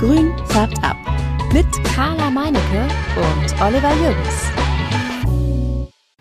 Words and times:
Grün 0.00 0.32
färbt 0.46 0.82
ab. 0.82 0.96
Mit 1.52 1.66
Carla 1.94 2.30
Meinecke 2.30 2.88
und 3.16 3.60
Oliver 3.60 3.92
Jürgens. 3.96 4.50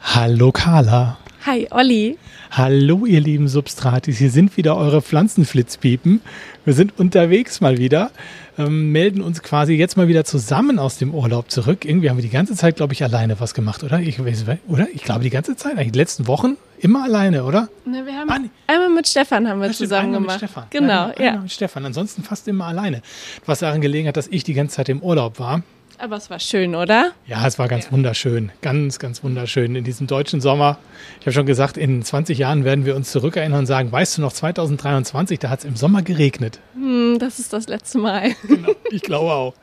Hallo 0.02 0.52
Carla. 0.52 1.18
Hi 1.46 1.68
Olli. 1.72 2.18
Hallo 2.52 3.06
ihr 3.06 3.22
lieben 3.22 3.48
Substratis, 3.48 4.18
hier 4.18 4.30
sind 4.30 4.58
wieder 4.58 4.76
eure 4.76 5.02
Pflanzenflitzpiepen. 5.02 6.20
Wir 6.66 6.74
sind 6.74 7.00
unterwegs 7.00 7.62
mal 7.62 7.78
wieder, 7.78 8.12
ähm, 8.58 8.92
melden 8.92 9.22
uns 9.22 9.42
quasi 9.42 9.76
jetzt 9.76 9.96
mal 9.96 10.10
wieder 10.10 10.26
zusammen 10.26 10.80
aus 10.80 10.98
dem 10.98 11.14
Urlaub 11.14 11.50
zurück. 11.50 11.86
Irgendwie 11.86 12.10
haben 12.10 12.18
wir 12.18 12.24
die 12.24 12.30
ganze 12.30 12.56
Zeit, 12.56 12.76
glaube 12.76 12.92
ich, 12.92 13.06
alleine 13.06 13.40
was 13.40 13.54
gemacht, 13.54 13.86
oder? 13.86 14.02
Ich, 14.02 14.24
weiß, 14.24 14.46
oder? 14.68 14.88
ich 14.94 15.04
glaube 15.04 15.24
die 15.24 15.30
ganze 15.30 15.56
Zeit, 15.56 15.78
eigentlich 15.78 15.94
die 15.94 16.00
letzten 16.00 16.28
Wochen 16.28 16.58
immer 16.78 17.06
alleine, 17.06 17.46
oder? 17.46 17.70
Ne, 17.86 18.06
wir 18.06 18.16
haben 18.16 18.30
ah, 18.30 18.40
nee. 18.40 18.50
einmal 18.68 18.90
mit 18.90 19.08
Stefan 19.08 19.48
haben 19.48 19.62
wir 19.62 19.72
zusammen 19.72 20.12
gemacht. 20.12 20.42
Mit 20.42 20.50
Stefan. 20.50 20.66
Genau, 20.72 21.12
ja. 21.18 21.38
Mit 21.38 21.54
Stefan. 21.54 21.86
Ansonsten 21.86 22.22
fast 22.22 22.50
immer 22.50 22.66
alleine. 22.66 23.02
Was 23.46 23.60
daran 23.60 23.80
gelegen 23.80 24.10
hat, 24.10 24.18
dass 24.18 24.28
ich 24.28 24.44
die 24.44 24.54
ganze 24.54 24.76
Zeit 24.76 24.90
im 24.90 25.02
Urlaub 25.02 25.40
war. 25.40 25.64
Aber 26.02 26.16
es 26.16 26.30
war 26.30 26.40
schön, 26.40 26.76
oder? 26.76 27.12
Ja, 27.28 27.46
es 27.46 27.60
war 27.60 27.68
ganz 27.68 27.86
ja. 27.86 27.92
wunderschön. 27.92 28.54
Ganz, 28.62 29.00
ganz 29.00 29.22
wunderschön 29.22 29.76
in 29.76 29.84
diesem 29.84 30.08
deutschen 30.08 30.40
Sommer. 30.40 30.78
Ich 31.20 31.26
habe 31.26 31.34
schon 31.34 31.46
gesagt, 31.46 31.76
in 31.76 32.02
20 32.02 32.38
Jahren 32.38 32.64
werden 32.64 32.86
wir 32.86 32.96
uns 32.96 33.12
zurückerinnern 33.12 33.60
und 33.60 33.66
sagen, 33.66 33.92
weißt 33.92 34.18
du 34.18 34.22
noch, 34.22 34.32
2023, 34.32 35.40
da 35.40 35.50
hat 35.50 35.60
es 35.60 35.66
im 35.66 35.76
Sommer 35.76 36.02
geregnet. 36.02 36.62
Hm, 36.76 37.18
das 37.20 37.40
ist 37.40 37.52
das 37.52 37.68
letzte 37.68 37.98
Mal. 37.98 38.32
Genau, 38.48 38.72
ich 38.90 39.02
glaube 39.02 39.32
auch. 39.32 39.54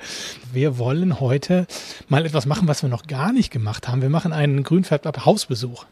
Wir 0.52 0.78
wollen 0.78 1.18
heute 1.20 1.66
mal 2.08 2.24
etwas 2.24 2.46
machen, 2.46 2.68
was 2.68 2.82
wir 2.82 2.88
noch 2.88 3.06
gar 3.06 3.32
nicht 3.32 3.50
gemacht 3.50 3.88
haben. 3.88 4.02
Wir 4.02 4.10
machen 4.10 4.32
einen 4.32 4.62
Grünfärblab-Hausbesuch. 4.62 5.86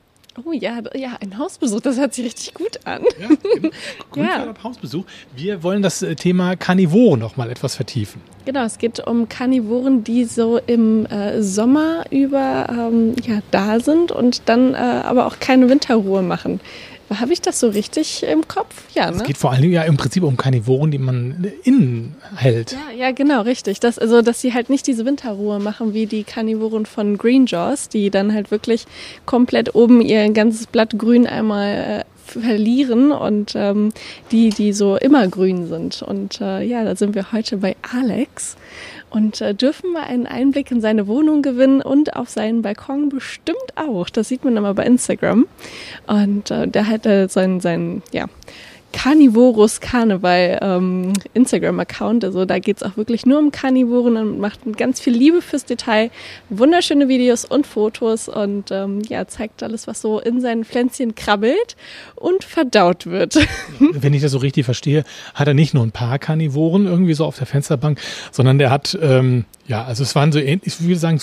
Oh 0.44 0.52
ja, 0.52 0.80
ja, 0.94 1.16
ein 1.20 1.38
Hausbesuch, 1.38 1.80
das 1.80 1.96
hört 1.96 2.12
sich 2.12 2.24
richtig 2.24 2.54
gut 2.54 2.80
an. 2.84 3.02
Ja, 3.20 3.28
genau. 3.52 3.70
ja. 4.28 4.54
Hausbesuch. 4.64 5.04
Wir 5.36 5.62
wollen 5.62 5.80
das 5.80 6.02
äh, 6.02 6.16
Thema 6.16 6.56
Karnivoren 6.56 7.20
noch 7.20 7.36
mal 7.36 7.50
etwas 7.50 7.76
vertiefen. 7.76 8.20
Genau, 8.44 8.64
es 8.64 8.78
geht 8.78 8.98
um 9.06 9.28
Karnivoren, 9.28 10.02
die 10.02 10.24
so 10.24 10.58
im 10.58 11.06
äh, 11.06 11.40
Sommer 11.40 12.04
über 12.10 12.66
ähm, 12.68 13.14
ja, 13.24 13.42
da 13.52 13.78
sind 13.78 14.10
und 14.10 14.42
dann 14.46 14.74
äh, 14.74 14.76
aber 14.76 15.26
auch 15.26 15.38
keine 15.38 15.68
Winterruhe 15.68 16.22
machen. 16.22 16.60
Habe 17.10 17.32
ich 17.32 17.40
das 17.40 17.60
so 17.60 17.68
richtig 17.68 18.22
im 18.22 18.46
Kopf? 18.48 18.74
Ja, 18.94 19.10
ne? 19.10 19.18
Es 19.18 19.24
geht 19.24 19.36
vor 19.36 19.52
allem 19.52 19.70
ja 19.70 19.82
im 19.82 19.96
Prinzip 19.96 20.22
um 20.22 20.36
Karnivoren, 20.36 20.90
die 20.90 20.98
man 20.98 21.52
innen 21.62 22.16
hält. 22.36 22.72
Ja, 22.72 23.06
ja, 23.06 23.12
genau, 23.12 23.42
richtig. 23.42 23.80
Das, 23.80 23.98
also, 23.98 24.22
dass 24.22 24.40
sie 24.40 24.54
halt 24.54 24.70
nicht 24.70 24.86
diese 24.86 25.04
Winterruhe 25.04 25.58
machen 25.58 25.94
wie 25.94 26.06
die 26.06 26.24
Karnivoren 26.24 26.86
von 26.86 27.18
Green 27.18 27.46
Jaws, 27.46 27.88
die 27.88 28.10
dann 28.10 28.32
halt 28.32 28.50
wirklich 28.50 28.86
komplett 29.26 29.74
oben 29.74 30.00
ihr 30.00 30.28
ganzes 30.30 30.66
Blatt 30.66 30.98
grün 30.98 31.26
einmal 31.26 32.04
äh, 32.04 32.04
verlieren 32.24 33.12
und 33.12 33.52
ähm, 33.54 33.92
die, 34.30 34.50
die 34.50 34.72
so 34.72 34.96
immer 34.96 35.28
grün 35.28 35.68
sind. 35.68 36.02
Und 36.02 36.40
äh, 36.40 36.62
ja, 36.62 36.84
da 36.84 36.96
sind 36.96 37.14
wir 37.14 37.32
heute 37.32 37.58
bei 37.58 37.76
Alex 37.92 38.56
und 39.14 39.40
äh, 39.40 39.54
dürfen 39.54 39.92
mal 39.92 40.02
einen 40.02 40.26
Einblick 40.26 40.72
in 40.72 40.80
seine 40.80 41.06
Wohnung 41.06 41.40
gewinnen 41.40 41.80
und 41.80 42.16
auf 42.16 42.28
seinen 42.28 42.62
Balkon 42.62 43.08
bestimmt 43.08 43.56
auch. 43.76 44.10
Das 44.10 44.28
sieht 44.28 44.44
man 44.44 44.56
immer 44.56 44.74
bei 44.74 44.84
Instagram. 44.84 45.46
Und 46.08 46.50
äh, 46.50 46.66
der 46.66 46.88
hat 46.88 47.06
äh, 47.06 47.28
seinen, 47.28 47.60
seinen, 47.60 48.02
ja, 48.10 48.26
Carnivorus 48.94 49.80
Karneval 49.80 50.60
ähm, 50.62 51.12
Instagram-Account. 51.34 52.24
Also 52.24 52.44
da 52.44 52.60
geht 52.60 52.76
es 52.76 52.82
auch 52.84 52.96
wirklich 52.96 53.26
nur 53.26 53.40
um 53.40 53.50
Karnivoren 53.50 54.16
und 54.16 54.38
macht 54.38 54.60
ganz 54.76 55.00
viel 55.00 55.12
Liebe 55.12 55.42
fürs 55.42 55.64
Detail, 55.64 56.12
wunderschöne 56.48 57.08
Videos 57.08 57.44
und 57.44 57.66
Fotos 57.66 58.28
und 58.28 58.70
ähm, 58.70 59.02
ja, 59.08 59.26
zeigt 59.26 59.64
alles, 59.64 59.88
was 59.88 60.00
so 60.00 60.20
in 60.20 60.40
seinen 60.40 60.64
Pflänzchen 60.64 61.16
krabbelt 61.16 61.74
und 62.14 62.44
verdaut 62.44 63.06
wird. 63.06 63.34
Wenn 63.80 64.14
ich 64.14 64.22
das 64.22 64.30
so 64.30 64.38
richtig 64.38 64.64
verstehe, 64.64 65.04
hat 65.34 65.48
er 65.48 65.54
nicht 65.54 65.74
nur 65.74 65.82
ein 65.82 65.92
paar 65.92 66.20
Karnivoren 66.20 66.86
irgendwie 66.86 67.14
so 67.14 67.24
auf 67.24 67.36
der 67.36 67.46
Fensterbank, 67.46 68.00
sondern 68.30 68.58
der 68.58 68.70
hat, 68.70 68.96
ähm, 69.02 69.44
ja, 69.66 69.84
also 69.84 70.04
es 70.04 70.14
waren 70.14 70.30
so 70.30 70.38
ähnlich, 70.38 70.62
ich 70.66 70.80
würde 70.80 71.00
sagen, 71.00 71.20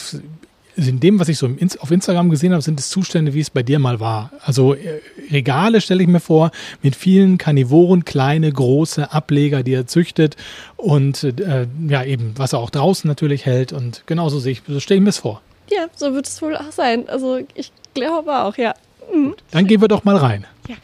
in 0.76 1.00
dem, 1.00 1.20
was 1.20 1.30
ich 1.30 1.38
so 1.38 1.50
auf 1.80 1.92
Instagram 1.92 2.30
gesehen 2.30 2.54
habe, 2.54 2.62
sind 2.62 2.80
es 2.80 2.90
Zustände, 2.90 3.34
wie 3.34 3.40
es 3.40 3.50
bei 3.50 3.64
dir 3.64 3.80
mal 3.80 4.00
war. 4.00 4.32
Also 4.44 4.74
äh, 4.74 5.02
Regale 5.30 5.82
stelle 5.82 6.02
ich 6.02 6.08
mir 6.08 6.20
vor, 6.20 6.52
mit 6.82 6.96
vielen 6.96 7.38
Karnivoren, 7.38 8.06
kleine, 8.06 8.52
große 8.52 9.12
Ableger, 9.12 9.64
die 9.64 9.74
er 9.74 9.88
züchtet 9.88 10.36
und 10.78 11.24
äh, 11.24 11.68
ja 11.88 12.04
eben, 12.04 12.34
was 12.38 12.54
er 12.54 12.60
auch 12.60 12.70
draußen 12.70 13.08
natürlich 13.08 13.46
hält. 13.46 13.74
Und 13.74 14.04
genauso 14.06 14.40
sehe 14.40 14.54
ich, 14.54 14.62
so 14.68 14.80
stelle 14.80 15.00
ich 15.00 15.04
mir 15.04 15.10
es 15.10 15.18
vor. 15.18 15.42
Ja, 15.70 15.88
so 15.96 16.14
wird 16.14 16.28
es 16.28 16.42
wohl 16.42 16.56
auch 16.56 16.72
sein. 16.72 17.08
Also 17.10 17.40
ich 17.54 17.72
glaube 17.94 18.44
auch, 18.44 18.58
ja. 18.58 18.74
Mhm. 19.14 19.36
Dann 19.52 19.68
gehen 19.68 19.82
wir 19.82 19.88
doch 19.88 20.04
mal 20.04 20.18
rein. 20.18 20.46
Ja. 20.68 20.76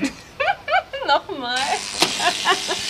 Nochmal. 1.06 1.58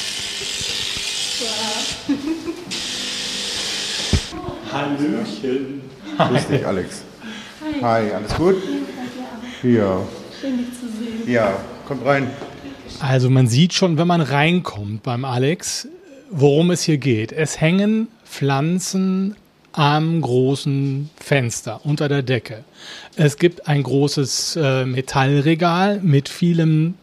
Hallöchen. 4.75 5.83
Grüß 6.19 6.49
dich, 6.49 6.67
Alex. 6.67 7.03
Hi. 7.63 7.81
Hi, 7.81 8.13
alles 8.13 8.35
gut? 8.35 8.57
Ja. 9.63 10.01
Schön, 10.41 10.59
dich 10.59 10.67
zu 10.73 10.89
sehen. 10.89 11.33
Ja, 11.33 11.57
kommt 11.87 12.05
rein. 12.05 12.29
Also 13.01 13.31
man 13.31 13.47
sieht 13.47 13.73
schon, 13.73 13.99
wenn 13.99 14.09
man 14.09 14.21
reinkommt 14.21 15.05
beim 15.05 15.25
Alex, 15.25 15.87
worum 16.29 16.73
es 16.73 16.83
hier 16.83 16.99
geht. 16.99 17.31
Es 17.31 17.61
hängen 17.61 18.09
Pflanzen 18.25 19.37
am 19.71 20.21
großen 20.21 21.09
Fenster 21.17 21.81
unter 21.85 22.09
der 22.09 22.23
Decke. 22.23 22.65
Es 23.15 23.37
gibt 23.37 23.69
ein 23.69 23.85
großes 23.85 24.57
äh, 24.57 24.85
Metallregal 24.85 26.01
mit 26.03 26.29
vielem 26.29 26.95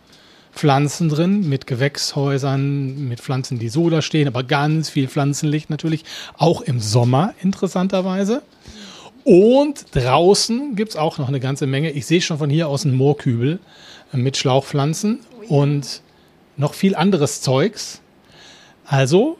Pflanzen 0.51 1.09
drin, 1.09 1.47
mit 1.47 1.65
Gewächshäusern, 1.65 3.07
mit 3.07 3.21
Pflanzen, 3.21 3.57
die 3.57 3.69
so 3.69 3.89
da 3.89 4.01
stehen, 4.01 4.27
aber 4.27 4.43
ganz 4.43 4.89
viel 4.89 5.07
Pflanzenlicht 5.07 5.69
natürlich, 5.69 6.03
auch 6.37 6.61
im 6.61 6.79
Sommer 6.79 7.33
interessanterweise. 7.41 8.41
Und 9.23 9.85
draußen 9.95 10.75
gibt 10.75 10.91
es 10.91 10.95
auch 10.97 11.17
noch 11.17 11.27
eine 11.27 11.39
ganze 11.39 11.67
Menge. 11.67 11.91
Ich 11.91 12.05
sehe 12.05 12.21
schon 12.21 12.37
von 12.37 12.49
hier 12.49 12.67
aus 12.67 12.85
einen 12.85 12.95
Moorkübel 12.95 13.59
äh, 14.13 14.17
mit 14.17 14.37
Schlauchpflanzen 14.37 15.19
und 15.47 16.01
noch 16.57 16.73
viel 16.73 16.95
anderes 16.95 17.41
Zeugs. 17.41 18.01
Also, 18.85 19.37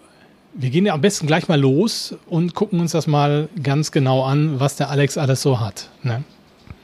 wir 0.54 0.70
gehen 0.70 0.86
ja 0.86 0.94
am 0.94 1.02
besten 1.02 1.28
gleich 1.28 1.48
mal 1.48 1.60
los 1.60 2.16
und 2.28 2.56
gucken 2.56 2.80
uns 2.80 2.92
das 2.92 3.08
mal 3.08 3.50
ganz 3.62 3.92
genau 3.92 4.24
an, 4.24 4.60
was 4.60 4.76
der 4.76 4.90
Alex 4.90 5.18
alles 5.18 5.42
so 5.42 5.60
hat. 5.60 5.90
Ne? 6.04 6.24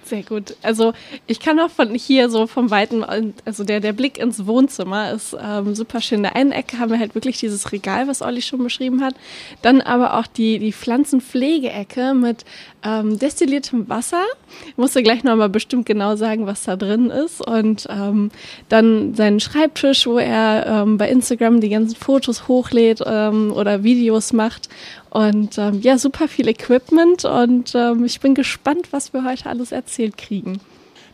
Sehr 0.08 0.24
gut. 0.24 0.56
Also 0.62 0.94
ich 1.26 1.42
kann 1.42 1.60
auch 1.60 1.70
von 1.70 1.94
hier 1.94 2.30
so 2.30 2.48
vom 2.48 2.72
Weiten, 2.72 3.04
also 3.44 3.66
der, 3.66 3.82
der 3.82 3.92
Blick 3.92 4.18
ins 4.18 4.48
Wohnzimmer 4.48 5.12
ist 5.12 5.36
ähm, 5.38 5.76
super 5.76 6.00
schön. 6.00 6.20
In 6.20 6.24
der 6.24 6.36
einen 6.38 6.54
Ecke 6.54 6.80
haben 6.80 6.92
wir 6.92 7.00
halt 7.00 7.14
wirklich 7.14 7.40
dieses 7.40 7.74
Regal, 7.74 8.08
was 8.08 8.22
Olli 8.22 8.42
schon 8.42 8.64
beschrieben 8.64 9.04
hat. 9.04 9.16
Dann 9.62 9.82
aber 9.82 10.18
auch 10.18 10.26
die, 10.26 10.60
die 10.60 10.72
Pflanzenpflegeecke 10.72 12.14
mit 12.14 12.46
ähm, 12.86 13.20
destilliertem 13.20 13.90
Wasser. 13.90 14.24
Ich 14.70 14.78
musste 14.78 15.04
gleich 15.04 15.26
nochmal 15.26 15.50
bestimmt 15.50 15.86
genau 15.86 16.16
sagen, 16.16 16.46
was 16.46 16.64
da 16.64 16.78
drin 16.78 17.10
ist. 17.10 17.46
Und 17.46 17.86
ähm, 17.90 18.32
dann 18.70 19.14
seinen 19.14 19.42
Schreibtisch, 19.42 20.08
wo 20.08 20.20
er 20.20 20.66
ähm, 20.68 20.98
bei 20.98 21.10
Instagram 21.10 21.60
die 21.60 21.70
ganzen 21.70 21.98
Fotos 21.98 22.48
hochlädt 22.48 23.04
ähm, 23.06 23.52
oder 23.52 23.84
Videos 23.84 24.32
macht. 24.32 24.70
Und 25.18 25.58
ähm, 25.58 25.82
ja, 25.82 25.98
super 25.98 26.28
viel 26.28 26.48
Equipment 26.48 27.26
und 27.26 27.74
ähm, 27.74 28.06
ich 28.06 28.20
bin 28.20 28.36
gespannt, 28.36 28.90
was 28.92 29.14
wir 29.14 29.26
heute 29.26 29.50
alles 29.50 29.72
erzählt 29.72 30.16
kriegen. 30.16 30.60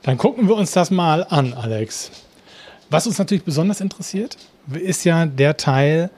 Dann 0.01 0.17
gucken 0.17 0.49
wir 0.49 0.57
uns 0.57 0.71
das 0.71 0.91
mal 0.91 1.23
an, 1.23 1.53
Alex. 1.53 2.11
Was 2.89 3.07
uns 3.07 3.17
natürlich 3.17 3.45
besonders 3.45 3.79
interessiert, 3.79 4.35
ist 4.73 5.05
ja 5.05 5.25
der 5.25 5.55
Teil 5.55 6.09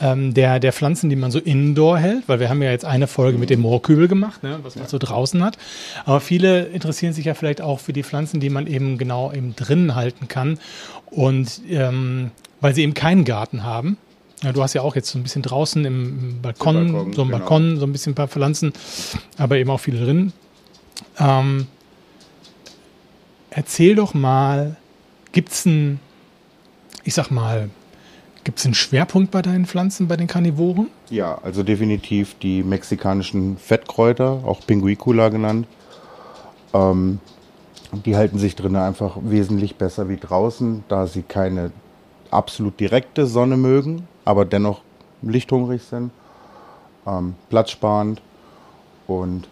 ähm, 0.00 0.32
der, 0.32 0.60
der 0.60 0.72
Pflanzen, 0.72 1.10
die 1.10 1.16
man 1.16 1.32
so 1.32 1.40
indoor 1.40 1.98
hält, 1.98 2.22
weil 2.28 2.38
wir 2.38 2.48
haben 2.50 2.62
ja 2.62 2.70
jetzt 2.70 2.84
eine 2.84 3.08
Folge 3.08 3.36
mit 3.36 3.50
dem 3.50 3.62
Moorkübel 3.62 4.06
gemacht, 4.06 4.44
ne, 4.44 4.60
was 4.62 4.76
man 4.76 4.86
so 4.86 4.98
draußen 4.98 5.42
hat. 5.42 5.58
Aber 6.04 6.20
viele 6.20 6.66
interessieren 6.66 7.14
sich 7.14 7.24
ja 7.24 7.34
vielleicht 7.34 7.60
auch 7.60 7.80
für 7.80 7.92
die 7.92 8.04
Pflanzen, 8.04 8.38
die 8.38 8.48
man 8.48 8.68
eben 8.68 8.96
genau 8.96 9.32
eben 9.32 9.56
drinnen 9.56 9.96
halten 9.96 10.28
kann. 10.28 10.60
Und 11.06 11.62
ähm, 11.68 12.30
weil 12.60 12.76
sie 12.76 12.82
eben 12.82 12.94
keinen 12.94 13.24
Garten 13.24 13.64
haben. 13.64 13.98
Ja, 14.44 14.52
du 14.52 14.62
hast 14.62 14.74
ja 14.74 14.82
auch 14.82 14.94
jetzt 14.94 15.08
so 15.08 15.18
ein 15.18 15.22
bisschen 15.22 15.40
draußen 15.40 15.82
im 15.86 16.42
Balkon, 16.42 16.92
Balkon 16.92 17.12
so 17.14 17.22
ein 17.22 17.28
genau. 17.28 17.38
Balkon, 17.38 17.78
so 17.78 17.86
ein 17.86 17.92
bisschen 17.92 18.12
ein 18.12 18.14
paar 18.14 18.28
Pflanzen, 18.28 18.74
aber 19.38 19.56
eben 19.56 19.70
auch 19.70 19.80
viele 19.80 20.04
drin. 20.04 20.34
Ähm, 21.18 21.66
erzähl 23.48 23.94
doch 23.94 24.12
mal, 24.12 24.76
gibt 25.32 25.52
es 25.52 25.66
einen, 25.66 25.98
ich 27.04 27.14
sag 27.14 27.30
mal, 27.30 27.70
gibt 28.44 28.58
es 28.58 28.66
einen 28.66 28.74
Schwerpunkt 28.74 29.30
bei 29.30 29.40
deinen 29.40 29.64
Pflanzen, 29.64 30.08
bei 30.08 30.16
den 30.18 30.26
Karnivoren? 30.26 30.88
Ja, 31.08 31.38
also 31.42 31.62
definitiv 31.62 32.36
die 32.38 32.62
mexikanischen 32.62 33.56
Fettkräuter, 33.56 34.42
auch 34.44 34.60
Pinguicula 34.66 35.30
genannt. 35.30 35.66
Ähm, 36.74 37.18
die 38.04 38.14
halten 38.14 38.38
sich 38.38 38.56
drinnen 38.56 38.76
einfach 38.76 39.16
wesentlich 39.22 39.76
besser 39.76 40.10
wie 40.10 40.18
draußen, 40.18 40.84
da 40.88 41.06
sie 41.06 41.22
keine 41.22 41.72
absolut 42.30 42.78
direkte 42.78 43.26
Sonne 43.26 43.56
mögen, 43.56 44.06
aber 44.24 44.44
dennoch 44.44 44.82
lichthungrig 45.22 45.82
sind, 45.82 46.10
ähm, 47.06 47.34
platzsparend 47.50 48.20
und 49.06 49.48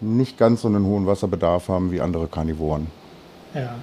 nicht 0.00 0.38
ganz 0.38 0.62
so 0.62 0.68
einen 0.68 0.84
hohen 0.84 1.06
Wasserbedarf 1.06 1.68
haben 1.68 1.90
wie 1.90 2.00
andere 2.00 2.26
Karnivoren. 2.28 2.88
Ja. 3.54 3.76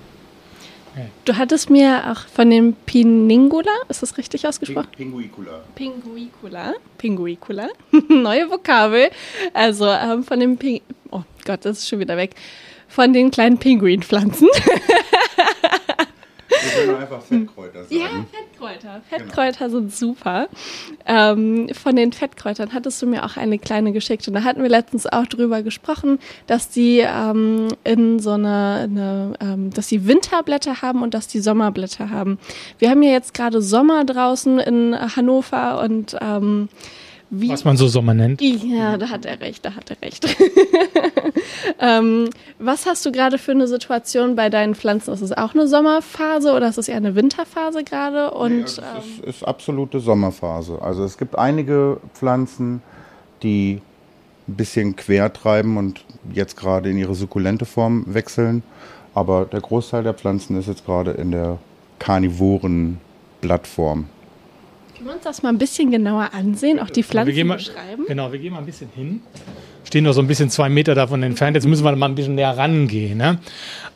Du 1.26 1.36
hattest 1.36 1.72
mir 1.72 2.12
auch 2.12 2.28
von 2.28 2.52
dem 2.52 2.74
Piningula, 2.74 3.72
ist 3.90 4.04
das 4.04 4.16
richtig 4.18 4.48
ausgesprochen? 4.48 4.90
Pinguicula. 4.96 5.62
Pinguicula. 5.74 6.74
Pinguicula. 7.00 7.68
Neue 8.10 8.50
Vokabel. 8.52 9.10
Also 9.54 9.88
ähm, 9.88 10.24
von 10.24 10.40
dem 10.40 10.58
Ping 10.58 10.82
Oh 11.10 11.24
Gott, 11.46 11.66
das 11.66 11.80
ist 11.80 11.90
schon 11.90 12.00
wieder 12.00 12.18
weg. 12.18 12.36
Von 12.88 13.14
den 13.14 13.32
kleinen 13.32 13.58
Pinguinpflanzen. 13.58 14.48
Wir 16.64 16.86
können 16.86 17.02
einfach 17.02 17.22
Fettkräuter 17.22 17.84
sagen. 17.84 17.96
Ja, 17.96 18.08
Fettkräuter. 18.32 19.02
Fettkräuter 19.10 19.70
sind 19.70 19.94
super. 19.94 20.48
Ähm, 21.06 21.70
von 21.74 21.96
den 21.96 22.14
Fettkräutern 22.14 22.74
hattest 22.74 23.02
du 23.02 23.08
mir 23.08 23.26
auch 23.26 23.38
eine 23.38 23.60
kleine 23.60 23.92
geschickt. 23.92 24.28
Und 24.28 24.34
da 24.36 24.44
hatten 24.44 24.62
wir 24.62 24.70
letztens 24.70 25.06
auch 25.06 25.28
drüber 25.28 25.64
gesprochen, 25.64 26.20
dass 26.48 26.70
die 26.70 27.00
ähm, 27.00 27.68
in 27.84 28.20
so 28.20 28.32
eine, 28.32 28.82
eine 28.84 29.34
ähm, 29.40 29.70
dass 29.72 29.88
die 29.88 30.08
Winterblätter 30.08 30.82
haben 30.82 31.02
und 31.02 31.14
dass 31.14 31.28
die 31.28 31.40
Sommerblätter 31.40 32.10
haben. 32.10 32.40
Wir 32.80 32.90
haben 32.90 33.04
ja 33.04 33.12
jetzt 33.12 33.34
gerade 33.34 33.62
Sommer 33.62 34.06
draußen 34.06 34.60
in 34.60 34.96
Hannover 35.16 35.82
und 35.82 36.16
ähm, 36.22 36.70
wie, 37.36 37.50
Was 37.50 37.66
man 37.66 37.78
so 37.78 37.88
Sommer 37.88 38.14
nennt. 38.14 38.42
ja, 38.42 38.98
da 38.98 39.10
hat 39.10 39.26
er 39.26 39.42
recht, 39.42 39.66
da 39.66 39.76
hat 39.76 39.90
er 39.90 40.02
recht. 40.02 40.26
ähm, 41.80 42.30
was 42.60 42.86
hast 42.86 43.04
du 43.06 43.12
gerade 43.12 43.40
für 43.40 43.52
eine 43.52 43.68
Situation 43.68 44.36
bei 44.36 44.50
deinen 44.50 44.76
Pflanzen? 44.76 45.12
Ist 45.14 45.22
es 45.22 45.34
auch 45.34 45.56
eine 45.56 45.68
Sommerphase 45.68 46.54
oder 46.54 46.68
ist 46.70 46.78
es 46.78 46.88
eher 46.88 46.98
eine 46.98 47.16
Winterphase 47.16 47.84
gerade? 47.84 48.32
Und 48.32 48.66
Es 48.66 48.78
ähm, 48.78 48.84
ist, 49.26 49.38
ist 49.38 49.44
absolute 49.48 50.00
Sommerphase. 50.00 50.80
Also 50.80 51.04
es 51.04 51.18
gibt 51.18 51.36
einige 51.36 51.98
Pflanzen, 52.14 52.84
die 53.42 53.82
ein 54.48 54.56
bisschen 54.56 54.96
quer 54.96 55.34
treiben 55.34 55.78
und 55.78 56.06
jetzt 56.34 56.56
gerade 56.56 56.90
in 56.92 57.00
ihre 57.00 57.16
sukkulente 57.16 57.66
Form 57.66 58.04
wechseln. 58.08 58.62
Aber 59.16 59.46
der 59.46 59.62
Großteil 59.62 60.04
der 60.04 60.14
Pflanzen 60.14 60.58
ist 60.58 60.68
jetzt 60.68 60.86
gerade 60.86 61.12
in 61.12 61.32
der 61.32 61.58
karnivoren 61.98 63.00
Blattform. 63.42 64.06
Können 65.04 65.16
wir 65.16 65.16
uns 65.16 65.24
das 65.26 65.44
mal 65.44 65.50
ein 65.50 65.58
bisschen 65.58 65.92
genauer 65.92 66.30
ansehen, 66.34 66.80
auch 66.80 66.90
die 66.90 67.04
Pflanzen 67.04 67.48
mal, 67.48 67.58
beschreiben? 67.58 68.06
Genau, 68.08 68.32
wir 68.32 68.40
gehen 68.40 68.54
mal 68.54 68.60
ein 68.60 68.66
bisschen 68.66 68.90
hin. 68.96 69.20
Stehen 69.84 70.06
noch 70.06 70.14
so 70.14 70.22
ein 70.22 70.28
bisschen 70.28 70.50
zwei 70.50 70.70
Meter 70.70 70.96
davon 70.96 71.22
entfernt. 71.24 71.56
Jetzt 71.56 71.68
müssen 71.68 71.84
wir 71.84 71.94
mal 71.94 72.08
ein 72.08 72.16
bisschen 72.16 72.36
näher 72.36 72.58
rangehen. 72.58 73.18
Ne? 73.18 73.38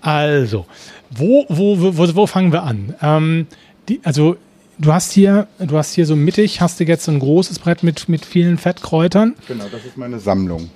Also, 0.01 0.65
wo, 1.09 1.45
wo, 1.48 1.98
wo, 1.98 2.15
wo 2.15 2.27
fangen 2.27 2.51
wir 2.51 2.63
an? 2.63 2.94
Ähm, 3.01 3.48
die, 3.88 4.01
also, 4.04 4.36
du 4.80 4.92
hast 4.92 5.13
hier, 5.13 5.48
du 5.59 5.77
hast 5.77 5.94
hier 5.94 6.06
so 6.06 6.18
mittig, 6.18 6.59
hast 6.59 6.81
du 6.81 6.83
jetzt 6.83 7.06
so 7.06 7.12
ein 7.13 7.19
großes 7.19 7.59
Brett 7.59 7.83
mit, 7.83 8.09
mit 8.09 8.25
vielen 8.25 8.57
Fettkräutern. 8.57 9.36
Genau, 9.48 9.65
das 9.71 9.86
ist 9.86 9.95
meine 9.95 10.19
Sammlung. 10.19 10.69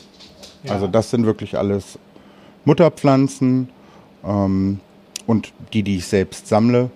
Also 0.69 0.87
das 0.87 1.09
sind 1.09 1.25
wirklich 1.25 1.57
alles 1.57 1.99
Mutterpflanzen 2.65 3.67
ähm, 4.23 4.79
und 5.25 5.51
die, 5.73 5.83
die 5.83 5.97
ich 5.97 6.05
selbst 6.05 6.47
sammle. 6.47 6.89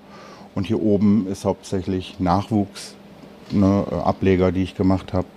Und 0.53 0.67
hier 0.67 0.81
oben 0.81 1.27
ist 1.27 1.43
hauptsächlich 1.43 2.15
Nachwuchs, 2.19 2.95
ne, 3.51 3.86
Ableger, 4.03 4.51
die 4.51 4.63
ich 4.63 4.75
gemacht 4.75 5.13
habe. 5.13 5.27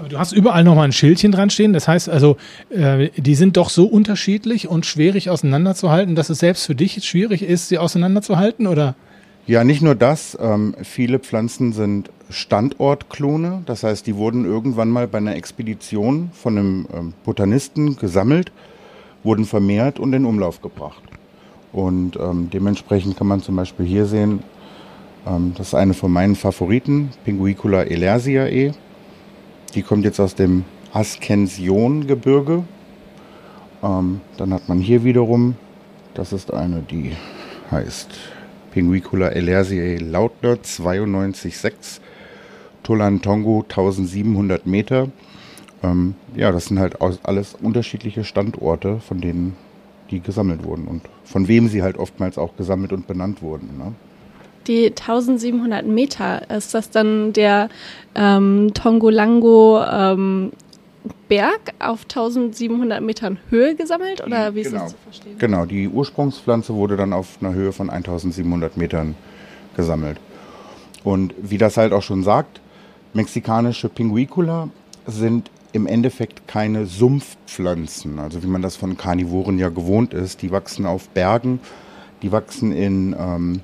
Aber 0.00 0.08
du 0.08 0.18
hast 0.18 0.32
überall 0.32 0.64
nochmal 0.64 0.86
ein 0.86 0.92
Schildchen 0.92 1.30
dran 1.30 1.50
stehen. 1.50 1.74
Das 1.74 1.86
heißt 1.86 2.08
also, 2.08 2.38
äh, 2.70 3.10
die 3.16 3.34
sind 3.34 3.58
doch 3.58 3.68
so 3.68 3.84
unterschiedlich 3.84 4.66
und 4.66 4.86
schwierig 4.86 5.28
auseinanderzuhalten, 5.28 6.14
dass 6.14 6.30
es 6.30 6.38
selbst 6.38 6.64
für 6.64 6.74
dich 6.74 7.04
schwierig 7.04 7.42
ist, 7.42 7.68
sie 7.68 7.76
auseinanderzuhalten, 7.76 8.66
oder? 8.66 8.94
Ja, 9.46 9.62
nicht 9.62 9.82
nur 9.82 9.94
das. 9.94 10.38
Ähm, 10.40 10.74
viele 10.82 11.18
Pflanzen 11.18 11.74
sind 11.74 12.08
Standortklone. 12.30 13.62
Das 13.66 13.82
heißt, 13.82 14.06
die 14.06 14.16
wurden 14.16 14.46
irgendwann 14.46 14.88
mal 14.88 15.06
bei 15.06 15.18
einer 15.18 15.36
Expedition 15.36 16.30
von 16.32 16.56
einem 16.56 16.86
ähm, 16.94 17.12
Botanisten 17.24 17.96
gesammelt, 17.96 18.52
wurden 19.22 19.44
vermehrt 19.44 19.98
und 19.98 20.14
in 20.14 20.24
Umlauf 20.24 20.62
gebracht. 20.62 21.02
Und 21.72 22.16
ähm, 22.16 22.48
dementsprechend 22.50 23.16
kann 23.18 23.26
man 23.26 23.42
zum 23.42 23.56
Beispiel 23.56 23.84
hier 23.84 24.06
sehen, 24.06 24.42
das 25.24 25.68
ist 25.68 25.74
eine 25.74 25.94
von 25.94 26.10
meinen 26.10 26.34
Favoriten, 26.34 27.10
Pinguicula 27.24 27.82
elersiae. 27.82 28.72
Die 29.74 29.82
kommt 29.82 30.04
jetzt 30.04 30.18
aus 30.18 30.34
dem 30.34 30.64
Ascension-Gebirge. 30.92 32.64
Ähm, 33.82 34.20
dann 34.36 34.52
hat 34.52 34.68
man 34.68 34.78
hier 34.78 35.04
wiederum, 35.04 35.56
das 36.14 36.32
ist 36.32 36.52
eine, 36.52 36.82
die 36.82 37.12
heißt 37.70 38.10
Pinguicula 38.72 39.28
elersiae 39.28 39.98
Lautner 39.98 40.54
92,6, 40.54 42.00
Tolantongo 42.82 43.64
1700 43.68 44.66
Meter. 44.66 45.08
Ähm, 45.82 46.14
ja, 46.34 46.50
das 46.50 46.66
sind 46.66 46.78
halt 46.78 47.00
alles 47.00 47.54
unterschiedliche 47.54 48.24
Standorte, 48.24 49.00
von 49.00 49.20
denen 49.20 49.56
die 50.10 50.20
gesammelt 50.20 50.64
wurden 50.64 50.86
und 50.86 51.02
von 51.24 51.46
wem 51.46 51.68
sie 51.68 51.82
halt 51.82 51.96
oftmals 51.96 52.36
auch 52.36 52.56
gesammelt 52.56 52.92
und 52.92 53.06
benannt 53.06 53.42
wurden. 53.42 53.78
Ne? 53.78 53.94
Die 54.70 54.86
1700 54.86 55.84
Meter, 55.84 56.48
ist 56.48 56.74
das 56.74 56.90
dann 56.90 57.32
der 57.32 57.70
ähm, 58.14 58.70
Tongolango 58.72 59.82
ähm, 59.82 60.52
Berg 61.28 61.74
auf 61.80 62.02
1700 62.04 63.02
Metern 63.02 63.40
Höhe 63.48 63.74
gesammelt 63.74 64.24
oder 64.24 64.54
wie 64.54 64.60
ist 64.60 64.70
genau. 64.70 64.84
das 64.84 64.92
zu 64.92 64.98
verstehen? 65.02 65.38
Genau, 65.38 65.64
die 65.64 65.88
Ursprungspflanze 65.88 66.72
wurde 66.72 66.96
dann 66.96 67.12
auf 67.12 67.38
einer 67.40 67.52
Höhe 67.52 67.72
von 67.72 67.90
1700 67.90 68.76
Metern 68.76 69.16
gesammelt. 69.74 70.20
Und 71.02 71.34
wie 71.42 71.58
das 71.58 71.76
halt 71.76 71.92
auch 71.92 72.04
schon 72.04 72.22
sagt, 72.22 72.60
mexikanische 73.12 73.88
Pinguicula 73.88 74.68
sind 75.04 75.50
im 75.72 75.88
Endeffekt 75.88 76.46
keine 76.46 76.86
Sumpfpflanzen, 76.86 78.20
also 78.20 78.44
wie 78.44 78.46
man 78.46 78.62
das 78.62 78.76
von 78.76 78.96
Karnivoren 78.96 79.58
ja 79.58 79.68
gewohnt 79.68 80.14
ist. 80.14 80.42
Die 80.42 80.52
wachsen 80.52 80.86
auf 80.86 81.08
Bergen, 81.08 81.58
die 82.22 82.30
wachsen 82.30 82.70
in, 82.70 83.16
ähm, 83.18 83.62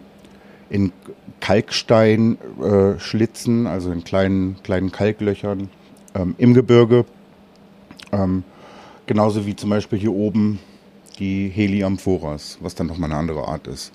in 0.70 0.92
Kalksteinschlitzen, 1.40 3.66
äh, 3.66 3.68
also 3.68 3.90
in 3.92 4.04
kleinen, 4.04 4.56
kleinen 4.62 4.92
Kalklöchern 4.92 5.68
ähm, 6.14 6.34
im 6.38 6.54
Gebirge. 6.54 7.04
Ähm, 8.12 8.44
genauso 9.06 9.44
wie 9.46 9.56
zum 9.56 9.70
Beispiel 9.70 9.98
hier 9.98 10.12
oben 10.12 10.58
die 11.18 11.48
Heliamphoras, 11.48 12.58
was 12.60 12.74
dann 12.74 12.86
nochmal 12.88 13.10
eine 13.10 13.18
andere 13.18 13.48
Art 13.48 13.66
ist. 13.66 13.92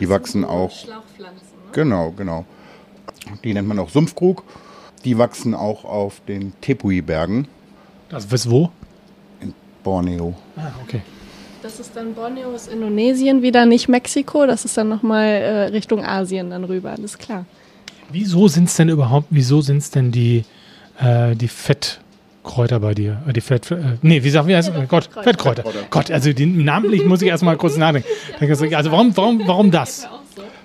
Die 0.00 0.08
wachsen 0.08 0.44
auch. 0.44 0.70
Schlauchpflanzen, 0.70 1.46
ne? 1.48 1.70
Genau, 1.72 2.10
genau. 2.12 2.44
Die 3.44 3.54
nennt 3.54 3.68
man 3.68 3.78
auch 3.78 3.90
Sumpfkrug. 3.90 4.42
Die 5.04 5.18
wachsen 5.18 5.54
auch 5.54 5.84
auf 5.84 6.20
den 6.26 6.52
Tepui-Bergen 6.60 7.46
Also, 8.10 8.26
bis 8.28 8.50
wo? 8.50 8.70
in 9.40 9.54
Borneo. 9.84 10.34
Ah, 10.56 10.72
okay. 10.82 11.02
Das 11.66 11.80
ist 11.80 11.96
dann 11.96 12.14
Borneo, 12.14 12.52
ist 12.52 12.68
Indonesien 12.72 13.42
wieder, 13.42 13.66
nicht 13.66 13.88
Mexiko. 13.88 14.46
Das 14.46 14.64
ist 14.64 14.76
dann 14.76 14.88
nochmal 14.88 15.24
äh, 15.26 15.62
Richtung 15.64 16.04
Asien 16.04 16.50
dann 16.50 16.62
rüber, 16.62 16.92
alles 16.92 17.18
klar. 17.18 17.44
Wieso 18.08 18.46
sind 18.46 18.68
es 18.68 18.76
denn 18.76 18.88
überhaupt, 18.88 19.26
wieso 19.30 19.62
sind 19.62 19.78
es 19.78 19.90
denn 19.90 20.12
die, 20.12 20.44
äh, 21.00 21.34
die 21.34 21.48
Fettkräuter 21.48 22.78
bei 22.78 22.94
dir? 22.94 23.20
Äh, 23.26 23.32
Die 23.32 23.40
Fett, 23.40 23.68
äh, 23.72 23.78
nee, 24.00 24.22
wie 24.22 24.30
sagt 24.30 24.46
wie 24.46 24.54
heißt 24.54 24.68
Ja, 24.76 24.84
Gott, 24.84 25.10
Fettkräuter. 25.12 25.64
Fettkräuter. 25.64 25.88
Gott, 25.90 26.12
also 26.12 26.32
die, 26.32 26.46
namentlich 26.46 27.04
muss 27.04 27.20
ich 27.20 27.28
erstmal 27.28 27.56
kurz 27.56 27.76
nachdenken. 27.76 28.06
Also 28.76 28.92
warum, 28.92 29.16
warum, 29.16 29.42
warum 29.44 29.70
das? 29.72 30.06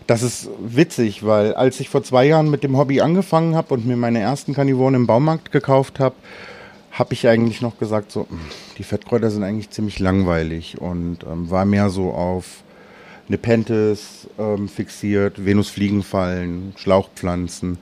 Das 0.05 0.21
ist 0.21 0.49
witzig, 0.59 1.25
weil 1.25 1.55
als 1.55 1.79
ich 1.79 1.89
vor 1.89 2.03
zwei 2.03 2.25
Jahren 2.25 2.51
mit 2.51 2.63
dem 2.63 2.77
Hobby 2.77 3.01
angefangen 3.01 3.55
habe 3.55 3.73
und 3.73 3.87
mir 3.87 3.97
meine 3.97 4.19
ersten 4.19 4.53
Karnivoren 4.53 4.93
im 4.93 5.07
Baumarkt 5.07 5.51
gekauft 5.51 5.99
habe, 5.99 6.13
habe 6.91 7.13
ich 7.13 7.27
eigentlich 7.27 7.61
noch 7.61 7.77
gesagt, 7.77 8.11
so, 8.11 8.27
"Hm, 8.29 8.39
die 8.77 8.83
Fettkräuter 8.83 9.31
sind 9.31 9.43
eigentlich 9.43 9.69
ziemlich 9.69 9.99
langweilig 9.99 10.79
und 10.79 11.19
ähm, 11.23 11.49
war 11.49 11.65
mehr 11.65 11.89
so 11.89 12.11
auf 12.11 12.63
Nepenthes 13.27 14.27
ähm, 14.37 14.67
fixiert, 14.67 15.43
Venusfliegenfallen, 15.45 16.73
Schlauchpflanzen. 16.75 17.77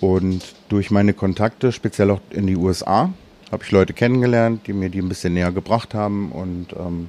Und 0.00 0.42
durch 0.68 0.90
meine 0.90 1.14
Kontakte, 1.14 1.72
speziell 1.72 2.10
auch 2.10 2.20
in 2.30 2.46
die 2.46 2.56
USA, 2.56 3.10
habe 3.52 3.62
ich 3.62 3.70
Leute 3.70 3.92
kennengelernt, 3.92 4.66
die 4.66 4.72
mir 4.72 4.90
die 4.90 5.00
ein 5.00 5.08
bisschen 5.08 5.34
näher 5.34 5.52
gebracht 5.52 5.94
haben. 5.94 6.32
Und 6.32 6.74
ähm, 6.78 7.08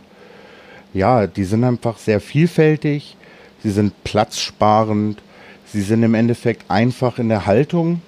ja, 0.93 1.27
die 1.27 1.43
sind 1.43 1.63
einfach 1.63 1.97
sehr 1.97 2.21
vielfältig, 2.21 3.17
sie 3.63 3.71
sind 3.71 4.03
platzsparend, 4.03 5.21
sie 5.65 5.81
sind 5.81 6.03
im 6.03 6.13
Endeffekt 6.13 6.69
einfach 6.69 7.17
in 7.17 7.29
der 7.29 7.45
Haltung 7.47 8.01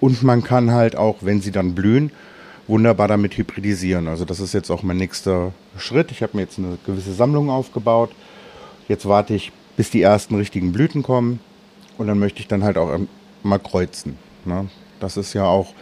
und 0.00 0.22
man 0.22 0.44
kann 0.44 0.70
halt 0.70 0.96
auch, 0.96 1.16
wenn 1.22 1.40
sie 1.40 1.50
dann 1.50 1.74
blühen, 1.74 2.12
wunderbar 2.68 3.08
damit 3.08 3.36
hybridisieren. 3.36 4.08
Also 4.08 4.24
das 4.24 4.40
ist 4.40 4.52
jetzt 4.52 4.70
auch 4.70 4.82
mein 4.82 4.96
nächster 4.96 5.52
Schritt. 5.76 6.10
Ich 6.10 6.22
habe 6.22 6.36
mir 6.36 6.42
jetzt 6.42 6.58
eine 6.58 6.78
gewisse 6.86 7.12
Sammlung 7.12 7.50
aufgebaut. 7.50 8.10
Jetzt 8.88 9.06
warte 9.06 9.34
ich, 9.34 9.52
bis 9.76 9.90
die 9.90 10.02
ersten 10.02 10.34
richtigen 10.34 10.72
Blüten 10.72 11.02
kommen 11.02 11.40
und 11.98 12.06
dann 12.06 12.18
möchte 12.18 12.40
ich 12.40 12.48
dann 12.48 12.62
halt 12.64 12.76
auch 12.76 12.98
mal 13.42 13.58
kreuzen. 13.58 14.18
Ne? 14.44 14.68
Das 15.00 15.16
ist 15.16 15.32
ja 15.34 15.44
auch 15.44 15.72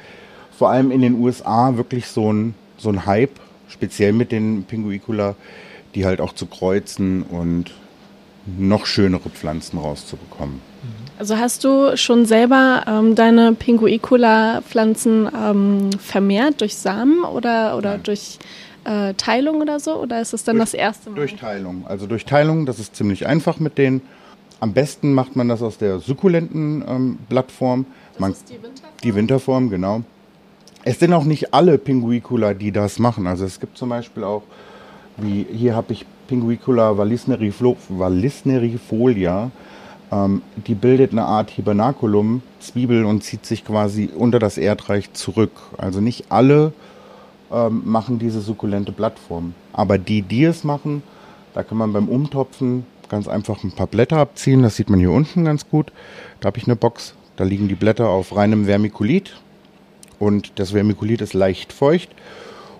vor 0.56 0.70
allem 0.70 0.90
in 0.90 1.00
den 1.00 1.14
USA 1.14 1.76
wirklich 1.76 2.06
so 2.06 2.32
ein, 2.32 2.54
so 2.76 2.90
ein 2.90 3.06
Hype, 3.06 3.40
speziell 3.68 4.12
mit 4.12 4.32
den 4.32 4.64
Pinguicula, 4.64 5.34
die 5.94 6.04
halt 6.04 6.20
auch 6.20 6.34
zu 6.34 6.46
kreuzen 6.46 7.22
und 7.22 7.72
noch 8.46 8.86
schönere 8.86 9.30
Pflanzen 9.30 9.78
rauszubekommen. 9.78 10.60
Also 11.20 11.36
hast 11.36 11.64
du 11.64 11.98
schon 11.98 12.24
selber 12.24 12.82
ähm, 12.88 13.14
deine 13.14 13.52
Pinguicula-Pflanzen 13.52 15.28
ähm, 15.38 15.90
vermehrt 15.98 16.62
durch 16.62 16.76
Samen 16.76 17.24
oder, 17.24 17.76
oder 17.76 17.90
Nein. 17.90 18.02
durch 18.04 18.38
äh, 18.84 19.12
Teilung 19.18 19.60
oder 19.60 19.78
so? 19.80 19.96
Oder 19.96 20.22
ist 20.22 20.32
es 20.32 20.44
dann 20.44 20.56
Durch- 20.56 20.70
das 20.70 20.74
erste 20.74 21.10
Mal? 21.10 21.16
Durch 21.16 21.36
Teilung. 21.36 21.84
Also 21.86 22.06
durch 22.06 22.24
Teilung, 22.24 22.64
das 22.64 22.78
ist 22.78 22.96
ziemlich 22.96 23.26
einfach 23.26 23.60
mit 23.60 23.76
denen. 23.76 24.00
Am 24.60 24.72
besten 24.72 25.12
macht 25.12 25.36
man 25.36 25.46
das 25.48 25.60
aus 25.60 25.76
der 25.76 25.98
sukkulenten 25.98 26.82
ähm, 26.88 27.18
Blattform. 27.28 27.84
Man, 28.18 28.32
ist 28.32 28.48
die 28.48 28.54
Winterform? 28.54 28.92
die 29.04 29.14
Winterform, 29.14 29.68
genau. 29.68 30.00
Es 30.84 31.00
sind 31.00 31.12
auch 31.12 31.24
nicht 31.24 31.52
alle 31.52 31.76
Pinguicula, 31.76 32.54
die 32.54 32.72
das 32.72 32.98
machen. 32.98 33.26
Also 33.26 33.44
es 33.44 33.60
gibt 33.60 33.76
zum 33.76 33.90
Beispiel 33.90 34.24
auch, 34.24 34.42
wie 35.18 35.46
hier 35.52 35.76
habe 35.76 35.92
ich 35.92 36.06
Pinguicula 36.28 36.92
vallisneriflo- 36.92 37.76
vallisnerifolia. 37.90 39.50
Ähm, 40.12 40.42
die 40.66 40.74
bildet 40.74 41.12
eine 41.12 41.24
Art 41.24 41.50
Hibernaculum, 41.50 42.42
Zwiebel 42.58 43.04
und 43.04 43.22
zieht 43.22 43.46
sich 43.46 43.64
quasi 43.64 44.10
unter 44.14 44.38
das 44.38 44.58
Erdreich 44.58 45.12
zurück. 45.12 45.52
Also 45.78 46.00
nicht 46.00 46.26
alle 46.30 46.72
ähm, 47.52 47.82
machen 47.84 48.18
diese 48.18 48.40
sukkulente 48.40 48.92
Blattform. 48.92 49.54
Aber 49.72 49.98
die, 49.98 50.22
die 50.22 50.44
es 50.44 50.64
machen, 50.64 51.02
da 51.54 51.62
kann 51.62 51.78
man 51.78 51.92
beim 51.92 52.08
Umtopfen 52.08 52.84
ganz 53.08 53.28
einfach 53.28 53.62
ein 53.64 53.72
paar 53.72 53.86
Blätter 53.86 54.18
abziehen. 54.18 54.62
Das 54.62 54.76
sieht 54.76 54.90
man 54.90 55.00
hier 55.00 55.10
unten 55.10 55.44
ganz 55.44 55.68
gut. 55.68 55.92
Da 56.40 56.46
habe 56.46 56.58
ich 56.58 56.64
eine 56.64 56.76
Box. 56.76 57.14
Da 57.36 57.44
liegen 57.44 57.68
die 57.68 57.74
Blätter 57.74 58.08
auf 58.08 58.34
reinem 58.34 58.66
Vermikulit. 58.66 59.36
Und 60.18 60.52
das 60.56 60.70
Vermikulit 60.70 61.20
ist 61.20 61.34
leicht 61.34 61.72
feucht. 61.72 62.10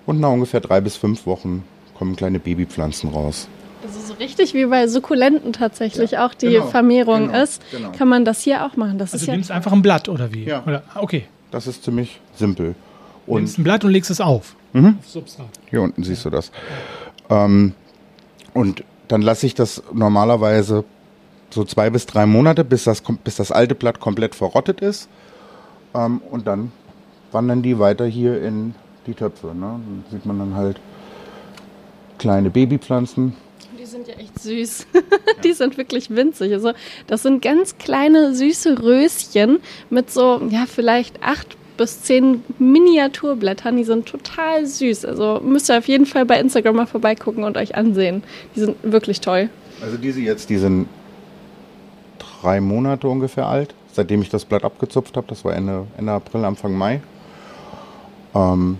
Und 0.05 0.19
nach 0.19 0.29
ungefähr 0.29 0.61
drei 0.61 0.81
bis 0.81 0.95
fünf 0.95 1.25
Wochen 1.25 1.63
kommen 1.97 2.15
kleine 2.15 2.39
Babypflanzen 2.39 3.09
raus. 3.09 3.47
Also 3.83 3.99
so 3.99 4.13
richtig 4.13 4.53
wie 4.53 4.65
bei 4.65 4.87
Sukkulenten 4.87 5.53
tatsächlich 5.53 6.17
auch 6.17 6.33
die 6.33 6.49
genau, 6.49 6.67
Vermehrung 6.67 7.27
genau, 7.27 7.43
ist, 7.43 7.61
genau. 7.71 7.91
kann 7.91 8.07
man 8.07 8.25
das 8.25 8.41
hier 8.41 8.65
auch 8.65 8.75
machen. 8.75 8.97
Das 8.97 9.13
Also 9.13 9.23
ist 9.23 9.27
du 9.27 9.31
ja 9.31 9.35
nimmst 9.35 9.51
einfach 9.51 9.71
ein 9.71 9.81
Blatt 9.81 10.09
oder 10.09 10.33
wie? 10.33 10.45
Ja. 10.45 10.63
Oder, 10.65 10.83
ah, 10.93 10.99
okay. 11.01 11.25
Das 11.51 11.67
ist 11.67 11.83
ziemlich 11.83 12.19
simpel. 12.35 12.75
Du 13.25 13.33
Und 13.33 13.41
nimmst 13.41 13.59
ein 13.59 13.63
Blatt 13.63 13.83
und 13.83 13.91
legst 13.91 14.11
es 14.11 14.21
auf. 14.21 14.55
Mhm. 14.73 14.97
Auf 14.99 15.07
Substrat. 15.07 15.47
Hier 15.69 15.81
unten 15.81 16.03
siehst 16.03 16.25
du 16.25 16.29
das. 16.29 16.51
Ähm, 17.29 17.73
und 18.53 18.83
dann 19.07 19.21
lasse 19.21 19.45
ich 19.45 19.55
das 19.55 19.83
normalerweise 19.93 20.83
so 21.49 21.63
zwei 21.65 21.89
bis 21.89 22.05
drei 22.05 22.25
Monate, 22.25 22.63
bis 22.63 22.85
das, 22.85 23.03
bis 23.23 23.35
das 23.35 23.51
alte 23.51 23.75
Blatt 23.75 23.99
komplett 23.99 24.35
verrottet 24.35 24.81
ist. 24.81 25.09
Ähm, 25.93 26.21
und 26.29 26.47
dann 26.47 26.71
wandern 27.31 27.61
die 27.61 27.79
weiter 27.79 28.05
hier 28.05 28.41
in 28.41 28.75
die 29.07 29.13
Töpfe. 29.13 29.47
Ne? 29.47 29.53
Dann 29.61 30.03
sieht 30.11 30.25
man 30.25 30.39
dann 30.39 30.55
halt 30.55 30.79
kleine 32.17 32.49
Babypflanzen. 32.49 33.35
Die 33.91 33.97
sind 33.97 34.07
ja 34.07 34.13
echt 34.13 34.39
süß. 34.39 34.87
die 35.43 35.51
sind 35.51 35.77
wirklich 35.77 36.09
winzig. 36.09 36.53
Also 36.53 36.71
das 37.07 37.23
sind 37.23 37.41
ganz 37.41 37.77
kleine 37.77 38.33
süße 38.33 38.81
Röschen 38.81 39.59
mit 39.89 40.09
so, 40.09 40.41
ja, 40.49 40.63
vielleicht 40.65 41.21
acht 41.21 41.57
bis 41.75 42.01
zehn 42.01 42.41
Miniaturblättern. 42.57 43.75
Die 43.75 43.83
sind 43.83 44.05
total 44.05 44.65
süß. 44.65 45.03
Also 45.03 45.41
müsst 45.43 45.69
ihr 45.69 45.77
auf 45.77 45.89
jeden 45.89 46.05
Fall 46.05 46.25
bei 46.25 46.39
Instagram 46.39 46.77
mal 46.77 46.85
vorbeigucken 46.85 47.43
und 47.43 47.57
euch 47.57 47.75
ansehen. 47.75 48.23
Die 48.55 48.61
sind 48.61 48.77
wirklich 48.81 49.19
toll. 49.19 49.49
Also 49.81 49.97
diese 49.97 50.21
jetzt, 50.21 50.49
die 50.49 50.57
sind 50.57 50.87
drei 52.41 52.61
Monate 52.61 53.09
ungefähr 53.09 53.47
alt, 53.47 53.75
seitdem 53.91 54.21
ich 54.21 54.29
das 54.29 54.45
Blatt 54.45 54.63
abgezupft 54.63 55.17
habe. 55.17 55.27
Das 55.27 55.43
war 55.43 55.53
Ende, 55.53 55.85
Ende 55.97 56.13
April, 56.13 56.45
Anfang 56.45 56.77
Mai. 56.77 57.01
Ähm, 58.33 58.77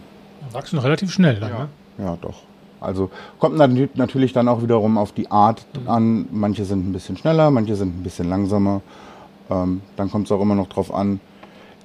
Wachsen 0.53 0.79
relativ 0.79 1.11
schnell 1.11 1.37
dann, 1.41 1.49
Ja, 1.49 1.59
ne? 1.59 1.69
ja, 1.97 2.17
doch. 2.21 2.43
Also 2.81 3.09
kommt 3.39 3.55
nat- 3.57 3.95
natürlich 3.95 4.33
dann 4.33 4.47
auch 4.47 4.61
wiederum 4.61 4.97
auf 4.97 5.11
die 5.11 5.29
Art 5.31 5.65
an. 5.85 6.27
Manche 6.31 6.65
sind 6.65 6.89
ein 6.89 6.91
bisschen 6.91 7.15
schneller, 7.15 7.51
manche 7.51 7.75
sind 7.75 7.99
ein 7.99 8.03
bisschen 8.03 8.27
langsamer. 8.27 8.81
Ähm, 9.49 9.81
dann 9.95 10.11
kommt 10.11 10.25
es 10.25 10.31
auch 10.31 10.41
immer 10.41 10.55
noch 10.55 10.67
drauf 10.67 10.93
an. 10.93 11.19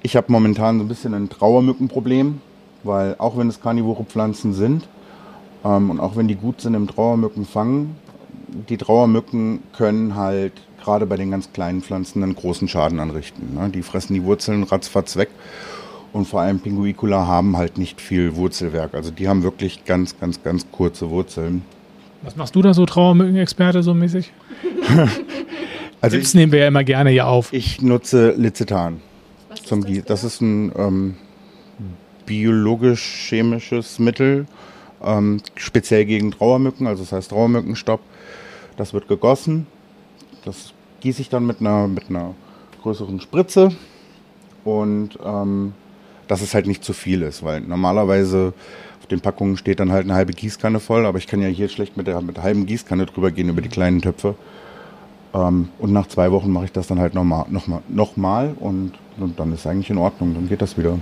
Ich 0.01 0.15
habe 0.15 0.31
momentan 0.31 0.79
so 0.79 0.83
ein 0.85 0.87
bisschen 0.87 1.13
ein 1.13 1.29
Trauermückenproblem, 1.29 2.41
weil 2.83 3.15
auch 3.19 3.37
wenn 3.37 3.47
es 3.47 3.61
karnivore 3.61 4.03
Pflanzen 4.03 4.53
sind 4.53 4.87
ähm, 5.63 5.89
und 5.89 5.99
auch 5.99 6.15
wenn 6.15 6.27
die 6.27 6.35
gut 6.35 6.61
sind 6.61 6.73
im 6.73 6.87
Trauermücken 6.87 7.45
fangen, 7.45 7.95
die 8.69 8.77
Trauermücken 8.77 9.61
können 9.73 10.15
halt 10.15 10.53
gerade 10.81 11.05
bei 11.05 11.17
den 11.17 11.31
ganz 11.31 11.51
kleinen 11.51 11.81
Pflanzen 11.81 12.23
einen 12.23 12.35
großen 12.35 12.67
Schaden 12.67 12.99
anrichten. 12.99 13.55
Ne? 13.55 13.69
Die 13.69 13.81
fressen 13.81 14.13
die 14.13 14.23
Wurzeln 14.23 14.63
ratzfatz 14.63 15.17
weg. 15.17 15.29
Und 16.13 16.25
vor 16.25 16.41
allem 16.41 16.59
Pinguicula 16.59 17.27
haben 17.27 17.57
halt 17.57 17.77
nicht 17.77 18.01
viel 18.01 18.35
Wurzelwerk. 18.35 18.93
Also 18.93 19.11
die 19.11 19.27
haben 19.27 19.43
wirklich 19.43 19.85
ganz, 19.85 20.19
ganz, 20.19 20.41
ganz 20.41 20.65
kurze 20.71 21.09
Wurzeln. 21.09 21.63
Was 22.23 22.35
machst 22.35 22.55
du 22.55 22.61
da 22.61 22.73
so, 22.73 22.85
Trauermückenexperte 22.85 23.83
so 23.83 23.93
mäßig? 23.93 24.31
Also 25.99 26.15
Tipps 26.15 26.29
ich, 26.29 26.35
nehmen 26.35 26.51
wir 26.51 26.59
ja 26.59 26.67
immer 26.67 26.83
gerne 26.83 27.09
hier 27.09 27.27
auf. 27.27 27.51
ich 27.53 27.81
nutze 27.81 28.31
Licetan. 28.37 29.01
Zum 29.65 29.83
Gießen. 29.83 30.05
Das 30.05 30.23
ist 30.23 30.41
ein 30.41 30.71
ähm, 30.77 31.15
biologisch-chemisches 32.27 33.97
Mittel, 33.97 34.45
ähm, 35.03 35.41
speziell 35.55 36.05
gegen 36.05 36.31
Trauermücken, 36.31 36.85
also 36.85 37.01
das 37.03 37.11
heißt 37.11 37.31
Trauermückenstopp. 37.31 38.01
Das 38.77 38.93
wird 38.93 39.07
gegossen. 39.07 39.65
Das 40.45 40.71
gieße 41.01 41.21
ich 41.21 41.29
dann 41.29 41.47
mit 41.47 41.61
einer, 41.61 41.87
mit 41.87 42.09
einer 42.09 42.35
größeren 42.83 43.19
Spritze 43.19 43.71
und 44.63 45.17
ähm, 45.25 45.73
dass 46.27 46.41
es 46.41 46.53
halt 46.53 46.67
nicht 46.67 46.83
zu 46.83 46.93
viel 46.93 47.21
ist, 47.21 47.43
weil 47.43 47.61
normalerweise 47.61 48.53
auf 48.99 49.07
den 49.07 49.21
Packungen 49.21 49.57
steht 49.57 49.79
dann 49.79 49.91
halt 49.91 50.05
eine 50.05 50.15
halbe 50.15 50.33
Gießkanne 50.33 50.79
voll, 50.79 51.05
aber 51.05 51.17
ich 51.17 51.27
kann 51.27 51.41
ja 51.41 51.47
hier 51.47 51.69
schlecht 51.69 51.97
mit 51.97 52.07
der, 52.07 52.21
mit 52.21 52.37
der 52.37 52.43
halben 52.43 52.65
Gießkanne 52.65 53.05
drüber 53.05 53.31
gehen 53.31 53.49
über 53.49 53.61
die 53.61 53.69
kleinen 53.69 54.01
Töpfe. 54.01 54.35
Ähm, 55.33 55.69
und 55.79 55.93
nach 55.93 56.07
zwei 56.07 56.31
Wochen 56.31 56.51
mache 56.51 56.65
ich 56.65 56.71
das 56.71 56.87
dann 56.87 56.99
halt 56.99 57.13
nochmal 57.13 57.45
noch 57.49 57.67
mal, 57.67 57.81
noch 57.87 58.17
mal 58.17 58.55
und, 58.59 58.93
und 59.17 59.39
dann 59.39 59.53
ist 59.53 59.67
eigentlich 59.67 59.89
in 59.89 59.97
Ordnung, 59.97 60.33
dann 60.33 60.47
geht 60.49 60.61
das 60.61 60.77
wieder. 60.77 60.99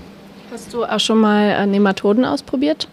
Hast 0.52 0.74
du 0.74 0.86
auch 0.86 1.00
schon 1.00 1.20
mal 1.20 1.50
äh, 1.50 1.66
Nematoden 1.66 2.26
ausprobiert? 2.26 2.88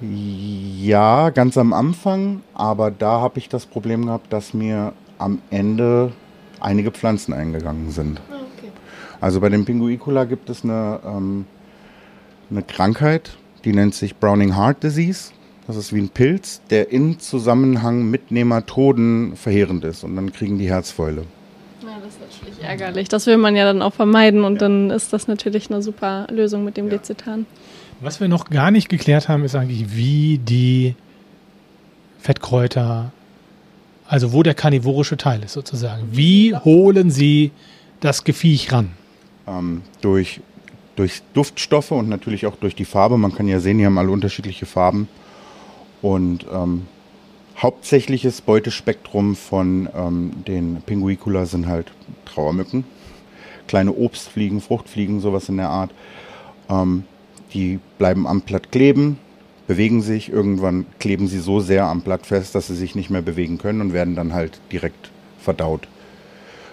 Ja, 0.00 1.30
ganz 1.30 1.58
am 1.58 1.72
Anfang, 1.72 2.42
aber 2.54 2.90
da 2.92 3.20
habe 3.20 3.38
ich 3.38 3.48
das 3.48 3.66
Problem 3.66 4.06
gehabt, 4.06 4.32
dass 4.32 4.54
mir 4.54 4.92
am 5.18 5.40
Ende 5.50 6.12
einige 6.60 6.92
Pflanzen 6.92 7.32
eingegangen 7.32 7.90
sind. 7.90 8.20
okay. 8.30 8.37
Also 9.20 9.40
bei 9.40 9.48
dem 9.48 9.64
Pinguicula 9.64 10.24
gibt 10.24 10.48
es 10.50 10.64
eine, 10.64 11.00
ähm, 11.04 11.46
eine 12.50 12.62
Krankheit, 12.62 13.36
die 13.64 13.72
nennt 13.72 13.94
sich 13.94 14.16
Browning 14.16 14.56
Heart 14.56 14.82
Disease. 14.82 15.32
Das 15.66 15.76
ist 15.76 15.92
wie 15.92 16.00
ein 16.00 16.08
Pilz, 16.08 16.62
der 16.70 16.90
in 16.90 17.18
Zusammenhang 17.18 18.08
mit 18.08 18.30
Nematoden 18.30 19.36
verheerend 19.36 19.84
ist 19.84 20.02
und 20.02 20.16
dann 20.16 20.32
kriegen 20.32 20.58
die 20.58 20.70
Herzfäule. 20.70 21.24
Ja, 21.82 21.88
das 22.02 22.14
ist 22.14 22.20
natürlich 22.20 22.64
ärgerlich. 22.64 23.08
Das 23.08 23.26
will 23.26 23.36
man 23.36 23.54
ja 23.54 23.64
dann 23.64 23.82
auch 23.82 23.92
vermeiden 23.92 24.44
und 24.44 24.62
dann 24.62 24.90
ist 24.90 25.12
das 25.12 25.28
natürlich 25.28 25.70
eine 25.70 25.82
super 25.82 26.26
Lösung 26.30 26.64
mit 26.64 26.76
dem 26.78 26.88
Lecitan. 26.88 27.44
Was 28.00 28.20
wir 28.20 28.28
noch 28.28 28.48
gar 28.48 28.70
nicht 28.70 28.88
geklärt 28.88 29.28
haben, 29.28 29.44
ist 29.44 29.56
eigentlich, 29.56 29.94
wie 29.94 30.38
die 30.38 30.94
Fettkräuter, 32.20 33.12
also 34.06 34.32
wo 34.32 34.42
der 34.42 34.54
karnivorische 34.54 35.16
Teil 35.16 35.42
ist 35.42 35.52
sozusagen. 35.52 36.08
Wie 36.12 36.54
holen 36.54 37.10
sie 37.10 37.50
das 38.00 38.24
Gefiech 38.24 38.72
ran? 38.72 38.92
Ähm, 39.48 39.82
durch, 40.00 40.40
durch 40.96 41.22
Duftstoffe 41.34 41.92
und 41.92 42.08
natürlich 42.08 42.46
auch 42.46 42.56
durch 42.56 42.74
die 42.74 42.84
Farbe. 42.84 43.18
Man 43.18 43.34
kann 43.34 43.48
ja 43.48 43.60
sehen, 43.60 43.78
die 43.78 43.86
haben 43.86 43.98
alle 43.98 44.10
unterschiedliche 44.10 44.66
Farben. 44.66 45.08
Und 46.02 46.46
ähm, 46.52 46.86
hauptsächliches 47.56 48.40
Beutespektrum 48.40 49.34
von 49.34 49.88
ähm, 49.94 50.32
den 50.46 50.82
Pinguicula 50.86 51.46
sind 51.46 51.66
halt 51.66 51.92
Trauermücken, 52.24 52.84
kleine 53.66 53.92
Obstfliegen, 53.92 54.60
Fruchtfliegen, 54.60 55.20
sowas 55.20 55.48
in 55.48 55.56
der 55.56 55.70
Art. 55.70 55.90
Ähm, 56.68 57.04
die 57.52 57.80
bleiben 57.98 58.26
am 58.26 58.42
Blatt 58.42 58.70
kleben, 58.70 59.18
bewegen 59.66 60.02
sich. 60.02 60.30
Irgendwann 60.30 60.86
kleben 61.00 61.26
sie 61.26 61.38
so 61.38 61.60
sehr 61.60 61.86
am 61.86 62.02
Blatt 62.02 62.26
fest, 62.26 62.54
dass 62.54 62.68
sie 62.68 62.76
sich 62.76 62.94
nicht 62.94 63.10
mehr 63.10 63.22
bewegen 63.22 63.58
können 63.58 63.80
und 63.80 63.92
werden 63.92 64.14
dann 64.14 64.34
halt 64.34 64.60
direkt 64.70 65.10
verdaut. 65.40 65.88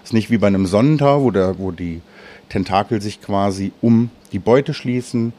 Ist 0.03 0.13
nicht 0.13 0.29
wie 0.29 0.38
bei 0.38 0.48
einem 0.48 0.67
Sonnentau, 0.67 1.24
wo, 1.24 1.32
der, 1.32 1.58
wo 1.58 1.72
die 1.72 2.01
Tentakel 2.50 3.02
sich 3.02 3.22
quasi 3.22 3.72
um 3.82 4.10
die 4.32 4.40
Beute 4.40 4.74
schließen. 4.74 5.34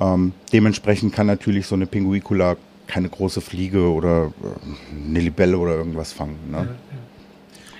Ähm, 0.00 0.32
dementsprechend 0.52 1.12
kann 1.12 1.26
natürlich 1.26 1.66
so 1.66 1.74
eine 1.74 1.86
Pinguicula 1.86 2.56
keine 2.86 3.08
große 3.08 3.40
Fliege 3.40 3.92
oder 3.92 4.32
äh, 4.42 5.06
eine 5.08 5.20
Libelle 5.20 5.58
oder 5.58 5.74
irgendwas 5.74 6.12
fangen. 6.12 6.36
Ne? 6.50 6.68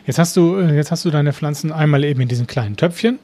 Jetzt 0.07 0.19
hast 0.19 0.37
du, 0.37 0.57
äh, 0.57 0.75
jetzt 0.75 0.91
hast 0.91 1.05
du 1.05 1.11
deine 1.11 1.33
Pflanzen 1.33 1.73
einmal 1.73 2.05
eben 2.05 2.21
in 2.21 2.29
diesen 2.29 2.47
kleinen 2.47 2.77
Töpfchen, 2.77 3.19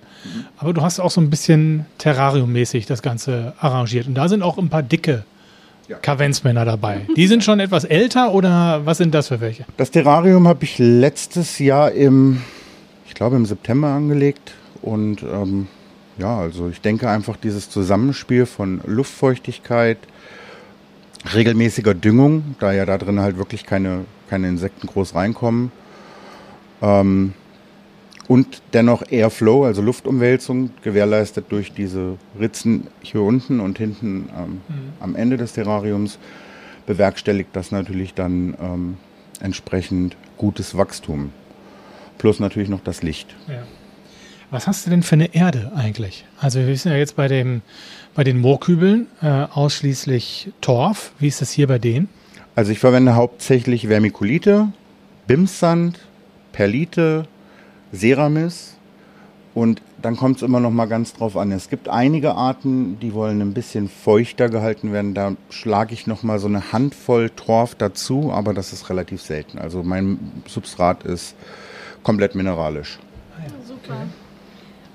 aber 0.57 0.73
du 0.73 0.83
hast 0.83 1.01
auch 1.01 1.11
so 1.11 1.21
ein 1.21 1.31
bisschen 1.31 1.87
Terrarium-mäßig 1.99 2.87
das 2.87 3.03
Ganze 3.03 3.55
arrangiert. 3.59 4.07
Und 4.07 4.15
da 4.15 4.29
sind 4.29 4.43
auch 4.43 4.59
ein 4.59 4.69
paar 4.69 4.83
dicke 4.83 5.25
Ja. 5.89 5.99
Kavenzmänner 5.99 6.65
dabei. 6.65 7.03
Die 7.17 7.27
sind 7.27 7.45
schon 7.45 7.61
etwas 7.61 7.85
älter 7.85 8.33
oder 8.33 8.87
was 8.87 8.99
sind 8.99 9.15
das 9.15 9.29
für 9.29 9.41
welche? 9.41 9.67
Das 9.77 9.91
Terrarium 9.91 10.49
habe 10.49 10.65
ich 10.65 10.79
letztes 10.79 11.59
Jahr 11.59 11.93
im, 11.93 12.43
ich 13.07 13.15
glaube 13.15 13.37
im 13.37 13.45
September 13.45 13.89
angelegt 13.89 14.55
und 14.85 15.23
ähm, 15.23 15.67
ja, 16.19 16.39
also 16.39 16.69
ich 16.69 16.81
denke 16.81 17.09
einfach 17.09 17.37
dieses 17.37 17.71
Zusammenspiel 17.71 18.47
von 18.47 18.81
Luftfeuchtigkeit, 18.87 19.99
regelmäßiger 21.35 21.95
Düngung, 21.95 22.55
da 22.61 22.73
ja 22.73 22.85
da 22.85 22.99
drin 22.99 23.21
halt 23.21 23.39
wirklich 23.39 23.65
keine, 23.65 24.05
keine 24.29 24.49
Insekten 24.49 24.87
groß 24.87 25.15
reinkommen, 25.15 25.73
ähm, 26.83 27.33
und 28.27 28.63
dennoch 28.73 29.03
Airflow, 29.11 29.65
also 29.65 29.83
Luftumwälzung, 29.83 30.71
gewährleistet 30.83 31.47
durch 31.51 31.73
diese 31.73 32.17
Ritzen 32.39 32.89
hier 33.03 33.21
unten 33.23 33.61
und 33.61 33.79
hinten 33.79 34.29
ähm, 34.37 34.61
mhm. 34.69 34.93
am 35.01 35.17
Ende 35.17 35.37
des 35.37 35.53
Terrariums, 35.53 36.19
bewerkstelligt 36.87 37.51
das 37.55 37.71
natürlich 37.71 38.15
dann 38.15 38.55
ähm, 38.61 38.97
entsprechend 39.41 40.17
gutes 40.37 40.77
Wachstum. 40.77 41.33
Plus 42.19 42.41
natürlich 42.41 42.69
noch 42.69 42.81
das 42.83 43.03
Licht. 43.03 43.35
Ja. 43.49 43.63
Was 44.55 44.69
hast 44.69 44.87
du 44.87 44.91
denn 44.91 45.03
für 45.03 45.17
eine 45.17 45.35
Erde 45.35 45.73
eigentlich? 45.75 46.25
Also 46.39 46.61
wir 46.61 46.69
wissen 46.69 46.89
ja 46.89 46.97
jetzt 46.97 47.17
bei, 47.17 47.27
dem, 47.27 47.63
bei 48.15 48.23
den 48.23 48.39
Moorkübeln 48.39 49.09
äh, 49.21 49.27
ausschließlich 49.27 50.53
Torf. 50.61 51.11
Wie 51.19 51.27
ist 51.27 51.41
das 51.41 51.51
hier 51.51 51.67
bei 51.67 51.81
denen? 51.81 52.09
Also 52.55 52.71
ich 52.71 52.79
verwende 52.79 53.17
hauptsächlich 53.17 53.89
Vermiculite, 53.89 54.69
Bimssand, 55.27 55.99
Perlite, 56.53 57.27
Ceramis 57.93 58.77
und 59.55 59.83
dann 60.01 60.17
kommt 60.17 60.37
es 60.37 60.43
immer 60.45 60.61
noch 60.61 60.71
mal 60.71 60.87
ganz 60.87 61.15
drauf 61.15 61.37
an. 61.37 61.51
Es 61.51 61.69
gibt 61.69 61.89
einige 61.89 62.37
Arten, 62.37 63.01
die 63.01 63.13
wollen 63.13 63.41
ein 63.41 63.55
bisschen 63.55 63.89
feuchter 63.89 64.49
gehalten 64.51 64.93
werden. 64.93 65.15
Da 65.15 65.33
schlage 65.51 65.95
ich 65.95 66.07
noch 66.07 66.23
mal 66.23 66.39
so 66.39 66.47
eine 66.47 66.71
Handvoll 66.71 67.31
Torf 67.31 67.75
dazu, 67.75 68.31
aber 68.33 68.55
das 68.55 68.73
ist 68.73 68.89
relativ 68.89 69.21
selten. 69.21 69.59
Also 69.59 69.83
mein 69.83 70.43
Substrat 70.47 71.03
ist 71.03 71.35
komplett 72.05 72.37
mineralisch. 72.37 73.01
Ah 73.37 73.43
ja, 73.43 73.67
super. 73.67 73.95
Okay. 73.95 74.24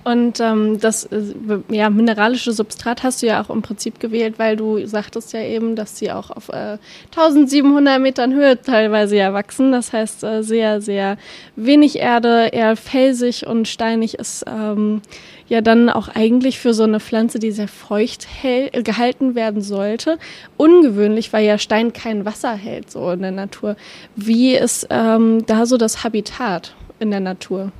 Und 0.09 0.39
ähm, 0.39 0.79
das 0.79 1.03
äh, 1.05 1.21
ja, 1.69 1.91
mineralische 1.91 2.51
Substrat 2.51 3.03
hast 3.03 3.21
du 3.21 3.27
ja 3.27 3.43
auch 3.43 3.51
im 3.51 3.61
Prinzip 3.61 3.99
gewählt, 3.99 4.39
weil 4.39 4.55
du 4.55 4.83
sagtest 4.87 5.33
ja 5.33 5.41
eben, 5.41 5.75
dass 5.75 5.99
sie 5.99 6.11
auch 6.11 6.31
auf 6.31 6.49
äh, 6.49 6.79
1700 7.15 8.01
Metern 8.01 8.33
Höhe 8.33 8.59
teilweise 8.59 9.17
ja 9.17 9.35
wachsen. 9.35 9.71
Das 9.71 9.93
heißt, 9.93 10.23
äh, 10.23 10.41
sehr, 10.41 10.81
sehr 10.81 11.17
wenig 11.55 11.99
Erde, 11.99 12.49
eher 12.51 12.75
felsig 12.75 13.45
und 13.45 13.67
steinig 13.67 14.15
ist 14.15 14.45
ähm, 14.47 15.03
ja 15.47 15.61
dann 15.61 15.91
auch 15.91 16.07
eigentlich 16.07 16.57
für 16.57 16.73
so 16.73 16.85
eine 16.85 16.99
Pflanze, 16.99 17.37
die 17.37 17.51
sehr 17.51 17.67
feucht 17.67 18.27
gehalten 18.73 19.35
werden 19.35 19.61
sollte, 19.61 20.17
ungewöhnlich, 20.57 21.31
weil 21.33 21.45
ja 21.45 21.59
Stein 21.59 21.93
kein 21.93 22.25
Wasser 22.25 22.53
hält 22.53 22.89
so 22.89 23.11
in 23.11 23.21
der 23.21 23.31
Natur. 23.31 23.75
Wie 24.15 24.55
ist 24.55 24.87
ähm, 24.89 25.45
da 25.45 25.67
so 25.67 25.77
das 25.77 26.03
Habitat 26.03 26.73
in 26.99 27.11
der 27.11 27.19
Natur? 27.19 27.71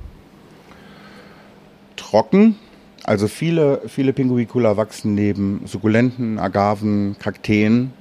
Trocken. 2.00 2.56
Also 3.04 3.28
viele, 3.28 3.82
viele 3.86 4.12
Pinguicula 4.12 4.76
wachsen 4.76 5.14
neben 5.14 5.62
Sukkulenten, 5.66 6.38
Agaven, 6.38 7.16
Kakteen. 7.18 7.92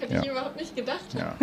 Hätte 0.00 0.14
ja. 0.14 0.22
ich 0.22 0.30
überhaupt 0.30 0.56
nicht 0.56 0.76
gedacht. 0.76 1.14
Ja. 1.16 1.34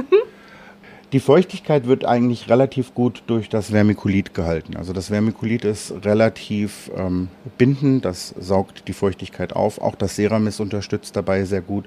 Die 1.12 1.20
Feuchtigkeit 1.20 1.88
wird 1.88 2.04
eigentlich 2.04 2.50
relativ 2.50 2.94
gut 2.94 3.24
durch 3.28 3.48
das 3.48 3.70
Vermiculit 3.70 4.34
gehalten. 4.34 4.76
Also 4.76 4.92
das 4.92 5.08
Vermiculit 5.08 5.64
ist 5.64 5.94
relativ 6.04 6.92
ähm, 6.98 7.30
bindend, 7.58 8.04
das 8.06 8.34
saugt 8.40 8.88
die 8.88 8.94
Feuchtigkeit 8.94 9.54
auf. 9.54 9.80
Auch 9.80 9.96
das 9.96 10.16
Ceramis 10.16 10.60
unterstützt 10.60 11.16
dabei 11.16 11.46
sehr 11.46 11.62
gut. 11.62 11.86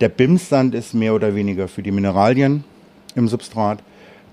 Der 0.00 0.08
Bimsand 0.08 0.74
ist 0.74 0.94
mehr 0.94 1.14
oder 1.14 1.34
weniger 1.34 1.68
für 1.68 1.82
die 1.82 1.92
Mineralien 1.92 2.64
im 3.14 3.28
Substrat 3.28 3.82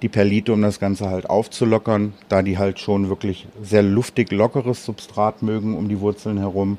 die 0.01 0.09
Perlite, 0.09 0.53
um 0.53 0.61
das 0.61 0.79
Ganze 0.79 1.09
halt 1.09 1.29
aufzulockern, 1.29 2.13
da 2.29 2.41
die 2.41 2.57
halt 2.57 2.79
schon 2.79 3.09
wirklich 3.09 3.47
sehr 3.61 3.83
luftig 3.83 4.31
lockeres 4.31 4.85
Substrat 4.85 5.41
mögen 5.41 5.75
um 5.75 5.89
die 5.89 5.99
Wurzeln 5.99 6.37
herum. 6.37 6.77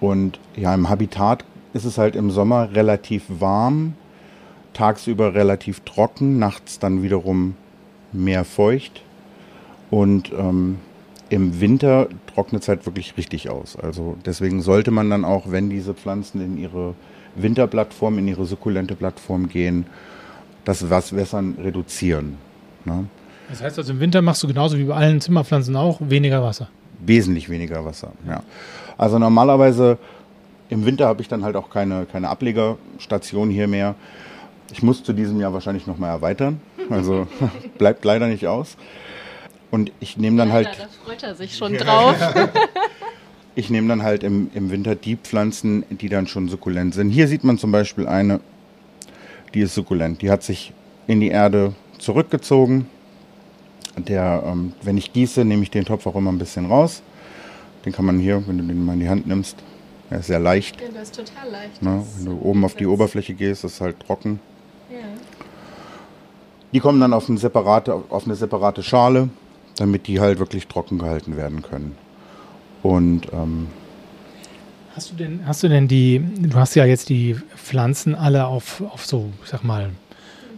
Und 0.00 0.38
ja, 0.56 0.74
im 0.74 0.88
Habitat 0.88 1.44
ist 1.72 1.84
es 1.84 1.98
halt 1.98 2.16
im 2.16 2.30
Sommer 2.30 2.74
relativ 2.74 3.24
warm, 3.28 3.94
tagsüber 4.72 5.34
relativ 5.34 5.80
trocken, 5.80 6.38
nachts 6.38 6.78
dann 6.78 7.02
wiederum 7.02 7.54
mehr 8.12 8.44
feucht. 8.44 9.02
Und 9.90 10.32
ähm, 10.32 10.78
im 11.28 11.60
Winter 11.60 12.08
trocknet 12.34 12.62
es 12.62 12.68
halt 12.68 12.86
wirklich 12.86 13.16
richtig 13.16 13.50
aus. 13.50 13.76
Also 13.76 14.16
deswegen 14.24 14.62
sollte 14.62 14.90
man 14.90 15.10
dann 15.10 15.24
auch, 15.24 15.50
wenn 15.50 15.70
diese 15.70 15.94
Pflanzen 15.94 16.40
in 16.40 16.56
ihre 16.58 16.94
Winterplattform, 17.34 18.18
in 18.18 18.28
ihre 18.28 18.46
sukkulente 18.46 18.94
Plattform 18.94 19.48
gehen, 19.48 19.86
das 20.66 20.90
Wässern 20.90 21.56
reduzieren. 21.62 22.36
Ne? 22.84 23.06
Das 23.48 23.62
heißt 23.62 23.78
also 23.78 23.92
im 23.92 24.00
Winter 24.00 24.20
machst 24.20 24.42
du 24.42 24.48
genauso 24.48 24.76
wie 24.76 24.84
bei 24.84 24.94
allen 24.94 25.20
Zimmerpflanzen 25.20 25.74
auch 25.76 25.98
weniger 26.00 26.42
Wasser. 26.42 26.68
Wesentlich 26.98 27.48
weniger 27.48 27.84
Wasser, 27.84 28.12
ja. 28.26 28.42
Also 28.98 29.18
normalerweise 29.18 29.98
im 30.68 30.84
Winter 30.84 31.06
habe 31.06 31.22
ich 31.22 31.28
dann 31.28 31.44
halt 31.44 31.54
auch 31.54 31.70
keine, 31.70 32.06
keine 32.06 32.28
Ablegerstation 32.28 33.50
hier 33.50 33.68
mehr. 33.68 33.94
Ich 34.72 34.82
muss 34.82 35.04
zu 35.04 35.12
diesem 35.12 35.40
Jahr 35.40 35.52
wahrscheinlich 35.52 35.86
nochmal 35.86 36.10
erweitern. 36.10 36.60
Also 36.90 37.28
bleibt 37.78 38.04
leider 38.04 38.26
nicht 38.26 38.48
aus. 38.48 38.76
Und 39.70 39.92
ich 40.00 40.16
nehme 40.16 40.36
dann 40.36 40.52
halt. 40.52 40.66
Da 40.66 40.88
freut 41.04 41.22
er 41.22 41.34
sich 41.36 41.56
schon 41.56 41.74
drauf. 41.74 42.16
ich 43.54 43.70
nehme 43.70 43.88
dann 43.88 44.02
halt 44.02 44.24
im, 44.24 44.50
im 44.54 44.70
Winter 44.70 44.96
die 44.96 45.16
Pflanzen, 45.16 45.84
die 45.90 46.08
dann 46.08 46.26
schon 46.26 46.48
sukkulent 46.48 46.94
sind. 46.94 47.10
Hier 47.10 47.28
sieht 47.28 47.44
man 47.44 47.58
zum 47.58 47.70
Beispiel 47.70 48.08
eine 48.08 48.40
die 49.56 49.62
ist 49.62 49.74
sukkulent. 49.74 50.20
Die 50.20 50.30
hat 50.30 50.42
sich 50.42 50.72
in 51.06 51.18
die 51.20 51.28
Erde 51.28 51.74
zurückgezogen. 51.98 52.86
Der, 53.96 54.42
ähm, 54.46 54.74
wenn 54.82 54.98
ich 54.98 55.14
gieße, 55.14 55.46
nehme 55.46 55.62
ich 55.62 55.70
den 55.70 55.86
Topf 55.86 56.06
auch 56.06 56.14
immer 56.14 56.30
ein 56.30 56.38
bisschen 56.38 56.66
raus. 56.66 57.02
Den 57.86 57.92
kann 57.94 58.04
man 58.04 58.18
hier, 58.18 58.46
wenn 58.46 58.58
du 58.58 58.64
den 58.64 58.84
mal 58.84 58.92
in 58.92 59.00
die 59.00 59.08
Hand 59.08 59.26
nimmst, 59.26 59.56
er 60.10 60.18
ist 60.18 60.26
sehr 60.26 60.40
leicht. 60.40 60.78
Ja, 60.80 60.88
der 60.88 61.02
ist 61.02 61.16
total 61.16 61.50
leicht. 61.50 61.82
Ne? 61.82 62.04
Wenn 62.18 62.26
du 62.26 62.38
oben 62.42 62.64
auf 62.66 62.74
die 62.74 62.86
Oberfläche 62.86 63.32
gehst, 63.32 63.64
ist 63.64 63.74
es 63.74 63.80
halt 63.80 63.98
trocken. 64.00 64.40
Ja. 64.90 64.98
Die 66.72 66.80
kommen 66.80 67.00
dann 67.00 67.14
auf 67.14 67.30
eine, 67.30 67.38
separate, 67.38 67.94
auf 67.94 68.26
eine 68.26 68.34
separate 68.34 68.82
Schale, 68.82 69.30
damit 69.78 70.06
die 70.06 70.20
halt 70.20 70.38
wirklich 70.38 70.66
trocken 70.66 70.98
gehalten 70.98 71.38
werden 71.38 71.62
können. 71.62 71.96
Und 72.82 73.32
ähm, 73.32 73.68
Hast 74.96 75.10
du 75.10 75.14
denn, 75.14 75.46
hast 75.46 75.62
du 75.62 75.68
denn 75.68 75.88
die, 75.88 76.22
du 76.38 76.56
hast 76.58 76.74
ja 76.74 76.86
jetzt 76.86 77.10
die 77.10 77.36
Pflanzen 77.54 78.14
alle 78.14 78.46
auf, 78.46 78.80
auf 78.80 79.04
so, 79.04 79.30
ich 79.44 79.50
sag 79.50 79.62
mal, 79.62 79.90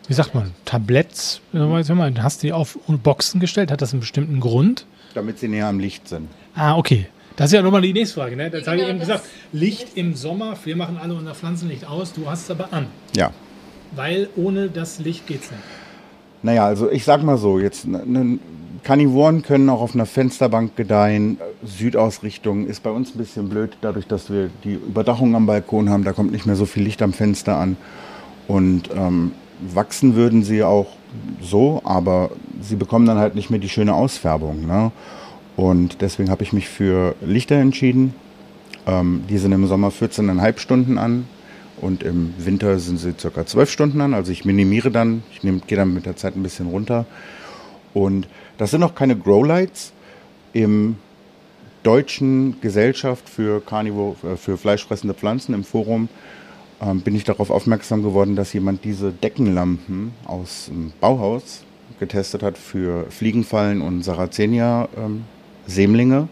wie 0.07 0.15
sagt 0.15 0.33
man, 0.33 0.55
Tabletts, 0.65 1.41
hast 1.53 2.43
du 2.43 2.47
die 2.47 2.53
auf 2.53 2.79
Boxen 2.87 3.41
gestellt? 3.41 3.73
Hat 3.73 3.83
das 3.83 3.93
einen 3.93 3.99
bestimmten 3.99 4.39
Grund? 4.39 4.87
Damit 5.15 5.41
sie 5.41 5.49
näher 5.49 5.67
am 5.67 5.81
Licht 5.81 6.09
sind. 6.09 6.29
Ah, 6.55 6.77
okay. 6.77 7.09
Das 7.35 7.47
ist 7.47 7.55
ja 7.55 7.63
nochmal 7.63 7.83
die 7.83 7.93
nächste 7.93 8.21
Frage. 8.21 8.37
Ne? 8.37 8.49
Das 8.49 8.61
genau, 8.61 8.71
habe 8.71 8.83
ich 8.83 8.89
eben 8.89 9.01
gesagt. 9.01 9.25
Licht 9.53 9.97
im 9.97 10.15
Sommer, 10.15 10.57
wir 10.65 10.77
machen 10.77 10.99
alle 11.03 11.15
unser 11.15 11.35
Pflanzenlicht 11.35 11.85
aus, 11.85 12.13
du 12.13 12.31
hast 12.31 12.45
es 12.45 12.51
aber 12.53 12.73
an. 12.73 12.87
Ja. 13.17 13.33
Weil 13.97 14.29
ohne 14.37 14.69
das 14.69 15.01
Licht 15.01 15.27
geht 15.27 15.43
es 15.43 15.51
nicht. 15.51 15.63
Naja, 16.43 16.65
also 16.65 16.89
ich 16.93 17.03
sag 17.03 17.25
mal 17.25 17.39
so, 17.39 17.59
jetzt 17.59 17.89
ne, 17.89 18.39
Karnivoren 18.83 19.43
können 19.43 19.69
auch 19.69 19.81
auf 19.81 19.95
einer 19.95 20.07
Fensterbank 20.07 20.77
gedeihen. 20.77 21.39
Südausrichtung 21.65 22.67
ist 22.67 22.83
bei 22.83 22.91
uns 22.91 23.15
ein 23.15 23.19
bisschen 23.19 23.49
blöd, 23.49 23.77
dadurch, 23.81 24.07
dass 24.07 24.31
wir 24.31 24.51
die 24.65 24.75
Überdachung 24.75 25.35
am 25.35 25.47
Balkon 25.47 25.91
haben. 25.91 26.05
Da 26.05 26.13
kommt 26.13 26.33
nicht 26.33 26.47
mehr 26.47 26.57
so 26.57 26.67
viel 26.67 26.83
Licht 26.83 27.03
am 27.03 27.13
Fenster 27.13 27.57
an. 27.57 27.77
Und 28.47 28.91
ähm, 28.95 29.33
wachsen 29.61 30.15
würden 30.15 30.43
sie 30.43 30.63
auch 30.63 30.87
so, 31.41 31.83
aber 31.85 32.31
sie 32.61 32.77
bekommen 32.77 33.07
dann 33.07 33.19
halt 33.19 33.35
nicht 33.35 33.51
mehr 33.51 33.59
die 33.59 33.69
schöne 33.69 33.95
Ausfärbung. 33.95 34.67
Ne? 34.67 34.93
Und 35.57 36.01
deswegen 36.01 36.31
habe 36.31 36.43
ich 36.43 36.53
mich 36.53 36.69
für 36.69 37.15
Lichter 37.21 37.57
entschieden. 37.57 38.15
Ähm, 38.87 39.25
die 39.29 39.39
sind 39.39 39.53
im 39.53 39.67
Sommer 39.67 39.89
14,5 39.89 40.59
Stunden 40.59 40.99
an 40.99 41.27
und 41.81 42.03
im 42.03 42.35
Winter 42.39 42.79
sind 42.79 42.99
sie 42.99 43.15
circa 43.19 43.45
12 43.45 43.71
Stunden 43.71 44.01
an. 44.01 44.15
Also 44.15 44.33
ich 44.33 44.45
minimiere 44.45 44.91
dann, 44.91 45.23
ich 45.33 45.41
gehe 45.41 45.79
dann 45.79 45.95
mit 45.95 46.07
der 46.07 46.17
Zeit 46.17 46.37
ein 46.37 46.43
bisschen 46.43 46.69
runter. 46.69 47.07
Und 47.95 48.29
das 48.59 48.73
sind 48.73 48.81
noch 48.81 48.95
keine 48.95 49.17
Growlights. 49.17 49.95
Im 50.53 50.97
Deutschen 51.83 52.61
Gesellschaft 52.61 53.27
für, 53.29 53.61
Carnivo, 53.65 54.17
äh, 54.23 54.37
für 54.37 54.59
fleischfressende 54.59 55.15
Pflanzen 55.15 55.55
im 55.55 55.65
Forum 55.65 56.11
ähm, 56.83 57.01
bin 57.01 57.17
ich 57.17 57.25
darauf 57.25 57.49
aufmerksam 57.51 58.03
geworden, 58.03 58.37
dass 58.37 58.53
jemand 58.53 58.85
diese 58.85 59.13
Deckenlampen 59.13 60.13
aus 60.27 60.67
dem 60.67 60.93
Bauhaus 61.01 61.65
getestet 61.99 62.43
hat 62.43 62.59
für 62.59 63.11
Fliegenfallen 63.11 63.81
und 63.81 64.03
Saracenia-Sämlinge. 64.03 66.17
Ähm, 66.17 66.29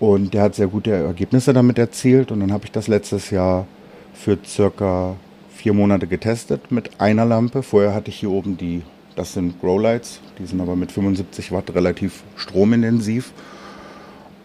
und 0.00 0.32
der 0.32 0.42
hat 0.42 0.54
sehr 0.54 0.68
gute 0.68 0.92
Ergebnisse 0.92 1.52
damit 1.52 1.78
erzielt. 1.78 2.32
Und 2.32 2.40
dann 2.40 2.52
habe 2.52 2.64
ich 2.64 2.72
das 2.72 2.88
letztes 2.88 3.28
Jahr 3.30 3.66
für 4.14 4.38
circa 4.44 5.16
vier 5.50 5.74
Monate 5.74 6.06
getestet 6.06 6.72
mit 6.72 7.00
einer 7.00 7.26
Lampe. 7.26 7.62
Vorher 7.62 7.94
hatte 7.94 8.10
ich 8.10 8.16
hier 8.16 8.30
oben 8.30 8.56
die 8.56 8.82
das 9.16 9.32
sind 9.32 9.60
Growlights, 9.60 10.20
die 10.38 10.46
sind 10.46 10.60
aber 10.60 10.76
mit 10.76 10.92
75 10.92 11.52
Watt 11.52 11.74
relativ 11.74 12.22
stromintensiv. 12.36 13.32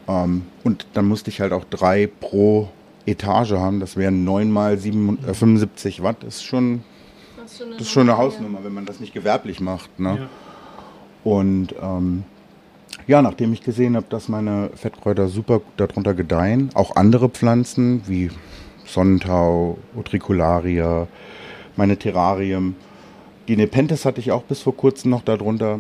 Ähm, 0.08 0.43
und 0.63 0.88
dann 0.93 1.06
musste 1.08 1.30
ich 1.30 1.41
halt 1.41 1.54
auch 1.54 1.65
drei 1.65 2.08
pro 2.08 2.69
Etage 3.06 3.51
haben. 3.51 3.80
Das 3.80 3.97
wären 3.97 4.23
9 4.23 4.51
mal 4.51 4.78
7, 4.78 5.19
äh, 5.28 5.34
75 5.34 6.04
Watt. 6.04 6.17
Das 6.21 6.36
ist 6.36 6.43
schon, 6.43 6.84
das 7.45 7.82
ist 7.82 7.89
schon 7.89 8.10
eine 8.10 8.17
Hausnummer, 8.17 8.63
wenn 8.63 8.73
man 8.73 8.86
das 8.86 8.99
nicht 8.99 9.13
gewerblich 9.13 9.60
macht. 9.60 9.99
Ne? 9.99 10.17
Ja. 10.19 10.30
Und 11.23 11.73
ähm, 11.82 12.23
ja, 13.08 13.21
nachdem 13.21 13.54
ich 13.54 13.62
gesehen 13.62 13.95
habe, 13.95 14.08
dass 14.10 14.30
meine 14.30 14.71
Fettkräuter 14.75 15.28
super 15.28 15.60
gut 15.60 15.73
darunter 15.78 16.13
gedeihen, 16.13 16.69
auch 16.73 16.95
andere 16.95 17.30
Pflanzen 17.30 18.01
wie 18.08 18.32
Sonnentau, 18.86 19.78
Utricularia, 19.95 21.08
meine 21.75 21.97
Terrarien, 21.97 22.75
die 23.47 23.58
Nepenthes 23.58 24.05
hatte 24.05 24.19
ich 24.19 24.31
auch 24.31 24.43
bis 24.43 24.62
vor 24.62 24.75
kurzem 24.75 25.12
noch 25.12 25.23
darunter. 25.23 25.79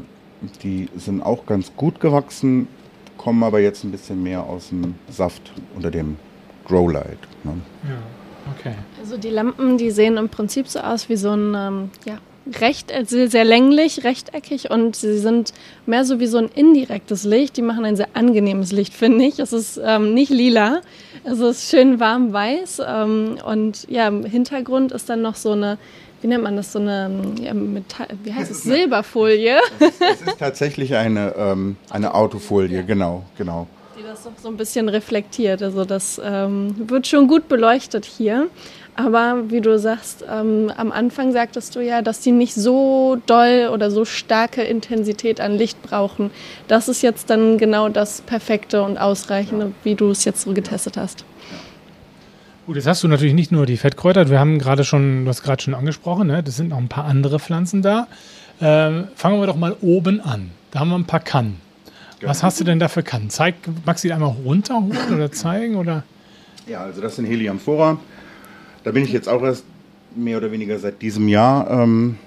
Die 0.63 0.89
sind 0.95 1.21
auch 1.21 1.45
ganz 1.45 1.71
gut 1.75 1.99
gewachsen, 1.99 2.67
kommen 3.17 3.43
aber 3.43 3.59
jetzt 3.59 3.83
ein 3.83 3.91
bisschen 3.91 4.21
mehr 4.21 4.43
aus 4.43 4.69
dem 4.69 4.95
Saft 5.09 5.51
unter 5.75 5.89
dem 5.89 6.17
Growlight. 6.65 7.17
Ne? 7.43 7.53
Ja, 7.83 8.51
okay. 8.57 8.75
Also 8.99 9.17
die 9.17 9.29
Lampen, 9.29 9.77
die 9.77 9.91
sehen 9.91 10.17
im 10.17 10.29
Prinzip 10.29 10.67
so 10.67 10.79
aus 10.79 11.09
wie 11.09 11.15
so 11.15 11.31
ein, 11.31 11.55
ähm, 11.55 11.89
ja, 12.05 12.19
recht, 12.61 12.91
also 12.93 13.25
sehr 13.27 13.43
länglich, 13.43 14.03
rechteckig 14.03 14.69
und 14.69 14.95
sie 14.95 15.17
sind 15.17 15.53
mehr 15.85 16.05
so 16.05 16.19
wie 16.19 16.27
so 16.27 16.37
ein 16.37 16.49
indirektes 16.53 17.23
Licht. 17.23 17.57
Die 17.57 17.61
machen 17.61 17.85
ein 17.85 17.95
sehr 17.95 18.09
angenehmes 18.13 18.71
Licht, 18.71 18.93
finde 19.03 19.25
ich. 19.25 19.39
Es 19.39 19.53
ist 19.53 19.79
ähm, 19.83 20.13
nicht 20.13 20.29
lila, 20.29 20.81
es 21.23 21.39
ist 21.39 21.69
schön 21.69 21.99
warm 21.99 22.33
weiß 22.33 22.81
ähm, 22.87 23.37
und 23.45 23.87
ja, 23.89 24.07
im 24.07 24.25
Hintergrund 24.25 24.91
ist 24.91 25.09
dann 25.09 25.21
noch 25.21 25.35
so 25.35 25.51
eine, 25.51 25.77
wie 26.25 26.27
nennt 26.27 26.43
man 26.43 26.55
das, 26.55 26.71
so 26.71 26.79
eine, 26.79 27.11
ja, 27.39 27.53
Metall, 27.53 28.07
wie 28.23 28.33
heißt 28.33 28.49
es, 28.49 28.63
Silberfolie. 28.63 29.59
Es 29.79 29.89
ist, 29.89 30.01
es 30.01 30.21
ist 30.21 30.39
tatsächlich 30.39 30.95
eine, 30.95 31.35
ähm, 31.37 31.77
eine 31.91 32.15
Autofolie, 32.15 32.83
genau, 32.83 33.23
genau. 33.37 33.67
Die 33.95 34.01
das 34.01 34.23
doch 34.23 34.31
so 34.41 34.47
ein 34.47 34.57
bisschen 34.57 34.89
reflektiert. 34.89 35.61
Also 35.61 35.85
das 35.85 36.19
ähm, 36.23 36.89
wird 36.89 37.05
schon 37.05 37.27
gut 37.27 37.47
beleuchtet 37.47 38.05
hier. 38.05 38.47
Aber 38.95 39.51
wie 39.51 39.61
du 39.61 39.77
sagst, 39.77 40.25
ähm, 40.27 40.71
am 40.75 40.91
Anfang 40.91 41.31
sagtest 41.31 41.75
du 41.75 41.81
ja, 41.81 42.01
dass 42.01 42.21
die 42.21 42.31
nicht 42.31 42.55
so 42.55 43.17
doll 43.27 43.69
oder 43.71 43.91
so 43.91 44.03
starke 44.03 44.63
Intensität 44.63 45.39
an 45.39 45.53
Licht 45.53 45.79
brauchen. 45.83 46.31
Das 46.67 46.87
ist 46.87 47.03
jetzt 47.03 47.29
dann 47.29 47.59
genau 47.59 47.89
das 47.89 48.21
Perfekte 48.21 48.81
und 48.81 48.97
Ausreichende, 48.97 49.73
wie 49.83 49.93
du 49.93 50.09
es 50.09 50.25
jetzt 50.25 50.41
so 50.41 50.53
getestet 50.53 50.97
hast. 50.97 51.23
Gut, 52.65 52.77
jetzt 52.77 52.87
hast 52.87 53.03
du 53.03 53.07
natürlich 53.07 53.35
nicht 53.35 53.51
nur 53.51 53.67
die 53.67 53.77
Fettkräuter, 53.77 54.27
wir 54.31 54.39
haben 54.39 54.57
gerade 54.57 54.83
schon, 54.83 55.25
du 55.25 55.29
hast 55.29 55.43
gerade 55.43 55.61
schon 55.61 55.75
angesprochen, 55.75 56.27
ne? 56.27 56.41
das 56.41 56.55
sind 56.55 56.69
noch 56.69 56.79
ein 56.79 56.87
paar 56.87 57.05
andere 57.05 57.37
Pflanzen 57.37 57.83
da. 57.83 58.07
Ähm, 58.59 59.07
fangen 59.15 59.39
wir 59.39 59.45
doch 59.45 59.55
mal 59.55 59.75
oben 59.81 60.19
an. 60.19 60.49
Da 60.71 60.79
haben 60.79 60.89
wir 60.89 60.95
ein 60.95 61.05
paar 61.05 61.19
Kannen. 61.19 61.61
Was 62.21 62.41
hast 62.41 62.59
du 62.59 62.63
denn 62.63 62.79
da 62.79 62.87
für 62.87 63.03
Kannen? 63.03 63.29
Zeig, 63.29 63.53
magst 63.85 64.03
du 64.03 64.07
die 64.07 64.13
einmal 64.13 64.33
runterholen 64.43 65.13
oder 65.13 65.31
zeigen? 65.31 65.75
Oder? 65.75 66.03
Ja, 66.65 66.81
also 66.81 67.01
das 67.01 67.17
sind 67.17 67.25
Heliamphora. 67.25 67.99
Da 68.83 68.91
bin 68.91 69.03
ich 69.03 69.11
jetzt 69.11 69.29
auch 69.29 69.43
erst 69.43 69.63
mehr 70.15 70.37
oder 70.37 70.51
weniger 70.51 70.79
seit 70.79 71.03
diesem 71.03 71.27
Jahr 71.27 71.69
ähm, 71.69 72.17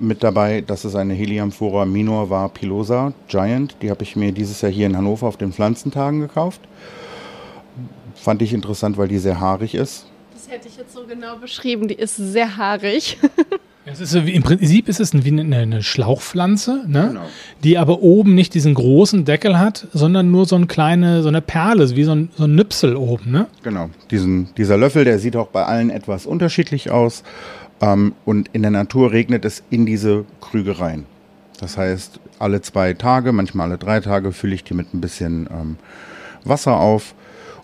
mit 0.00 0.22
dabei. 0.22 0.62
Das 0.66 0.86
ist 0.86 0.94
eine 0.94 1.12
Heliamphora 1.12 1.84
minor 1.84 2.30
var 2.30 2.48
pilosa 2.48 3.12
Giant. 3.28 3.76
Die 3.82 3.90
habe 3.90 4.04
ich 4.04 4.16
mir 4.16 4.32
dieses 4.32 4.62
Jahr 4.62 4.72
hier 4.72 4.86
in 4.86 4.96
Hannover 4.96 5.26
auf 5.26 5.36
den 5.36 5.52
Pflanzentagen 5.52 6.20
gekauft. 6.20 6.62
Fand 8.14 8.42
ich 8.42 8.52
interessant, 8.52 8.96
weil 8.98 9.08
die 9.08 9.18
sehr 9.18 9.40
haarig 9.40 9.74
ist. 9.74 10.06
Das 10.32 10.48
hätte 10.48 10.68
ich 10.68 10.76
jetzt 10.76 10.94
so 10.94 11.06
genau 11.06 11.36
beschrieben. 11.36 11.88
Die 11.88 11.94
ist 11.94 12.16
sehr 12.16 12.56
haarig. 12.56 13.18
Es 13.84 14.00
ist 14.00 14.14
Im 14.14 14.42
Prinzip 14.44 14.88
ist 14.88 15.00
es 15.00 15.12
wie 15.12 15.40
eine, 15.40 15.56
eine 15.56 15.82
Schlauchpflanze, 15.82 16.84
ne? 16.86 17.08
Genau. 17.08 17.22
die 17.64 17.78
aber 17.78 18.00
oben 18.00 18.36
nicht 18.36 18.54
diesen 18.54 18.74
großen 18.74 19.24
Deckel 19.24 19.58
hat, 19.58 19.88
sondern 19.92 20.30
nur 20.30 20.46
so 20.46 20.54
eine 20.54 20.66
kleine, 20.66 21.22
so 21.22 21.28
eine 21.28 21.40
Perle, 21.40 21.90
wie 21.96 22.04
so 22.04 22.12
ein, 22.12 22.30
so 22.36 22.44
ein 22.44 22.54
Nüpsel 22.54 22.94
oben. 22.94 23.32
Ne? 23.32 23.48
Genau, 23.64 23.90
diesen, 24.12 24.54
dieser 24.54 24.76
Löffel, 24.76 25.04
der 25.04 25.18
sieht 25.18 25.34
auch 25.34 25.48
bei 25.48 25.64
allen 25.64 25.90
etwas 25.90 26.26
unterschiedlich 26.26 26.92
aus. 26.92 27.24
Ähm, 27.80 28.14
und 28.24 28.50
in 28.52 28.62
der 28.62 28.70
Natur 28.70 29.10
regnet 29.10 29.44
es 29.44 29.64
in 29.70 29.84
diese 29.84 30.26
Krüge 30.40 30.78
rein. 30.78 31.04
Das 31.58 31.76
heißt, 31.76 32.20
alle 32.38 32.60
zwei 32.62 32.94
Tage, 32.94 33.32
manchmal 33.32 33.68
alle 33.68 33.78
drei 33.78 33.98
Tage 33.98 34.30
fülle 34.30 34.54
ich 34.54 34.62
die 34.62 34.74
mit 34.74 34.94
ein 34.94 35.00
bisschen 35.00 35.48
ähm, 35.50 35.76
Wasser 36.44 36.76
auf. 36.76 37.14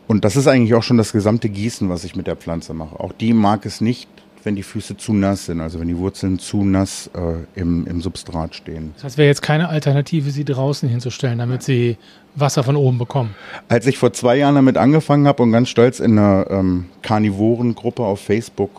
Und 0.08 0.24
das 0.24 0.36
ist 0.36 0.48
eigentlich 0.48 0.74
auch 0.74 0.82
schon 0.82 0.96
das 0.96 1.12
gesamte 1.12 1.48
Gießen, 1.48 1.88
was 1.88 2.02
ich 2.02 2.16
mit 2.16 2.26
der 2.26 2.34
Pflanze 2.34 2.74
mache. 2.74 2.98
Auch 2.98 3.12
die 3.12 3.32
mag 3.34 3.64
es 3.66 3.80
nicht, 3.80 4.08
wenn 4.42 4.56
die 4.56 4.62
Füße 4.62 4.96
zu 4.96 5.12
nass 5.12 5.46
sind, 5.46 5.60
also 5.60 5.78
wenn 5.78 5.88
die 5.88 5.98
Wurzeln 5.98 6.38
zu 6.38 6.64
nass 6.64 7.10
äh, 7.14 7.60
im, 7.60 7.86
im 7.86 8.00
Substrat 8.00 8.54
stehen. 8.54 8.92
Das 8.94 9.04
heißt, 9.04 9.18
wäre 9.18 9.28
jetzt 9.28 9.42
keine 9.42 9.68
Alternative, 9.68 10.30
sie 10.30 10.44
draußen 10.44 10.88
hinzustellen, 10.88 11.38
damit 11.38 11.62
sie 11.62 11.98
Wasser 12.34 12.62
von 12.62 12.76
oben 12.76 12.98
bekommen. 12.98 13.34
Als 13.68 13.86
ich 13.86 13.98
vor 13.98 14.12
zwei 14.12 14.36
Jahren 14.36 14.54
damit 14.54 14.78
angefangen 14.78 15.26
habe 15.26 15.42
und 15.42 15.52
ganz 15.52 15.68
stolz 15.68 16.00
in 16.00 16.18
einer 16.18 16.46
ähm, 16.50 16.86
Karnivorengruppe 17.02 18.02
auf 18.02 18.20
Facebook 18.20 18.70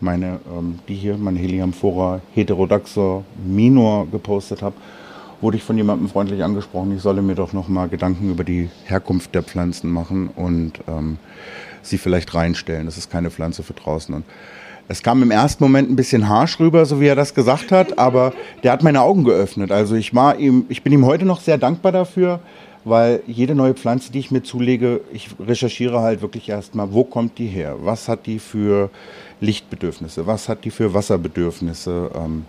meine, 0.00 0.40
ähm, 0.54 0.78
die 0.86 0.94
hier, 0.94 1.16
meine 1.16 1.38
Heliamphora 1.38 2.20
heterodoxa 2.34 3.22
minor 3.44 4.06
gepostet 4.10 4.62
habe, 4.62 4.74
wurde 5.44 5.58
ich 5.58 5.62
von 5.62 5.76
jemandem 5.76 6.08
freundlich 6.08 6.42
angesprochen, 6.42 6.96
ich 6.96 7.02
solle 7.02 7.20
mir 7.20 7.34
doch 7.34 7.52
noch 7.52 7.68
mal 7.68 7.86
Gedanken 7.86 8.30
über 8.30 8.44
die 8.44 8.70
Herkunft 8.86 9.34
der 9.34 9.42
Pflanzen 9.42 9.90
machen 9.90 10.30
und 10.34 10.72
ähm, 10.88 11.18
sie 11.82 11.98
vielleicht 11.98 12.34
reinstellen. 12.34 12.86
Das 12.86 12.96
ist 12.96 13.10
keine 13.10 13.30
Pflanze 13.30 13.62
für 13.62 13.74
draußen. 13.74 14.14
Und 14.14 14.24
es 14.88 15.02
kam 15.02 15.22
im 15.22 15.30
ersten 15.30 15.62
Moment 15.62 15.90
ein 15.90 15.96
bisschen 15.96 16.30
harsch 16.30 16.58
rüber, 16.60 16.86
so 16.86 16.98
wie 16.98 17.08
er 17.08 17.14
das 17.14 17.34
gesagt 17.34 17.72
hat, 17.72 17.98
aber 17.98 18.32
der 18.62 18.72
hat 18.72 18.82
meine 18.82 19.02
Augen 19.02 19.24
geöffnet. 19.24 19.70
Also 19.70 19.96
ich 19.96 20.14
war 20.14 20.38
ihm, 20.38 20.64
ich 20.70 20.82
bin 20.82 20.94
ihm 20.94 21.04
heute 21.04 21.26
noch 21.26 21.42
sehr 21.42 21.58
dankbar 21.58 21.92
dafür, 21.92 22.40
weil 22.86 23.20
jede 23.26 23.54
neue 23.54 23.74
Pflanze, 23.74 24.12
die 24.12 24.20
ich 24.20 24.30
mir 24.30 24.42
zulege, 24.42 25.02
ich 25.12 25.28
recherchiere 25.38 26.00
halt 26.00 26.22
wirklich 26.22 26.48
erstmal, 26.48 26.94
wo 26.94 27.04
kommt 27.04 27.36
die 27.36 27.48
her? 27.48 27.76
Was 27.80 28.08
hat 28.08 28.24
die 28.24 28.38
für 28.38 28.88
Lichtbedürfnisse? 29.42 30.26
Was 30.26 30.48
hat 30.48 30.64
die 30.64 30.70
für 30.70 30.94
Wasserbedürfnisse? 30.94 32.12
Ähm, 32.14 32.46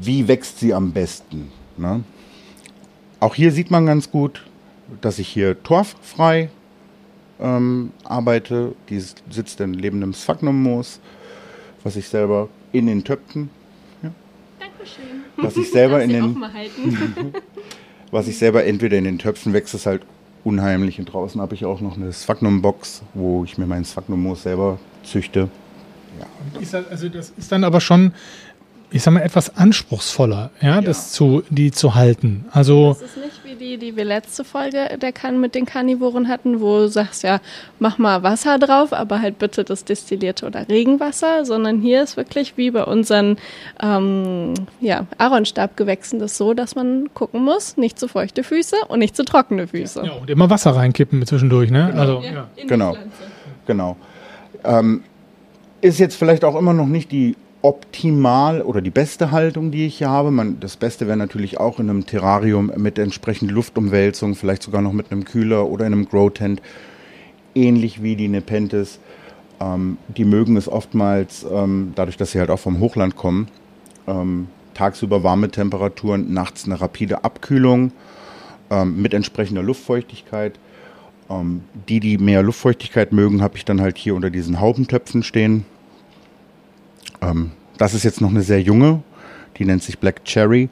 wie 0.00 0.28
wächst 0.28 0.60
sie 0.60 0.74
am 0.74 0.92
besten? 0.92 1.50
Ne? 1.76 2.02
Auch 3.20 3.34
hier 3.34 3.52
sieht 3.52 3.70
man 3.70 3.86
ganz 3.86 4.10
gut, 4.10 4.44
dass 5.00 5.18
ich 5.18 5.28
hier 5.28 5.62
torffrei 5.62 6.50
ähm, 7.40 7.92
arbeite. 8.04 8.74
Die 8.88 9.00
sitzt 9.00 9.60
in 9.60 9.74
lebendem 9.74 10.12
Sphagnummoos, 10.12 11.00
was 11.82 11.96
ich 11.96 12.08
selber 12.08 12.48
in 12.72 12.86
den 12.86 13.04
Töpfen, 13.04 13.50
Dankeschön. 14.58 15.04
was 15.36 15.56
ich 15.56 15.70
selber 15.70 16.02
in 16.02 16.10
den 16.10 16.36
was 18.10 18.28
ich 18.28 18.38
selber 18.38 18.64
entweder 18.64 18.98
in 18.98 19.04
den 19.04 19.18
Töpfen 19.18 19.52
wächst 19.52 19.74
es 19.74 19.86
halt 19.86 20.02
unheimlich 20.44 20.98
und 20.98 21.06
draußen 21.06 21.40
habe 21.40 21.54
ich 21.54 21.64
auch 21.64 21.80
noch 21.80 21.96
eine 21.96 22.12
Sphagnum-Box, 22.12 23.02
wo 23.14 23.44
ich 23.44 23.58
mir 23.58 23.66
meinen 23.66 23.84
Sphagnum-Moos 23.84 24.42
selber 24.42 24.78
züchte. 25.02 25.48
Ist 26.60 26.74
das, 26.74 26.86
also 26.88 27.08
das 27.08 27.32
ist 27.36 27.50
dann 27.50 27.64
aber 27.64 27.80
schon, 27.80 28.12
ich 28.94 29.02
sag 29.02 29.12
mal, 29.12 29.22
etwas 29.22 29.56
anspruchsvoller, 29.56 30.50
ja, 30.60 30.80
das 30.80 31.10
zu, 31.10 31.42
die 31.50 31.72
zu 31.72 31.96
halten. 31.96 32.44
Also 32.52 32.90
Das 33.00 33.02
ist 33.02 33.16
nicht 33.16 33.44
wie 33.44 33.56
die, 33.56 33.76
die 33.76 33.96
wir 33.96 34.04
letzte 34.04 34.44
Folge 34.44 34.98
der 35.02 35.10
kan 35.10 35.40
mit 35.40 35.56
den 35.56 35.66
Karnivoren 35.66 36.28
hatten, 36.28 36.60
wo 36.60 36.78
du 36.78 36.88
sagst, 36.88 37.24
ja, 37.24 37.40
mach 37.80 37.98
mal 37.98 38.22
Wasser 38.22 38.56
drauf, 38.60 38.92
aber 38.92 39.20
halt 39.20 39.40
bitte 39.40 39.64
das 39.64 39.84
destillierte 39.84 40.46
oder 40.46 40.68
Regenwasser, 40.68 41.44
sondern 41.44 41.80
hier 41.80 42.04
ist 42.04 42.16
wirklich 42.16 42.56
wie 42.56 42.70
bei 42.70 42.84
unseren 42.84 43.36
ähm, 43.82 44.54
ja, 44.80 45.06
Aaronstabgewächsen 45.18 46.20
das 46.20 46.36
so, 46.36 46.54
dass 46.54 46.76
man 46.76 47.12
gucken 47.14 47.42
muss, 47.42 47.76
nicht 47.76 47.98
zu 47.98 48.06
feuchte 48.06 48.44
Füße 48.44 48.76
und 48.86 49.00
nicht 49.00 49.16
zu 49.16 49.24
trockene 49.24 49.66
Füße. 49.66 50.04
ja, 50.06 50.12
und 50.12 50.30
immer 50.30 50.50
Wasser 50.50 50.70
reinkippen 50.70 51.18
mit 51.18 51.26
zwischendurch, 51.26 51.72
ne? 51.72 51.92
Also 51.96 52.20
ja. 52.20 52.46
in 52.54 52.62
die 52.62 52.66
Genau. 52.68 52.96
Genau. 53.66 53.96
Ähm, 54.62 55.02
ist 55.80 55.98
jetzt 55.98 56.14
vielleicht 56.14 56.44
auch 56.44 56.54
immer 56.54 56.72
noch 56.72 56.86
nicht 56.86 57.10
die 57.10 57.34
optimal 57.64 58.60
oder 58.60 58.82
die 58.82 58.90
beste 58.90 59.30
Haltung, 59.30 59.70
die 59.70 59.86
ich 59.86 59.96
hier 59.96 60.10
habe. 60.10 60.30
Man, 60.30 60.60
das 60.60 60.76
Beste 60.76 61.06
wäre 61.06 61.16
natürlich 61.16 61.58
auch 61.58 61.80
in 61.80 61.88
einem 61.88 62.04
Terrarium 62.04 62.70
mit 62.76 62.98
entsprechend 62.98 63.50
Luftumwälzung, 63.50 64.34
vielleicht 64.34 64.62
sogar 64.62 64.82
noch 64.82 64.92
mit 64.92 65.10
einem 65.10 65.24
Kühler 65.24 65.66
oder 65.66 65.86
in 65.86 65.94
einem 65.94 66.06
Grow-Tent, 66.06 66.60
ähnlich 67.54 68.02
wie 68.02 68.16
die 68.16 68.28
Nepenthes. 68.28 68.98
Ähm, 69.60 69.96
die 70.14 70.26
mögen 70.26 70.58
es 70.58 70.68
oftmals, 70.68 71.46
ähm, 71.50 71.92
dadurch, 71.94 72.18
dass 72.18 72.32
sie 72.32 72.38
halt 72.38 72.50
auch 72.50 72.58
vom 72.58 72.80
Hochland 72.80 73.16
kommen, 73.16 73.48
ähm, 74.06 74.48
tagsüber 74.74 75.22
warme 75.22 75.50
Temperaturen, 75.50 76.34
nachts 76.34 76.66
eine 76.66 76.78
rapide 76.78 77.24
Abkühlung 77.24 77.92
ähm, 78.68 79.00
mit 79.00 79.14
entsprechender 79.14 79.62
Luftfeuchtigkeit. 79.62 80.58
Ähm, 81.30 81.62
die, 81.88 82.00
die 82.00 82.18
mehr 82.18 82.42
Luftfeuchtigkeit 82.42 83.12
mögen, 83.12 83.40
habe 83.40 83.56
ich 83.56 83.64
dann 83.64 83.80
halt 83.80 83.96
hier 83.96 84.14
unter 84.14 84.28
diesen 84.28 84.60
Haubentöpfen 84.60 85.22
stehen. 85.22 85.64
Ähm, 87.30 87.52
das 87.78 87.94
ist 87.94 88.04
jetzt 88.04 88.20
noch 88.20 88.30
eine 88.30 88.42
sehr 88.42 88.60
junge, 88.60 89.02
die 89.58 89.64
nennt 89.64 89.82
sich 89.82 89.98
Black 89.98 90.24
Cherry. 90.24 90.68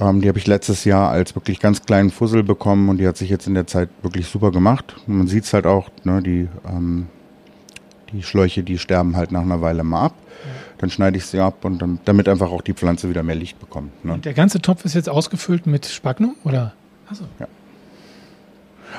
Ähm, 0.00 0.20
die 0.20 0.28
habe 0.28 0.38
ich 0.38 0.46
letztes 0.46 0.84
Jahr 0.84 1.10
als 1.10 1.34
wirklich 1.34 1.60
ganz 1.60 1.84
kleinen 1.84 2.10
Fussel 2.10 2.42
bekommen 2.42 2.88
und 2.88 2.98
die 2.98 3.06
hat 3.06 3.16
sich 3.16 3.30
jetzt 3.30 3.46
in 3.46 3.54
der 3.54 3.66
Zeit 3.66 3.88
wirklich 4.02 4.28
super 4.28 4.50
gemacht. 4.50 4.96
Und 5.06 5.18
man 5.18 5.26
sieht 5.26 5.44
es 5.44 5.52
halt 5.52 5.66
auch, 5.66 5.88
ne, 6.04 6.22
die, 6.22 6.48
ähm, 6.68 7.06
die 8.12 8.22
Schläuche, 8.22 8.62
die 8.62 8.78
sterben 8.78 9.16
halt 9.16 9.32
nach 9.32 9.42
einer 9.42 9.60
Weile 9.60 9.84
mal 9.84 10.06
ab. 10.06 10.14
Dann 10.78 10.90
schneide 10.90 11.16
ich 11.18 11.26
sie 11.26 11.40
ab 11.40 11.64
und 11.64 11.82
dann, 11.82 11.98
damit 12.04 12.28
einfach 12.28 12.52
auch 12.52 12.62
die 12.62 12.72
Pflanze 12.72 13.08
wieder 13.08 13.24
mehr 13.24 13.34
Licht 13.34 13.58
bekommt. 13.58 14.04
Ne? 14.04 14.12
Und 14.12 14.24
der 14.24 14.34
ganze 14.34 14.62
Topf 14.62 14.84
ist 14.84 14.94
jetzt 14.94 15.08
ausgefüllt 15.08 15.66
mit 15.66 15.86
Spagnum, 15.86 16.36
oder? 16.44 16.72
Achso. 17.10 17.24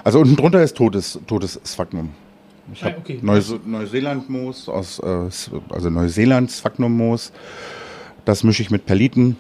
Also 0.04 0.20
unten 0.20 0.36
drunter 0.36 0.62
ist 0.62 0.76
totes, 0.76 1.20
totes 1.26 1.60
Sphagnum. 1.66 2.10
Ich 2.74 2.84
Ah, 2.84 2.88
habe 2.88 2.98
okay. 3.00 3.20
Neuse 3.22 3.60
Neuseeland-Moos 3.66 4.70
aus, 4.70 5.00
äh, 5.00 5.30
also 5.70 5.90
Neuseeland 5.90 6.52
Sphagnum-Moos. 6.52 7.32
Das 8.26 8.44
mische 8.44 8.62
ich 8.62 8.70
mit 8.72 8.86
Perliten. 8.86 9.38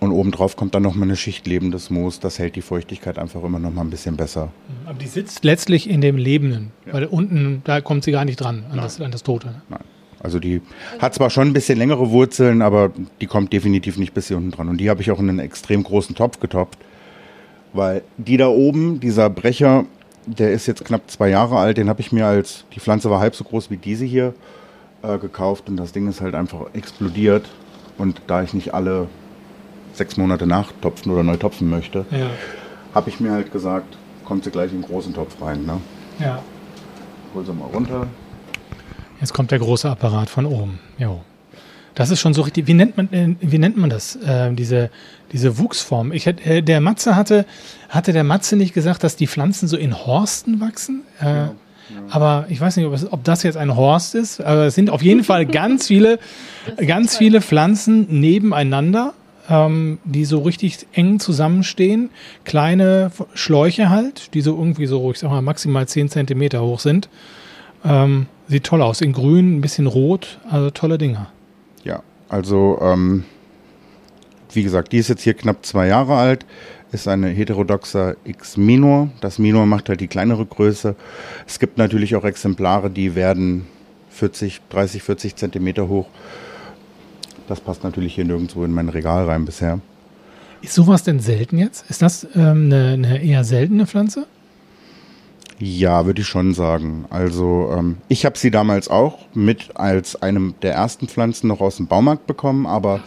Und 0.00 0.10
obendrauf 0.10 0.56
kommt 0.56 0.74
dann 0.74 0.82
noch 0.82 0.96
mal 0.96 1.04
eine 1.04 1.14
Schicht 1.14 1.46
lebendes 1.46 1.88
Moos. 1.88 2.18
Das 2.18 2.40
hält 2.40 2.56
die 2.56 2.62
Feuchtigkeit 2.62 3.18
einfach 3.18 3.44
immer 3.44 3.60
noch 3.60 3.72
mal 3.72 3.82
ein 3.82 3.90
bisschen 3.90 4.16
besser. 4.16 4.50
Aber 4.84 4.98
die 4.98 5.06
sitzt 5.06 5.44
letztlich 5.44 5.88
in 5.88 6.00
dem 6.00 6.16
Lebenden, 6.16 6.72
Ja. 6.86 6.94
weil 6.94 7.04
unten, 7.06 7.62
da 7.64 7.80
kommt 7.80 8.02
sie 8.02 8.10
gar 8.10 8.24
nicht 8.24 8.40
dran, 8.40 8.64
an, 8.70 8.78
das, 8.78 9.00
an 9.00 9.12
das 9.12 9.22
Tote. 9.22 9.46
ne? 9.48 9.62
Nein. 9.68 9.80
Also 10.20 10.40
die 10.40 10.60
hat 11.00 11.14
zwar 11.14 11.30
schon 11.30 11.48
ein 11.48 11.52
bisschen 11.52 11.78
längere 11.78 12.10
Wurzeln, 12.10 12.62
aber 12.62 12.90
die 13.20 13.26
kommt 13.26 13.52
definitiv 13.52 13.96
nicht 13.96 14.12
bis 14.14 14.28
hier 14.28 14.36
unten 14.36 14.50
dran. 14.52 14.68
Und 14.68 14.78
die 14.78 14.88
habe 14.90 15.00
ich 15.02 15.10
auch 15.12 15.18
in 15.20 15.28
einen 15.28 15.38
extrem 15.40 15.82
großen 15.84 16.14
Topf 16.16 16.40
getopft. 16.40 16.78
Weil 17.72 18.02
die 18.18 18.36
da 18.36 18.48
oben, 18.48 18.98
dieser 19.00 19.30
Brecher, 19.30 19.84
der 20.26 20.52
ist 20.52 20.66
jetzt 20.66 20.84
knapp 20.84 21.10
zwei 21.10 21.28
Jahre 21.28 21.58
alt, 21.58 21.76
den 21.76 21.88
habe 21.88 22.00
ich 22.00 22.12
mir 22.12 22.26
als, 22.26 22.64
die 22.74 22.80
Pflanze 22.80 23.10
war 23.10 23.20
halb 23.20 23.34
so 23.34 23.44
groß 23.44 23.70
wie 23.70 23.76
diese 23.76 24.04
hier, 24.04 24.34
äh, 25.02 25.18
gekauft 25.18 25.68
und 25.68 25.76
das 25.76 25.92
Ding 25.92 26.08
ist 26.08 26.20
halt 26.20 26.34
einfach 26.34 26.66
explodiert. 26.74 27.48
Und 27.98 28.22
da 28.26 28.42
ich 28.42 28.54
nicht 28.54 28.72
alle 28.74 29.08
sechs 29.92 30.16
Monate 30.16 30.46
nachtopfen 30.46 31.12
oder 31.12 31.22
neu 31.22 31.36
topfen 31.36 31.68
möchte, 31.68 32.06
Ja. 32.10 32.30
habe 32.94 33.10
ich 33.10 33.20
mir 33.20 33.32
halt 33.32 33.52
gesagt, 33.52 33.96
kommt 34.24 34.44
sie 34.44 34.50
gleich 34.50 34.72
in 34.72 34.80
den 34.80 34.88
großen 34.88 35.12
Topf 35.14 35.40
rein. 35.42 35.64
Ne? 35.66 35.78
ja. 36.18 36.38
Hol 37.34 37.44
sie 37.46 37.52
mal 37.52 37.66
runter. 37.66 38.06
Jetzt 39.20 39.32
kommt 39.32 39.50
der 39.50 39.58
große 39.58 39.88
Apparat 39.90 40.28
von 40.28 40.44
oben. 40.46 40.78
Jo. 40.98 41.22
Das 41.94 42.10
ist 42.10 42.20
schon 42.20 42.34
so 42.34 42.42
richtig. 42.42 42.66
Wie 42.66 42.74
nennt 42.74 42.96
man, 42.96 43.36
wie 43.40 43.58
nennt 43.58 43.76
man 43.76 43.90
das? 43.90 44.16
Äh, 44.16 44.52
diese, 44.54 44.90
diese 45.32 45.58
Wuchsform. 45.58 46.12
Ich 46.12 46.26
hätte, 46.26 46.44
äh, 46.44 46.62
der 46.62 46.80
Matze 46.80 47.16
hatte, 47.16 47.44
hatte 47.88 48.12
der 48.12 48.24
Matze 48.24 48.56
nicht 48.56 48.72
gesagt, 48.74 49.04
dass 49.04 49.16
die 49.16 49.26
Pflanzen 49.26 49.68
so 49.68 49.76
in 49.76 49.94
Horsten 50.06 50.60
wachsen? 50.60 51.02
Äh, 51.20 51.48
Aber 52.10 52.46
ich 52.48 52.60
weiß 52.60 52.76
nicht, 52.76 52.86
ob, 52.86 52.94
es, 52.94 53.10
ob 53.12 53.24
das 53.24 53.42
jetzt 53.42 53.56
ein 53.56 53.76
Horst 53.76 54.14
ist. 54.14 54.40
Aber 54.40 54.66
es 54.66 54.74
sind 54.74 54.88
auf 54.88 55.02
jeden 55.02 55.24
Fall 55.24 55.44
ganz 55.44 55.88
viele, 55.88 56.18
ganz 56.86 57.16
viele 57.18 57.42
Pflanzen 57.42 58.06
nebeneinander, 58.08 59.12
ähm, 59.50 59.98
die 60.04 60.24
so 60.24 60.40
richtig 60.40 60.86
eng 60.92 61.20
zusammenstehen. 61.20 62.08
Kleine 62.44 63.10
Schläuche 63.34 63.90
halt, 63.90 64.32
die 64.32 64.40
so 64.40 64.56
irgendwie 64.56 64.86
so, 64.86 65.10
ich 65.10 65.18
sag 65.18 65.30
mal, 65.30 65.42
maximal 65.42 65.86
10 65.86 66.08
Zentimeter 66.08 66.62
hoch 66.62 66.80
sind. 66.80 67.10
Ähm, 67.84 68.26
sieht 68.48 68.64
toll 68.64 68.80
aus. 68.80 69.02
In 69.02 69.12
grün, 69.12 69.58
ein 69.58 69.60
bisschen 69.60 69.86
rot. 69.86 70.38
Also 70.48 70.70
tolle 70.70 70.96
Dinger. 70.96 71.26
Ja, 71.84 72.02
also 72.28 72.78
ähm, 72.80 73.24
wie 74.52 74.62
gesagt, 74.62 74.92
die 74.92 74.98
ist 74.98 75.08
jetzt 75.08 75.22
hier 75.22 75.34
knapp 75.34 75.64
zwei 75.64 75.86
Jahre 75.88 76.16
alt, 76.16 76.46
ist 76.92 77.08
eine 77.08 77.28
Heterodoxa 77.28 78.14
X 78.24 78.56
Minor. 78.56 79.10
Das 79.20 79.38
Minor 79.38 79.66
macht 79.66 79.88
halt 79.88 80.00
die 80.00 80.08
kleinere 80.08 80.44
Größe. 80.44 80.94
Es 81.46 81.58
gibt 81.58 81.78
natürlich 81.78 82.14
auch 82.16 82.24
Exemplare, 82.24 82.90
die 82.90 83.14
werden 83.14 83.66
40, 84.10 84.60
30, 84.68 85.02
40 85.02 85.36
Zentimeter 85.36 85.88
hoch. 85.88 86.06
Das 87.48 87.60
passt 87.60 87.82
natürlich 87.82 88.14
hier 88.14 88.24
nirgendwo 88.24 88.64
in 88.64 88.72
mein 88.72 88.88
Regal 88.88 89.24
rein 89.24 89.44
bisher. 89.44 89.80
Ist 90.60 90.74
sowas 90.74 91.02
denn 91.02 91.18
selten 91.18 91.58
jetzt? 91.58 91.90
Ist 91.90 92.02
das 92.02 92.26
ähm, 92.34 92.66
eine, 92.66 92.92
eine 92.92 93.22
eher 93.22 93.42
seltene 93.42 93.86
Pflanze? 93.86 94.26
Ja, 95.58 96.06
würde 96.06 96.22
ich 96.22 96.28
schon 96.28 96.54
sagen. 96.54 97.04
Also 97.10 97.72
ähm, 97.76 97.98
ich 98.08 98.24
habe 98.24 98.38
sie 98.38 98.50
damals 98.50 98.88
auch 98.88 99.18
mit 99.34 99.76
als 99.76 100.20
einem 100.20 100.54
der 100.62 100.74
ersten 100.74 101.08
Pflanzen 101.08 101.48
noch 101.48 101.60
aus 101.60 101.76
dem 101.76 101.86
Baumarkt 101.86 102.26
bekommen, 102.26 102.66
aber, 102.66 103.00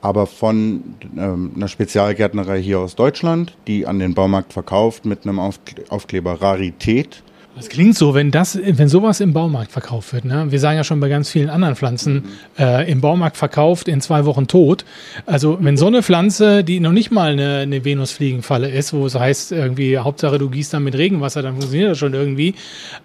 aber 0.00 0.26
von 0.26 0.94
ähm, 1.16 1.52
einer 1.54 1.68
Spezialgärtnerei 1.68 2.60
hier 2.62 2.80
aus 2.80 2.94
Deutschland, 2.94 3.56
die 3.66 3.86
an 3.86 3.98
den 3.98 4.14
Baumarkt 4.14 4.52
verkauft 4.52 5.04
mit 5.04 5.26
einem 5.26 5.38
Aufkle 5.38 5.84
Aufkleber 5.90 6.40
Rarität. 6.40 7.22
Das 7.54 7.68
klingt 7.68 7.96
so, 7.96 8.14
wenn 8.14 8.30
das, 8.30 8.58
wenn 8.62 8.88
sowas 8.88 9.20
im 9.20 9.34
Baumarkt 9.34 9.72
verkauft 9.72 10.14
wird. 10.14 10.24
Ne? 10.24 10.46
Wir 10.50 10.58
sagen 10.58 10.78
ja 10.78 10.84
schon 10.84 11.00
bei 11.00 11.10
ganz 11.10 11.28
vielen 11.28 11.50
anderen 11.50 11.76
Pflanzen 11.76 12.24
äh, 12.58 12.90
im 12.90 13.02
Baumarkt 13.02 13.36
verkauft, 13.36 13.88
in 13.88 14.00
zwei 14.00 14.24
Wochen 14.24 14.46
tot. 14.46 14.86
Also 15.26 15.58
wenn 15.60 15.76
so 15.76 15.86
eine 15.86 16.02
Pflanze, 16.02 16.64
die 16.64 16.80
noch 16.80 16.92
nicht 16.92 17.10
mal 17.10 17.32
eine, 17.32 17.58
eine 17.58 17.84
Venusfliegenfalle 17.84 18.70
ist, 18.70 18.94
wo 18.94 19.04
es 19.04 19.14
heißt 19.14 19.52
irgendwie 19.52 19.98
Hauptsache 19.98 20.38
du 20.38 20.48
gießt 20.48 20.72
dann 20.72 20.84
mit 20.84 20.96
Regenwasser, 20.96 21.42
dann 21.42 21.52
funktioniert 21.52 21.90
das 21.90 21.98
schon 21.98 22.14
irgendwie. 22.14 22.54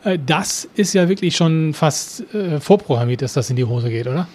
Äh, 0.06 0.18
das 0.26 0.68
ist 0.76 0.94
ja 0.94 1.10
wirklich 1.10 1.36
schon 1.36 1.74
fast 1.74 2.24
äh, 2.34 2.62
vorprogrammiert, 2.62 3.22
dass 3.22 3.34
das 3.34 3.50
in 3.50 3.58
die 3.58 3.66
Hose 3.66 3.90
geht, 3.90 4.08
oder? 4.08 4.28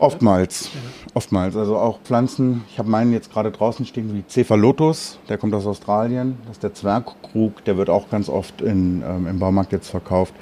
Oftmals, 0.00 0.70
oftmals. 1.12 1.56
Also 1.56 1.76
auch 1.76 2.00
Pflanzen, 2.02 2.64
ich 2.70 2.78
habe 2.78 2.88
meinen 2.88 3.12
jetzt 3.12 3.30
gerade 3.30 3.50
draußen 3.50 3.84
stehen 3.84 4.14
wie 4.14 4.24
Cephalotus, 4.28 5.18
der 5.28 5.36
kommt 5.36 5.52
aus 5.54 5.66
Australien. 5.66 6.38
Das 6.46 6.56
ist 6.56 6.62
der 6.62 6.72
Zwergkrug, 6.74 7.62
der 7.66 7.76
wird 7.76 7.90
auch 7.90 8.08
ganz 8.08 8.30
oft 8.30 8.62
in, 8.62 9.02
ähm, 9.06 9.26
im 9.26 9.38
Baumarkt 9.38 9.72
jetzt 9.72 9.90
verkauft. 9.90 10.32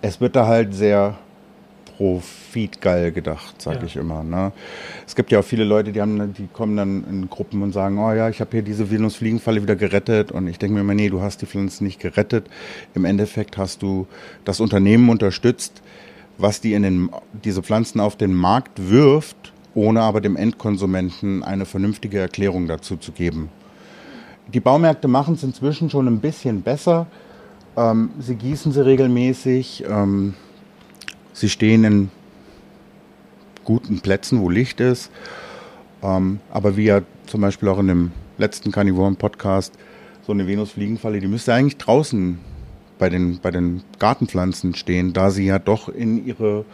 Es 0.00 0.20
wird 0.22 0.36
da 0.36 0.46
halt 0.46 0.74
sehr 0.74 1.18
profitgeil 1.96 3.12
gedacht, 3.12 3.60
sage 3.60 3.78
Ja. 3.80 3.84
ich 3.84 3.96
immer. 3.96 4.22
Ne? 4.22 4.52
Es 5.06 5.16
gibt 5.16 5.32
ja 5.32 5.40
auch 5.40 5.44
viele 5.44 5.64
Leute, 5.64 5.92
die, 5.92 6.00
haben, 6.00 6.34
die 6.34 6.46
kommen 6.46 6.76
dann 6.76 7.04
in 7.10 7.28
Gruppen 7.30 7.62
und 7.62 7.72
sagen, 7.72 7.98
oh 7.98 8.12
ja, 8.12 8.28
ich 8.28 8.40
habe 8.40 8.50
hier 8.52 8.62
diese 8.62 8.90
Venusfliegenfalle 8.90 9.62
wieder 9.62 9.76
gerettet. 9.76 10.30
Und 10.32 10.46
ich 10.48 10.58
denke 10.58 10.74
mir 10.74 10.80
immer, 10.80 10.94
nee, 10.94 11.08
du 11.08 11.20
hast 11.22 11.42
die 11.42 11.46
Pflanzen 11.46 11.84
nicht 11.84 12.00
gerettet. 12.00 12.48
Im 12.94 13.04
Endeffekt 13.04 13.56
hast 13.56 13.82
du 13.82 14.06
das 14.44 14.60
Unternehmen 14.60 15.08
unterstützt, 15.08 15.82
was 16.38 16.60
die 16.60 16.74
in 16.74 16.82
den, 16.82 17.10
diese 17.44 17.62
Pflanzen 17.62 18.00
auf 18.00 18.16
den 18.16 18.34
Markt 18.34 18.90
wirft, 18.90 19.52
ohne 19.74 20.02
aber 20.02 20.20
dem 20.20 20.36
Endkonsumenten 20.36 21.42
eine 21.42 21.66
vernünftige 21.66 22.18
Erklärung 22.18 22.66
dazu 22.66 22.96
zu 22.96 23.12
geben. 23.12 23.50
Die 24.52 24.60
Baumärkte 24.60 25.08
machen 25.08 25.34
es 25.34 25.42
inzwischen 25.42 25.90
schon 25.90 26.06
ein 26.06 26.20
bisschen 26.20 26.62
besser. 26.62 27.06
Ähm, 27.76 28.10
sie 28.20 28.36
gießen 28.36 28.72
sie 28.72 28.84
regelmäßig. 28.84 29.84
Ähm, 29.88 30.34
sie 31.32 31.48
stehen 31.48 31.84
in 31.84 32.10
guten 33.64 34.00
Plätzen, 34.00 34.40
wo 34.40 34.48
Licht 34.48 34.80
ist. 34.80 35.10
Ähm, 36.02 36.40
aber 36.52 36.76
wie 36.76 36.84
ja 36.84 37.02
zum 37.26 37.40
Beispiel 37.40 37.68
auch 37.68 37.78
in 37.80 37.88
dem 37.88 38.12
letzten 38.38 38.70
Carnivoren-Podcast, 38.70 39.74
so 40.24 40.32
eine 40.32 40.46
Venusfliegenfalle, 40.46 41.20
die 41.20 41.26
müsste 41.26 41.52
eigentlich 41.54 41.76
draußen 41.76 42.38
bei 42.98 43.08
den, 43.08 43.38
bei 43.40 43.50
den 43.50 43.82
Gartenpflanzen 43.98 44.74
stehen, 44.74 45.12
da 45.12 45.30
sie 45.30 45.46
ja 45.46 45.58
doch 45.58 45.88
in 45.88 46.26
ihre 46.26 46.64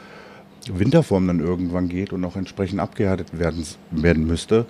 Winterform 0.66 1.26
dann 1.26 1.40
irgendwann 1.40 1.88
geht 1.88 2.12
und 2.12 2.24
auch 2.24 2.36
entsprechend 2.36 2.80
abgehärtet 2.80 3.38
werden, 3.38 3.64
werden 3.90 4.26
müsste. 4.26 4.66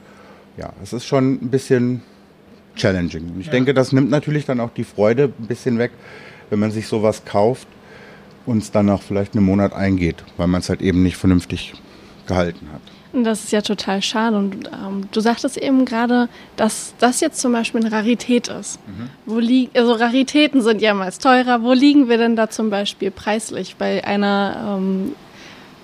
Ja, 0.57 0.73
es 0.83 0.93
ist 0.93 1.07
schon 1.07 1.35
ein 1.35 1.51
bisschen 1.51 2.03
challenging. 2.77 3.31
Und 3.35 3.41
ich 3.41 3.51
denke, 3.51 3.75
das 3.75 3.93
nimmt 3.93 4.11
natürlich 4.11 4.47
dann 4.47 4.61
auch 4.61 4.71
die 4.71 4.85
Freude 4.85 5.33
ein 5.39 5.47
bisschen 5.47 5.79
weg, 5.79 5.91
wenn 6.51 6.59
man 6.59 6.71
sich 6.71 6.87
sowas 6.87 7.25
kauft 7.25 7.69
und 8.47 8.59
es 8.59 8.71
dann 8.71 8.89
auch 8.91 9.03
vielleicht 9.03 9.37
einen 9.37 9.45
Monat 9.45 9.73
eingeht, 9.73 10.25
weil 10.37 10.47
man 10.47 10.61
es 10.61 10.69
halt 10.69 10.83
eben 10.83 11.03
nicht 11.03 11.17
vernünftig 11.17 11.75
gehalten 12.27 12.69
hat. 12.73 12.83
Das 13.13 13.45
ist 13.45 13.53
ja 13.53 13.61
total 13.61 14.01
schade. 14.01 14.37
Und 14.39 14.69
ähm, 14.69 15.09
du 15.13 15.21
sagtest 15.21 15.59
eben 15.59 15.85
gerade, 15.85 16.29
dass 16.57 16.95
das 16.99 17.21
jetzt 17.21 17.41
zum 17.41 17.53
Beispiel 17.53 17.83
eine 17.83 17.93
Rarität 17.93 18.49
ist. 18.49 18.79
Wo 19.27 19.39
liegen, 19.39 19.71
also 19.77 19.93
Raritäten 19.93 20.63
sind 20.63 20.81
ja 20.81 20.95
meist 20.95 21.23
teurer. 21.23 21.63
Wo 21.63 21.73
liegen 21.73 22.09
wir 22.09 22.17
denn 22.17 22.37
da 22.37 22.49
zum 22.49 22.71
Beispiel 22.71 23.11
preislich 23.11 23.77
bei 23.77 24.03
einer, 24.05 24.79
ähm, 24.79 25.13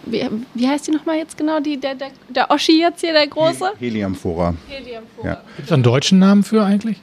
wie, 0.07 0.27
wie 0.55 0.69
heißt 0.69 0.87
die 0.87 0.91
nochmal 0.91 1.19
jetzt 1.19 1.37
genau, 1.37 1.61
die, 1.61 1.79
der, 1.79 1.95
der, 1.95 2.11
der 2.29 2.51
Oschi 2.51 2.81
jetzt 2.81 3.01
hier, 3.01 3.12
der 3.12 3.27
große? 3.27 3.73
Heliamphora. 3.79 4.55
Heliumvogel. 4.67 5.31
Ja. 5.31 5.43
Gibt 5.57 5.69
es 5.69 5.73
einen 5.73 5.83
deutschen 5.83 6.19
Namen 6.19 6.43
für 6.43 6.64
eigentlich? 6.64 6.99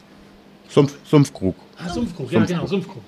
Sumpf, 0.69 0.95
Sumpfkrug. 1.05 1.55
Ah, 1.77 1.89
Sumpfkrug, 1.89 2.31
ja 2.31 2.43
genau, 2.45 2.65
Sumpfkrug. 2.65 3.03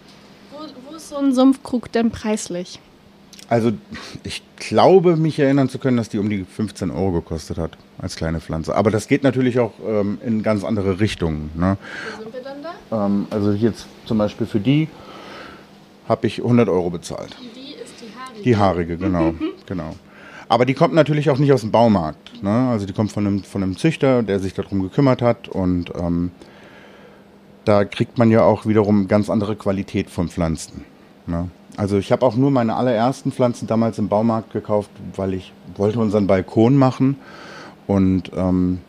Wo, 0.51 0.60
wo 0.89 0.95
ist 0.95 1.10
so 1.10 1.17
ein 1.17 1.34
Sumpfkrug 1.34 1.91
denn 1.91 2.12
preislich? 2.12 2.80
Also 3.49 3.71
ich 4.23 4.43
glaube, 4.57 5.15
mich 5.15 5.39
erinnern 5.39 5.69
zu 5.69 5.79
können, 5.79 5.97
dass 5.97 6.10
die 6.10 6.19
um 6.19 6.29
die 6.29 6.43
15 6.43 6.91
Euro 6.91 7.12
gekostet 7.13 7.57
hat 7.57 7.77
als 7.97 8.15
kleine 8.17 8.41
Pflanze. 8.41 8.75
Aber 8.75 8.91
das 8.91 9.07
geht 9.07 9.23
natürlich 9.23 9.60
auch 9.60 9.73
ähm, 9.86 10.17
in 10.25 10.43
ganz 10.43 10.63
andere 10.63 10.99
Richtungen. 10.99 11.49
Ne? 11.55 11.77
Wo 12.17 12.23
sind 12.23 12.33
wir 12.33 12.41
dann 12.41 12.57
da? 12.62 13.05
Ähm, 13.05 13.27
also 13.29 13.53
jetzt 13.53 13.88
zum 14.05 14.17
Beispiel 14.17 14.47
für 14.47 14.60
die 14.60 14.89
habe 16.10 16.27
ich 16.27 16.39
100 16.39 16.67
Euro 16.67 16.89
bezahlt. 16.89 17.38
Die 17.55 17.81
ist 17.81 17.93
die 18.01 18.17
Haarige. 18.17 18.43
Die 18.43 18.57
haarige, 18.57 18.97
genau, 18.97 19.33
genau. 19.65 19.95
Aber 20.49 20.65
die 20.65 20.73
kommt 20.73 20.93
natürlich 20.93 21.29
auch 21.29 21.38
nicht 21.38 21.51
aus 21.51 21.62
dem 21.62 21.71
Baumarkt. 21.71 22.41
Ne? 22.43 22.69
Also 22.69 22.86
die 22.86 22.93
kommt 22.93 23.12
von 23.12 23.27
einem, 23.27 23.43
von 23.43 23.63
einem 23.63 23.77
Züchter, 23.77 24.23
der 24.23 24.39
sich 24.39 24.53
darum 24.53 24.81
gekümmert 24.81 25.21
hat. 25.21 25.49
Und 25.49 25.91
ähm, 25.95 26.31
da 27.65 27.83
kriegt 27.86 28.17
man 28.17 28.31
ja 28.31 28.43
auch 28.43 28.65
wiederum 28.65 29.07
ganz 29.07 29.29
andere 29.29 29.55
Qualität 29.55 30.10
von 30.10 30.29
Pflanzen. 30.29 30.86
Ne? 31.25 31.49
Also 31.77 31.99
ich 31.99 32.11
habe 32.11 32.25
auch 32.25 32.35
nur 32.35 32.49
meine 32.49 32.75
allerersten 32.75 33.31
Pflanzen 33.31 33.67
damals 33.67 33.99
im 33.99 34.09
Baumarkt 34.09 34.51
gekauft, 34.51 34.89
weil 35.15 35.35
ich 35.35 35.53
wollte 35.75 35.99
unseren 35.99 36.25
Balkon 36.25 36.75
machen 36.75 37.17
und 37.85 38.31
ähm, 38.35 38.79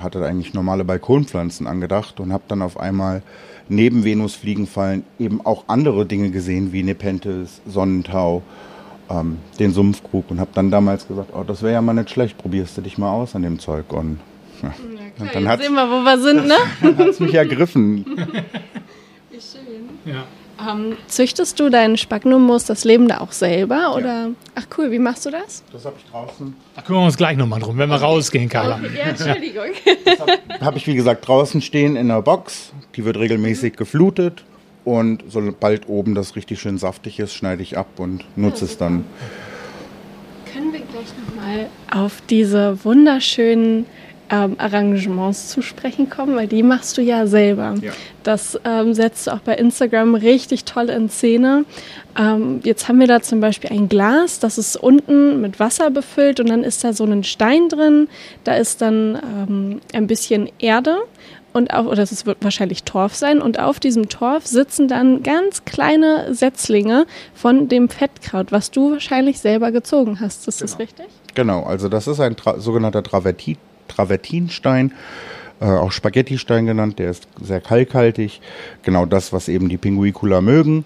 hatte 0.00 0.24
eigentlich 0.26 0.54
normale 0.54 0.84
Balkonpflanzen 0.84 1.68
angedacht 1.68 2.18
und 2.18 2.32
habe 2.32 2.42
dann 2.48 2.62
auf 2.62 2.80
einmal 2.80 3.22
neben 3.68 4.04
Venusfliegenfallen 4.04 5.04
eben 5.20 5.46
auch 5.46 5.64
andere 5.68 6.04
Dinge 6.04 6.30
gesehen, 6.30 6.72
wie 6.72 6.82
Nepenthes, 6.82 7.60
Sonnentau, 7.64 8.42
ähm, 9.08 9.38
den 9.60 9.72
Sumpfkrug 9.72 10.30
und 10.32 10.40
habe 10.40 10.50
dann 10.52 10.72
damals 10.72 11.06
gesagt, 11.06 11.30
oh, 11.32 11.44
das 11.46 11.62
wäre 11.62 11.74
ja 11.74 11.82
mal 11.82 11.94
nicht 11.94 12.10
schlecht, 12.10 12.36
probierst 12.38 12.76
du 12.76 12.80
dich 12.82 12.98
mal 12.98 13.12
aus 13.12 13.36
an 13.36 13.42
dem 13.42 13.60
Zeug 13.60 13.92
und 13.92 14.18
ja, 14.62 14.70
Klar, 15.16 15.28
dann 15.32 15.42
jetzt 15.44 15.52
hat 15.52 15.62
sehen 15.62 15.74
wir, 15.74 15.88
wo 15.88 16.02
wir 16.02 16.18
sind, 16.18 16.46
ne? 16.46 17.06
es 17.08 17.20
mich 17.20 17.34
ergriffen. 17.34 18.04
Wie 19.30 19.40
schön. 19.40 19.90
Ja. 20.04 20.24
Ähm, 20.60 20.96
züchtest 21.08 21.58
du 21.58 21.68
deinen 21.68 21.96
Spagnummus, 21.96 22.64
das 22.64 22.84
Leben 22.84 23.08
da 23.08 23.18
auch 23.18 23.32
selber? 23.32 23.94
Oder? 23.96 24.30
Ach 24.54 24.66
cool, 24.78 24.90
wie 24.90 24.98
machst 24.98 25.26
du 25.26 25.30
das? 25.30 25.64
Das 25.72 25.84
habe 25.84 25.96
ich 25.98 26.10
draußen. 26.10 26.54
Da 26.76 26.82
kümmern 26.82 27.02
wir 27.02 27.06
uns 27.06 27.16
gleich 27.16 27.36
nochmal 27.36 27.60
drum, 27.60 27.76
wenn 27.78 27.88
wir 27.88 27.96
rausgehen, 27.96 28.48
Carla. 28.48 28.80
Ja, 28.96 29.04
Entschuldigung. 29.10 29.64
Habe 30.60 30.76
ich 30.78 30.86
wie 30.86 30.94
gesagt 30.94 31.26
draußen 31.26 31.60
stehen 31.60 31.96
in 31.96 32.10
einer 32.10 32.22
Box. 32.22 32.72
Die 32.96 33.04
wird 33.04 33.16
regelmäßig 33.16 33.76
geflutet 33.76 34.44
Und 34.84 35.24
sobald 35.28 35.88
oben 35.88 36.14
das 36.14 36.36
richtig 36.36 36.60
schön 36.60 36.78
saftig 36.78 37.18
ist, 37.18 37.34
schneide 37.34 37.62
ich 37.62 37.76
ab 37.76 37.86
und 37.96 38.24
nutze 38.36 38.66
es 38.66 38.76
dann. 38.78 39.04
Können 40.52 40.72
wir 40.72 40.80
gleich 40.80 41.08
nochmal 41.26 41.66
auf 41.90 42.22
diese 42.30 42.84
wunderschönen 42.84 43.86
ähm, 44.30 44.56
Arrangements 44.58 45.48
zu 45.48 45.62
sprechen 45.62 46.10
kommen, 46.10 46.36
weil 46.36 46.46
die 46.46 46.62
machst 46.62 46.96
du 46.96 47.02
ja 47.02 47.26
selber. 47.26 47.74
Ja. 47.80 47.92
Das 48.22 48.58
ähm, 48.64 48.94
setzt 48.94 49.26
du 49.26 49.32
auch 49.32 49.40
bei 49.40 49.54
Instagram 49.54 50.14
richtig 50.14 50.64
toll 50.64 50.88
in 50.88 51.08
Szene. 51.08 51.64
Ähm, 52.18 52.60
jetzt 52.64 52.88
haben 52.88 53.00
wir 53.00 53.06
da 53.06 53.20
zum 53.20 53.40
Beispiel 53.40 53.70
ein 53.70 53.88
Glas, 53.88 54.38
das 54.38 54.58
ist 54.58 54.76
unten 54.76 55.40
mit 55.40 55.60
Wasser 55.60 55.90
befüllt 55.90 56.40
und 56.40 56.48
dann 56.48 56.62
ist 56.62 56.84
da 56.84 56.92
so 56.92 57.04
ein 57.04 57.24
Stein 57.24 57.68
drin. 57.68 58.08
Da 58.44 58.54
ist 58.54 58.80
dann 58.80 59.18
ähm, 59.48 59.80
ein 59.92 60.06
bisschen 60.06 60.50
Erde 60.58 60.98
und 61.54 61.72
auf, 61.72 61.86
oder 61.86 62.02
es 62.02 62.26
wird 62.26 62.38
wahrscheinlich 62.42 62.82
Torf 62.82 63.14
sein 63.14 63.40
und 63.40 63.60
auf 63.60 63.78
diesem 63.78 64.08
Torf 64.08 64.46
sitzen 64.46 64.88
dann 64.88 65.22
ganz 65.22 65.64
kleine 65.64 66.34
Setzlinge 66.34 67.06
von 67.32 67.68
dem 67.68 67.88
Fettkraut, 67.88 68.52
was 68.52 68.70
du 68.70 68.92
wahrscheinlich 68.92 69.38
selber 69.38 69.70
gezogen 69.70 70.18
hast. 70.20 70.48
Ist 70.48 70.58
genau. 70.58 70.70
das 70.70 70.78
richtig? 70.80 71.06
Genau, 71.34 71.62
also 71.62 71.88
das 71.88 72.06
ist 72.06 72.20
ein 72.20 72.36
tra 72.36 72.58
sogenannter 72.58 73.02
Travertit, 73.02 73.58
Travertinstein, 73.88 74.92
äh, 75.60 75.66
auch 75.66 75.92
Spaghettistein 75.92 76.66
genannt, 76.66 76.98
der 76.98 77.10
ist 77.10 77.28
sehr 77.40 77.60
kalkhaltig, 77.60 78.40
genau 78.82 79.06
das, 79.06 79.32
was 79.32 79.48
eben 79.48 79.68
die 79.68 79.76
Pinguicula 79.76 80.40
mögen. 80.40 80.84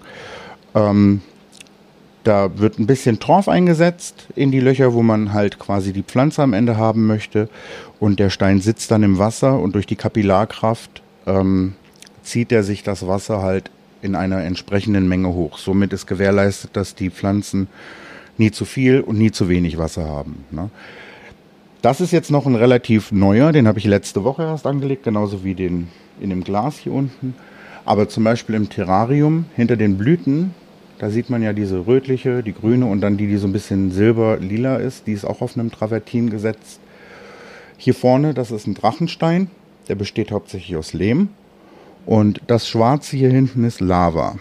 Ähm, 0.75 1.21
da 2.23 2.59
wird 2.59 2.79
ein 2.79 2.85
bisschen 2.85 3.19
Torf 3.19 3.47
eingesetzt 3.47 4.27
in 4.35 4.51
die 4.51 4.59
Löcher, 4.59 4.93
wo 4.93 5.01
man 5.01 5.33
halt 5.33 5.57
quasi 5.57 5.93
die 5.93 6.03
Pflanze 6.03 6.43
am 6.43 6.53
Ende 6.53 6.77
haben 6.77 7.07
möchte. 7.07 7.49
Und 7.99 8.19
der 8.19 8.29
Stein 8.29 8.61
sitzt 8.61 8.91
dann 8.91 9.03
im 9.03 9.17
Wasser 9.17 9.59
und 9.59 9.73
durch 9.73 9.85
die 9.85 9.95
Kapillarkraft 9.95 11.01
ähm, 11.25 11.75
zieht 12.23 12.51
er 12.51 12.63
sich 12.63 12.83
das 12.83 13.07
Wasser 13.07 13.41
halt 13.41 13.71
in 14.01 14.15
einer 14.15 14.43
entsprechenden 14.43 15.07
Menge 15.07 15.29
hoch. 15.29 15.57
Somit 15.57 15.93
ist 15.93 16.07
gewährleistet, 16.07 16.71
dass 16.73 16.95
die 16.95 17.09
Pflanzen 17.09 17.67
nie 18.37 18.51
zu 18.51 18.65
viel 18.65 19.01
und 19.01 19.17
nie 19.17 19.31
zu 19.31 19.49
wenig 19.49 19.77
Wasser 19.77 20.05
haben. 20.05 20.45
Ne? 20.51 20.69
Das 21.81 22.01
ist 22.01 22.11
jetzt 22.11 22.31
noch 22.31 22.45
ein 22.45 22.55
relativ 22.55 23.11
neuer, 23.11 23.51
den 23.51 23.67
habe 23.67 23.79
ich 23.79 23.85
letzte 23.85 24.23
Woche 24.23 24.43
erst 24.43 24.67
angelegt, 24.67 25.03
genauso 25.03 25.43
wie 25.43 25.55
den 25.55 25.87
in 26.19 26.29
dem 26.29 26.43
Glas 26.43 26.77
hier 26.77 26.91
unten. 26.91 27.35
Aber 27.85 28.09
zum 28.09 28.23
Beispiel 28.23 28.55
im 28.55 28.69
Terrarium 28.69 29.45
hinter 29.55 29.77
den 29.77 29.97
Blüten 29.97 30.53
da 30.99 31.09
sieht 31.09 31.29
man 31.29 31.41
ja 31.41 31.53
diese 31.53 31.87
rötliche, 31.87 32.43
die 32.43 32.53
grüne 32.53 32.85
und 32.85 32.99
dann 32.99 33.15
die, 33.15 33.27
die 33.27 33.37
so 33.37 33.47
ein 33.47 33.53
bisschen 33.53 33.89
silber-lila 33.89 34.75
ist. 34.75 35.07
Die 35.07 35.13
ist 35.13 35.23
auch 35.23 35.41
auf 35.41 35.57
einem 35.57 35.71
Travertin 35.71 36.29
gesetzt. 36.29 36.81
Hier 37.77 37.95
vorne, 37.95 38.33
das 38.33 38.51
ist 38.51 38.67
ein 38.67 38.73
Drachenstein. 38.73 39.49
Der 39.87 39.95
besteht 39.95 40.33
hauptsächlich 40.33 40.75
aus 40.75 40.91
Lehm. 40.91 41.29
Und 42.05 42.41
das 42.47 42.67
Schwarze 42.67 43.15
hier 43.15 43.29
hinten 43.29 43.63
ist 43.63 43.79
Lava. 43.79 44.35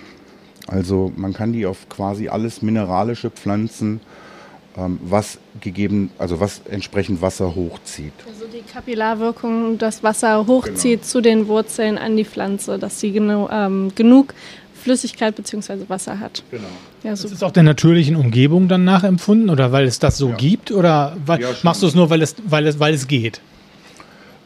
Also 0.67 1.13
man 1.15 1.33
kann 1.33 1.53
die 1.53 1.65
auf 1.65 1.89
quasi 1.89 2.29
alles 2.29 2.61
mineralische 2.61 3.31
Pflanzen, 3.31 4.01
ähm, 4.01 4.01
was 5.01 5.39
gegeben, 5.61 6.11
also 6.19 6.41
was 6.41 6.61
entsprechend 6.71 7.21
Wasser 7.21 7.55
hochzieht. 7.55 8.13
Also 8.27 8.47
die 8.47 8.63
Kapillarwirkung, 8.63 9.79
das 9.79 10.03
Wasser 10.03 10.47
hochzieht 10.47 11.01
genau. 11.01 11.11
zu 11.11 11.21
den 11.21 11.49
Wurzeln 11.49 11.99
an 11.99 12.17
die 12.17 12.25
Pflanze, 12.25 12.79
dass 12.79 13.01
sie 13.01 13.13
genu 13.13 13.49
ähm, 13.51 13.93
genug 13.95 14.35
Flüssigkeit 14.79 15.35
bzw. 15.35 15.89
Wasser 15.89 16.21
hat. 16.21 16.43
Genau. 16.51 16.65
Ja, 17.03 17.11
das 17.11 17.25
ist 17.25 17.43
auch 17.43 17.51
der 17.51 17.65
natürlichen 17.65 18.17
Umgebung 18.17 18.69
dann 18.69 18.85
nachempfunden 18.85 19.51
oder 19.51 19.73
weil 19.73 19.87
es 19.87 19.99
das 19.99 20.17
so 20.17 20.31
ja. 20.31 20.37
gibt 20.37 20.71
oder 20.71 21.17
weil, 21.27 21.41
ja, 21.41 21.49
machst 21.63 21.83
du 21.83 21.87
es 21.87 21.95
nur, 21.95 22.11
weil 22.11 22.23
es, 22.23 22.37
weil 22.45 22.67
es, 22.67 22.79
weil 22.79 22.95
es 22.95 23.09
geht? 23.09 23.41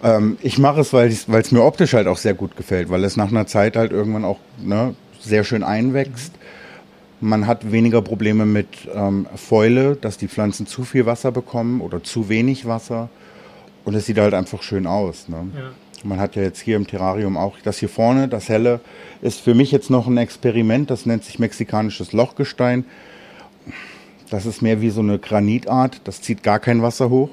Ähm, 0.02 0.36
ich 0.42 0.58
mache 0.58 0.80
es, 0.80 0.92
weil 0.92 1.10
es 1.10 1.52
mir 1.52 1.62
optisch 1.62 1.92
halt 1.94 2.06
auch 2.06 2.16
sehr 2.16 2.34
gut 2.34 2.56
gefällt, 2.56 2.90
weil 2.90 3.04
es 3.04 3.16
nach 3.16 3.28
einer 3.28 3.46
Zeit 3.46 3.76
halt 3.76 3.92
irgendwann 3.92 4.24
auch 4.24 4.38
ne, 4.58 4.94
sehr 5.20 5.44
schön 5.44 5.62
einwächst. 5.62 6.32
Man 7.22 7.46
hat 7.46 7.70
weniger 7.70 8.02
Probleme 8.02 8.46
mit 8.46 8.66
ähm, 8.92 9.28
Fäule, 9.36 9.94
dass 9.94 10.18
die 10.18 10.26
Pflanzen 10.26 10.66
zu 10.66 10.82
viel 10.82 11.06
Wasser 11.06 11.30
bekommen 11.30 11.80
oder 11.80 12.02
zu 12.02 12.28
wenig 12.28 12.66
Wasser. 12.66 13.10
Und 13.84 13.94
es 13.94 14.06
sieht 14.06 14.18
halt 14.18 14.34
einfach 14.34 14.60
schön 14.62 14.88
aus. 14.88 15.28
Ne? 15.28 15.46
Ja. 15.54 15.70
Man 16.02 16.18
hat 16.18 16.34
ja 16.34 16.42
jetzt 16.42 16.58
hier 16.58 16.74
im 16.74 16.84
Terrarium 16.84 17.36
auch 17.36 17.58
das 17.62 17.78
hier 17.78 17.88
vorne, 17.88 18.26
das 18.26 18.48
helle, 18.48 18.80
ist 19.20 19.40
für 19.40 19.54
mich 19.54 19.70
jetzt 19.70 19.88
noch 19.88 20.08
ein 20.08 20.16
Experiment, 20.16 20.90
das 20.90 21.06
nennt 21.06 21.22
sich 21.22 21.38
mexikanisches 21.38 22.12
Lochgestein. 22.12 22.84
Das 24.28 24.44
ist 24.44 24.60
mehr 24.60 24.80
wie 24.80 24.90
so 24.90 25.00
eine 25.00 25.20
Granitart, 25.20 26.00
das 26.02 26.22
zieht 26.22 26.42
gar 26.42 26.58
kein 26.58 26.82
Wasser 26.82 27.08
hoch. 27.08 27.30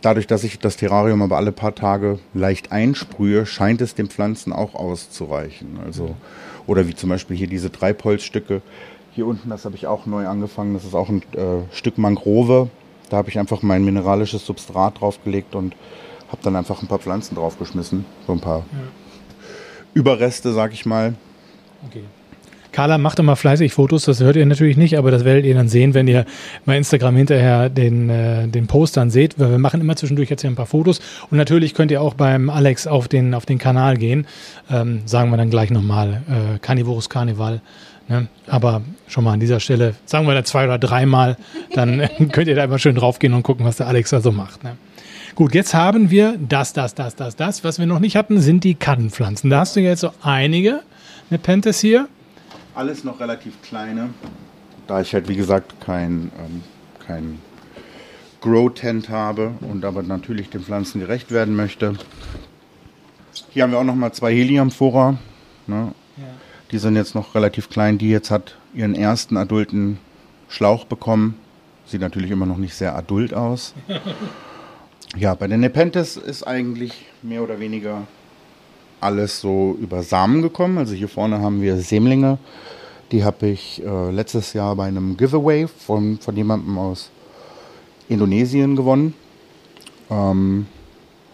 Dadurch, 0.00 0.26
dass 0.26 0.44
ich 0.44 0.58
das 0.58 0.78
Terrarium 0.78 1.20
aber 1.20 1.36
alle 1.36 1.52
paar 1.52 1.74
Tage 1.74 2.20
leicht 2.32 2.72
einsprühe, 2.72 3.44
scheint 3.44 3.82
es 3.82 3.94
den 3.94 4.08
Pflanzen 4.08 4.54
auch 4.54 4.74
auszureichen. 4.74 5.78
Also, 5.84 6.16
oder 6.68 6.86
wie 6.86 6.94
zum 6.94 7.08
Beispiel 7.08 7.36
hier 7.36 7.48
diese 7.48 7.72
Treibholzstücke. 7.72 8.62
Hier 9.12 9.26
unten, 9.26 9.50
das 9.50 9.64
habe 9.64 9.74
ich 9.74 9.88
auch 9.88 10.06
neu 10.06 10.28
angefangen, 10.28 10.74
das 10.74 10.84
ist 10.84 10.94
auch 10.94 11.08
ein 11.08 11.22
äh, 11.32 11.74
Stück 11.74 11.98
Mangrove. 11.98 12.68
Da 13.10 13.16
habe 13.16 13.30
ich 13.30 13.38
einfach 13.38 13.62
mein 13.62 13.84
mineralisches 13.84 14.46
Substrat 14.46 15.00
draufgelegt 15.00 15.54
und 15.56 15.74
habe 16.28 16.42
dann 16.42 16.54
einfach 16.54 16.82
ein 16.82 16.86
paar 16.86 16.98
Pflanzen 16.98 17.34
draufgeschmissen. 17.34 18.04
So 18.26 18.32
ein 18.32 18.40
paar 18.40 18.58
ja. 18.58 18.78
Überreste, 19.94 20.52
sag 20.52 20.72
ich 20.74 20.84
mal. 20.86 21.14
Okay. 21.86 22.04
Carla 22.72 22.98
macht 22.98 23.18
immer 23.18 23.36
fleißig 23.36 23.72
Fotos, 23.72 24.04
das 24.04 24.20
hört 24.20 24.36
ihr 24.36 24.46
natürlich 24.46 24.76
nicht, 24.76 24.98
aber 24.98 25.10
das 25.10 25.24
werdet 25.24 25.44
ihr 25.44 25.54
dann 25.54 25.68
sehen, 25.68 25.94
wenn 25.94 26.08
ihr 26.08 26.24
bei 26.64 26.76
Instagram 26.76 27.16
hinterher 27.16 27.68
den, 27.68 28.10
äh, 28.10 28.48
den 28.48 28.66
Post 28.66 28.96
dann 28.96 29.10
seht. 29.10 29.38
Wir 29.38 29.58
machen 29.58 29.80
immer 29.80 29.96
zwischendurch 29.96 30.30
jetzt 30.30 30.42
hier 30.42 30.50
ein 30.50 30.56
paar 30.56 30.66
Fotos 30.66 31.00
und 31.30 31.38
natürlich 31.38 31.74
könnt 31.74 31.90
ihr 31.90 32.02
auch 32.02 32.14
beim 32.14 32.50
Alex 32.50 32.86
auf 32.86 33.08
den, 33.08 33.34
auf 33.34 33.46
den 33.46 33.58
Kanal 33.58 33.96
gehen. 33.96 34.26
Ähm, 34.70 35.02
sagen 35.06 35.30
wir 35.30 35.36
dann 35.36 35.50
gleich 35.50 35.70
nochmal, 35.70 36.22
äh, 36.28 36.58
Carnivorus 36.58 37.08
Carnival. 37.08 37.60
Ne? 38.08 38.26
Aber 38.46 38.82
schon 39.06 39.24
mal 39.24 39.32
an 39.32 39.40
dieser 39.40 39.60
Stelle, 39.60 39.94
sagen 40.06 40.26
wir 40.26 40.34
da 40.34 40.44
zwei 40.44 40.64
oder 40.64 40.78
dreimal, 40.78 41.36
dann 41.74 42.08
könnt 42.32 42.48
ihr 42.48 42.54
da 42.54 42.64
immer 42.64 42.78
schön 42.78 42.94
draufgehen 42.94 43.34
und 43.34 43.42
gucken, 43.42 43.66
was 43.66 43.76
der 43.76 43.86
Alex 43.86 44.10
da 44.10 44.20
so 44.20 44.32
macht. 44.32 44.64
Ne? 44.64 44.76
Gut, 45.34 45.54
jetzt 45.54 45.74
haben 45.74 46.10
wir 46.10 46.36
das, 46.36 46.72
das, 46.72 46.94
das, 46.94 47.14
das, 47.14 47.36
das. 47.36 47.62
Was 47.62 47.78
wir 47.78 47.86
noch 47.86 48.00
nicht 48.00 48.16
hatten, 48.16 48.40
sind 48.40 48.64
die 48.64 48.74
Kannenpflanzen. 48.74 49.50
Da 49.50 49.60
hast 49.60 49.76
du 49.76 49.80
jetzt 49.80 50.00
so 50.00 50.10
einige 50.22 50.80
Nepenthes 51.30 51.78
hier. 51.80 52.08
Alles 52.78 53.02
noch 53.02 53.18
relativ 53.18 53.60
kleine. 53.60 54.10
Da 54.86 55.00
ich 55.00 55.12
halt, 55.12 55.28
wie 55.28 55.34
gesagt, 55.34 55.80
kein, 55.80 56.30
ähm, 56.38 56.62
kein 57.04 57.40
Grow-Tent 58.40 59.08
habe 59.08 59.54
und 59.62 59.84
aber 59.84 60.04
natürlich 60.04 60.48
den 60.48 60.60
Pflanzen 60.60 61.00
gerecht 61.00 61.32
werden 61.32 61.56
möchte. 61.56 61.94
Hier 63.50 63.64
haben 63.64 63.72
wir 63.72 63.80
auch 63.80 63.84
noch 63.84 63.96
mal 63.96 64.12
zwei 64.12 64.32
Heliumphora. 64.32 65.18
Ne? 65.66 65.92
Ja. 66.18 66.22
Die 66.70 66.78
sind 66.78 66.94
jetzt 66.94 67.16
noch 67.16 67.34
relativ 67.34 67.68
klein. 67.68 67.98
Die 67.98 68.10
jetzt 68.10 68.30
hat 68.30 68.56
ihren 68.72 68.94
ersten 68.94 69.36
adulten 69.36 69.98
Schlauch 70.48 70.84
bekommen. 70.84 71.34
Sieht 71.84 72.00
natürlich 72.00 72.30
immer 72.30 72.46
noch 72.46 72.58
nicht 72.58 72.74
sehr 72.74 72.94
adult 72.94 73.34
aus. 73.34 73.74
Ja, 75.16 75.34
bei 75.34 75.46
den 75.46 75.60
Nepenthes 75.60 76.18
ist 76.18 76.42
eigentlich 76.46 77.06
mehr 77.22 77.42
oder 77.42 77.58
weniger 77.58 78.06
alles 79.00 79.40
so 79.40 79.76
über 79.80 80.02
Samen 80.02 80.42
gekommen. 80.42 80.78
Also 80.78 80.94
hier 80.94 81.08
vorne 81.08 81.40
haben 81.40 81.62
wir 81.62 81.76
Sämlinge. 81.78 82.38
Die 83.12 83.24
habe 83.24 83.48
ich 83.48 83.82
äh, 83.84 84.10
letztes 84.10 84.52
Jahr 84.52 84.76
bei 84.76 84.86
einem 84.86 85.16
Giveaway 85.16 85.66
von, 85.66 86.18
von 86.18 86.36
jemandem 86.36 86.76
aus 86.78 87.10
Indonesien 88.08 88.76
gewonnen. 88.76 89.14
Ähm, 90.10 90.66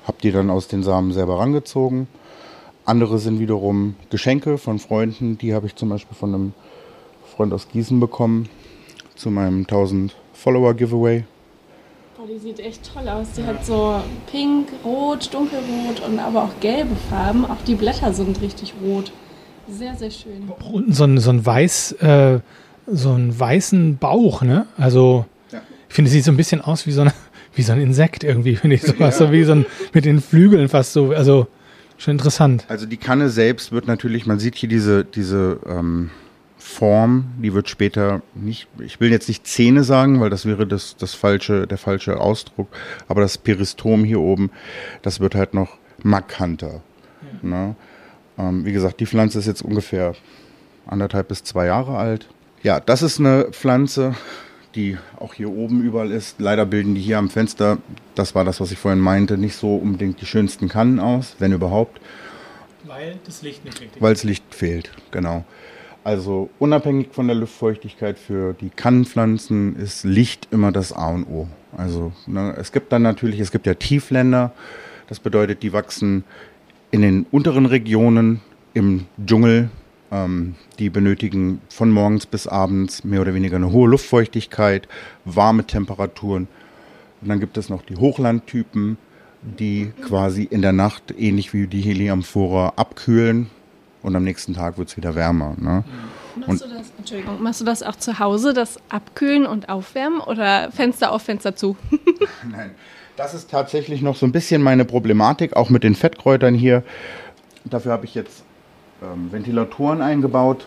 habe 0.06 0.18
die 0.22 0.32
dann 0.32 0.50
aus 0.50 0.68
den 0.68 0.82
Samen 0.82 1.12
selber 1.12 1.38
rangezogen. 1.38 2.06
Andere 2.84 3.18
sind 3.18 3.40
wiederum 3.40 3.96
Geschenke 4.10 4.58
von 4.58 4.78
Freunden. 4.78 5.38
Die 5.38 5.54
habe 5.54 5.66
ich 5.66 5.74
zum 5.74 5.88
Beispiel 5.88 6.16
von 6.16 6.34
einem 6.34 6.52
Freund 7.34 7.52
aus 7.52 7.68
Gießen 7.68 7.98
bekommen 7.98 8.48
zu 9.16 9.30
meinem 9.30 9.60
1000 9.60 10.14
Follower 10.32 10.74
Giveaway. 10.74 11.24
Oh, 12.24 12.26
die 12.32 12.38
sieht 12.38 12.60
echt 12.60 12.90
toll 12.94 13.08
aus. 13.08 13.26
Die 13.36 13.44
hat 13.44 13.66
so 13.66 14.00
pink, 14.30 14.68
rot, 14.84 15.32
dunkelrot 15.32 16.00
und 16.06 16.18
aber 16.18 16.44
auch 16.44 16.60
gelbe 16.60 16.94
Farben. 17.10 17.44
Auch 17.44 17.60
die 17.66 17.74
Blätter 17.74 18.14
sind 18.14 18.40
richtig 18.40 18.72
rot. 18.82 19.12
Sehr, 19.68 19.94
sehr 19.94 20.10
schön. 20.10 20.50
Unten 20.72 20.92
so 20.92 21.04
ein, 21.04 21.18
so 21.18 21.30
ein 21.30 21.44
weiß, 21.44 21.92
äh, 21.92 22.40
so 22.86 23.12
einen 23.12 23.38
weißen 23.38 23.98
Bauch, 23.98 24.42
ne? 24.42 24.66
Also, 24.78 25.26
ja. 25.52 25.60
ich 25.88 25.94
finde, 25.94 26.08
es 26.08 26.12
sieht 26.12 26.24
so 26.24 26.32
ein 26.32 26.36
bisschen 26.36 26.60
aus 26.60 26.86
wie 26.86 26.92
so, 26.92 27.02
eine, 27.02 27.12
wie 27.54 27.62
so 27.62 27.72
ein 27.72 27.80
Insekt 27.80 28.24
irgendwie, 28.24 28.56
finde 28.56 28.76
ich. 28.76 28.82
So, 28.82 28.94
ja. 28.94 29.10
so 29.10 29.30
wie 29.30 29.44
so 29.44 29.52
ein, 29.52 29.66
mit 29.92 30.04
den 30.06 30.20
Flügeln 30.20 30.68
fast 30.68 30.94
so. 30.94 31.10
Also, 31.10 31.46
schon 31.98 32.12
interessant. 32.12 32.64
Also, 32.68 32.86
die 32.86 32.96
Kanne 32.96 33.28
selbst 33.28 33.70
wird 33.70 33.86
natürlich, 33.86 34.24
man 34.24 34.38
sieht 34.38 34.54
hier 34.54 34.68
diese, 34.68 35.04
diese, 35.04 35.58
ähm, 35.66 36.10
Form, 36.66 37.26
die 37.42 37.52
wird 37.52 37.68
später 37.68 38.22
nicht, 38.34 38.68
ich 38.78 38.98
will 38.98 39.10
jetzt 39.10 39.28
nicht 39.28 39.46
Zähne 39.46 39.84
sagen, 39.84 40.22
weil 40.22 40.30
das 40.30 40.46
wäre 40.46 40.66
das, 40.66 40.96
das 40.96 41.12
falsche, 41.12 41.66
der 41.66 41.76
falsche 41.76 42.18
Ausdruck, 42.18 42.68
aber 43.06 43.20
das 43.20 43.36
Peristom 43.36 44.02
hier 44.02 44.18
oben, 44.20 44.50
das 45.02 45.20
wird 45.20 45.34
halt 45.34 45.52
noch 45.52 45.76
markanter. 46.02 46.80
Ja. 47.42 47.48
Ne? 47.48 47.76
Ähm, 48.38 48.64
wie 48.64 48.72
gesagt, 48.72 48.98
die 49.00 49.06
Pflanze 49.06 49.38
ist 49.38 49.46
jetzt 49.46 49.60
ungefähr 49.60 50.14
anderthalb 50.86 51.28
bis 51.28 51.44
zwei 51.44 51.66
Jahre 51.66 51.98
alt. 51.98 52.28
Ja, 52.62 52.80
das 52.80 53.02
ist 53.02 53.20
eine 53.20 53.48
Pflanze, 53.50 54.14
die 54.74 54.96
auch 55.20 55.34
hier 55.34 55.50
oben 55.50 55.82
überall 55.82 56.10
ist. 56.10 56.40
Leider 56.40 56.64
bilden 56.64 56.94
die 56.94 57.02
hier 57.02 57.18
am 57.18 57.28
Fenster, 57.28 57.76
das 58.14 58.34
war 58.34 58.46
das, 58.46 58.58
was 58.58 58.72
ich 58.72 58.78
vorhin 58.78 59.00
meinte, 59.00 59.36
nicht 59.36 59.56
so 59.56 59.76
unbedingt 59.76 60.22
die 60.22 60.26
schönsten 60.26 60.70
Kannen 60.70 60.98
aus, 60.98 61.36
wenn 61.40 61.52
überhaupt. 61.52 62.00
Weil 62.84 63.18
das 63.26 63.42
Licht 63.42 63.66
nicht 63.66 63.82
richtig 63.82 64.00
weil 64.00 64.14
das 64.14 64.24
Licht 64.24 64.54
fehlt, 64.54 64.90
genau. 65.10 65.44
Also 66.04 66.50
unabhängig 66.58 67.08
von 67.12 67.28
der 67.28 67.36
Luftfeuchtigkeit 67.36 68.18
für 68.18 68.52
die 68.52 68.68
Kannenpflanzen 68.68 69.74
ist 69.76 70.04
Licht 70.04 70.48
immer 70.50 70.70
das 70.70 70.92
A 70.92 71.08
und 71.08 71.24
O. 71.24 71.48
Also 71.78 72.12
ne, 72.26 72.54
es 72.58 72.72
gibt 72.72 72.92
dann 72.92 73.00
natürlich, 73.00 73.40
es 73.40 73.50
gibt 73.50 73.66
ja 73.66 73.72
Tiefländer, 73.72 74.52
das 75.08 75.18
bedeutet, 75.18 75.62
die 75.62 75.72
wachsen 75.72 76.24
in 76.90 77.00
den 77.00 77.24
unteren 77.30 77.64
Regionen 77.64 78.42
im 78.74 79.06
Dschungel. 79.24 79.70
Ähm, 80.12 80.56
die 80.78 80.90
benötigen 80.90 81.62
von 81.70 81.90
morgens 81.90 82.26
bis 82.26 82.46
abends 82.46 83.04
mehr 83.04 83.22
oder 83.22 83.32
weniger 83.32 83.56
eine 83.56 83.72
hohe 83.72 83.88
Luftfeuchtigkeit, 83.88 84.86
warme 85.24 85.66
Temperaturen. 85.66 86.48
Und 87.22 87.28
dann 87.28 87.40
gibt 87.40 87.56
es 87.56 87.70
noch 87.70 87.80
die 87.80 87.96
Hochlandtypen, 87.96 88.98
die 89.40 89.92
quasi 90.02 90.42
in 90.42 90.60
der 90.60 90.72
Nacht 90.72 91.14
ähnlich 91.16 91.54
wie 91.54 91.66
die 91.66 91.80
Heliamphora 91.80 92.74
abkühlen 92.76 93.48
und 94.04 94.14
am 94.14 94.22
nächsten 94.22 94.54
Tag 94.54 94.76
wird 94.78 94.90
es 94.90 94.96
wieder 94.96 95.14
wärmer. 95.14 95.54
Ne? 95.58 95.82
Machst 96.36 96.62
du, 96.62 96.68
das, 96.68 96.92
Entschuldigung, 96.98 97.42
machst 97.42 97.60
du 97.62 97.64
das 97.64 97.82
auch 97.82 97.96
zu 97.96 98.18
Hause, 98.18 98.52
das 98.52 98.78
Abkühlen 98.90 99.46
und 99.46 99.70
Aufwärmen 99.70 100.20
oder 100.20 100.70
Fenster 100.70 101.10
auf, 101.10 101.22
Fenster 101.22 101.56
zu? 101.56 101.76
Nein, 102.50 102.72
das 103.16 103.32
ist 103.32 103.50
tatsächlich 103.50 104.02
noch 104.02 104.16
so 104.16 104.26
ein 104.26 104.32
bisschen 104.32 104.62
meine 104.62 104.84
Problematik, 104.84 105.56
auch 105.56 105.70
mit 105.70 105.84
den 105.84 105.94
Fettkräutern 105.94 106.54
hier. 106.54 106.82
Dafür 107.64 107.92
habe 107.92 108.04
ich 108.04 108.14
jetzt 108.14 108.44
ähm, 109.02 109.32
Ventilatoren 109.32 110.02
eingebaut 110.02 110.66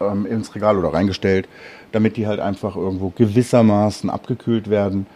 ähm, 0.00 0.24
ins 0.24 0.54
Regal 0.54 0.78
oder 0.78 0.94
reingestellt, 0.94 1.48
damit 1.90 2.16
die 2.16 2.28
halt 2.28 2.38
einfach 2.38 2.76
irgendwo 2.76 3.10
gewissermaßen 3.10 4.10
abgekühlt 4.10 4.70
werden. 4.70 5.06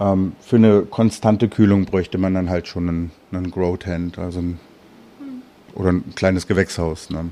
Ähm, 0.00 0.32
für 0.40 0.56
eine 0.56 0.82
konstante 0.82 1.48
Kühlung 1.48 1.84
bräuchte 1.84 2.16
man 2.16 2.32
dann 2.32 2.48
halt 2.48 2.68
schon 2.68 2.88
einen, 2.88 3.10
einen 3.32 3.50
Grow 3.50 3.76
Tent, 3.78 4.18
also 4.18 4.38
ein 4.38 4.60
oder 5.74 5.90
ein 5.90 6.14
kleines 6.14 6.46
Gewächshaus. 6.46 7.10
Ne? 7.10 7.30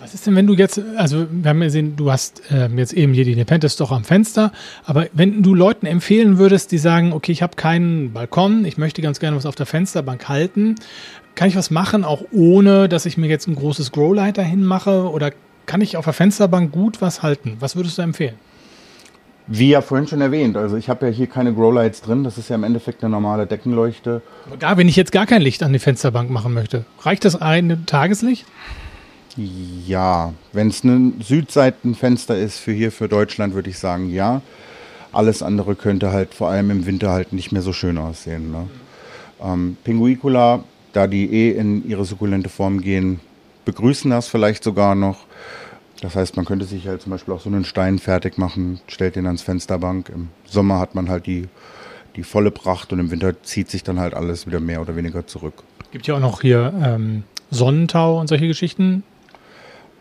Was 0.00 0.14
ist 0.14 0.26
denn, 0.26 0.36
wenn 0.36 0.46
du 0.46 0.54
jetzt, 0.54 0.80
also 0.96 1.26
wir 1.28 1.50
haben 1.50 1.60
gesehen, 1.60 1.96
du 1.96 2.12
hast 2.12 2.42
ähm, 2.50 2.78
jetzt 2.78 2.92
eben 2.92 3.12
hier 3.12 3.24
die 3.24 3.34
Nepenthes 3.34 3.74
doch 3.76 3.90
am 3.90 4.04
Fenster, 4.04 4.52
aber 4.84 5.08
wenn 5.12 5.42
du 5.42 5.54
Leuten 5.54 5.86
empfehlen 5.86 6.38
würdest, 6.38 6.70
die 6.70 6.78
sagen, 6.78 7.12
okay, 7.12 7.32
ich 7.32 7.42
habe 7.42 7.56
keinen 7.56 8.12
Balkon, 8.12 8.64
ich 8.64 8.78
möchte 8.78 9.02
ganz 9.02 9.18
gerne 9.18 9.36
was 9.36 9.44
auf 9.44 9.56
der 9.56 9.66
Fensterbank 9.66 10.28
halten, 10.28 10.76
kann 11.34 11.48
ich 11.48 11.56
was 11.56 11.72
machen, 11.72 12.04
auch 12.04 12.22
ohne, 12.30 12.88
dass 12.88 13.06
ich 13.06 13.16
mir 13.16 13.26
jetzt 13.26 13.48
ein 13.48 13.56
großes 13.56 13.90
Growlight 13.90 14.38
dahin 14.38 14.64
mache 14.64 15.10
oder 15.10 15.32
kann 15.66 15.80
ich 15.80 15.96
auf 15.96 16.04
der 16.04 16.14
Fensterbank 16.14 16.70
gut 16.70 17.00
was 17.02 17.22
halten? 17.22 17.56
Was 17.58 17.74
würdest 17.74 17.98
du 17.98 18.02
empfehlen? 18.02 18.36
Wie 19.50 19.70
ja 19.70 19.80
vorhin 19.80 20.06
schon 20.06 20.20
erwähnt, 20.20 20.58
also 20.58 20.76
ich 20.76 20.90
habe 20.90 21.06
ja 21.06 21.12
hier 21.12 21.26
keine 21.26 21.54
Growlights 21.54 22.02
drin, 22.02 22.22
das 22.22 22.36
ist 22.36 22.50
ja 22.50 22.56
im 22.56 22.64
Endeffekt 22.64 23.02
eine 23.02 23.10
normale 23.10 23.46
Deckenleuchte. 23.46 24.20
Gar, 24.58 24.76
wenn 24.76 24.88
ich 24.88 24.96
jetzt 24.96 25.10
gar 25.10 25.24
kein 25.24 25.40
Licht 25.40 25.62
an 25.62 25.72
die 25.72 25.78
Fensterbank 25.78 26.28
machen 26.28 26.52
möchte, 26.52 26.84
reicht 27.00 27.24
das 27.24 27.34
eine 27.40 27.86
Tageslicht? 27.86 28.44
Ja, 29.86 30.34
wenn 30.52 30.68
es 30.68 30.84
ein 30.84 31.22
Südseitenfenster 31.22 32.36
ist 32.36 32.58
für 32.58 32.72
hier 32.72 32.92
für 32.92 33.08
Deutschland, 33.08 33.54
würde 33.54 33.70
ich 33.70 33.78
sagen 33.78 34.10
ja. 34.10 34.42
Alles 35.12 35.42
andere 35.42 35.76
könnte 35.76 36.12
halt 36.12 36.34
vor 36.34 36.50
allem 36.50 36.70
im 36.70 36.84
Winter 36.84 37.10
halt 37.10 37.32
nicht 37.32 37.50
mehr 37.50 37.62
so 37.62 37.72
schön 37.72 37.96
aussehen. 37.96 38.52
Ne? 38.52 38.66
Ähm, 39.42 39.78
Pinguicula, 39.82 40.62
da 40.92 41.06
die 41.06 41.32
eh 41.32 41.52
in 41.52 41.88
ihre 41.88 42.04
sukkulente 42.04 42.50
Form 42.50 42.82
gehen, 42.82 43.20
begrüßen 43.64 44.10
das 44.10 44.28
vielleicht 44.28 44.62
sogar 44.62 44.94
noch. 44.94 45.20
Das 46.00 46.14
heißt, 46.14 46.36
man 46.36 46.44
könnte 46.44 46.64
sich 46.64 46.86
halt 46.86 47.02
zum 47.02 47.10
Beispiel 47.10 47.34
auch 47.34 47.40
so 47.40 47.48
einen 47.48 47.64
Stein 47.64 47.98
fertig 47.98 48.38
machen, 48.38 48.80
stellt 48.86 49.16
den 49.16 49.26
ans 49.26 49.42
Fensterbank. 49.42 50.10
Im 50.10 50.28
Sommer 50.44 50.78
hat 50.78 50.94
man 50.94 51.08
halt 51.08 51.26
die, 51.26 51.48
die 52.14 52.22
volle 52.22 52.50
Pracht 52.50 52.92
und 52.92 53.00
im 53.00 53.10
Winter 53.10 53.42
zieht 53.42 53.70
sich 53.70 53.82
dann 53.82 53.98
halt 53.98 54.14
alles 54.14 54.46
wieder 54.46 54.60
mehr 54.60 54.80
oder 54.80 54.94
weniger 54.94 55.26
zurück. 55.26 55.64
Gibt 55.90 56.06
ja 56.06 56.14
auch 56.14 56.20
noch 56.20 56.42
hier 56.42 56.72
ähm, 56.84 57.24
Sonnentau 57.50 58.20
und 58.20 58.28
solche 58.28 58.46
Geschichten. 58.46 59.02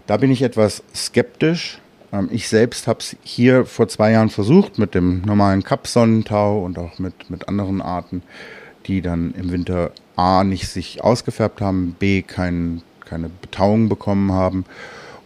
Da 0.05 0.17
bin 0.17 0.31
ich 0.31 0.41
etwas 0.41 0.83
skeptisch. 0.93 1.79
Ähm, 2.13 2.29
ich 2.31 2.47
selbst 2.47 2.87
habe 2.87 2.99
es 2.99 3.15
hier 3.23 3.65
vor 3.65 3.87
zwei 3.87 4.11
Jahren 4.11 4.29
versucht 4.29 4.77
mit 4.77 4.93
dem 4.93 5.21
normalen 5.21 5.63
Cup-Sonnentau 5.63 6.63
und 6.63 6.77
auch 6.77 6.99
mit, 6.99 7.29
mit 7.29 7.47
anderen 7.47 7.81
Arten, 7.81 8.21
die 8.85 9.01
dann 9.01 9.33
im 9.33 9.51
Winter 9.51 9.91
A 10.15 10.43
nicht 10.43 10.67
sich 10.67 11.03
ausgefärbt 11.03 11.61
haben, 11.61 11.95
B 11.97 12.21
kein, 12.21 12.81
keine 13.05 13.29
Betauung 13.29 13.89
bekommen 13.89 14.31
haben 14.31 14.65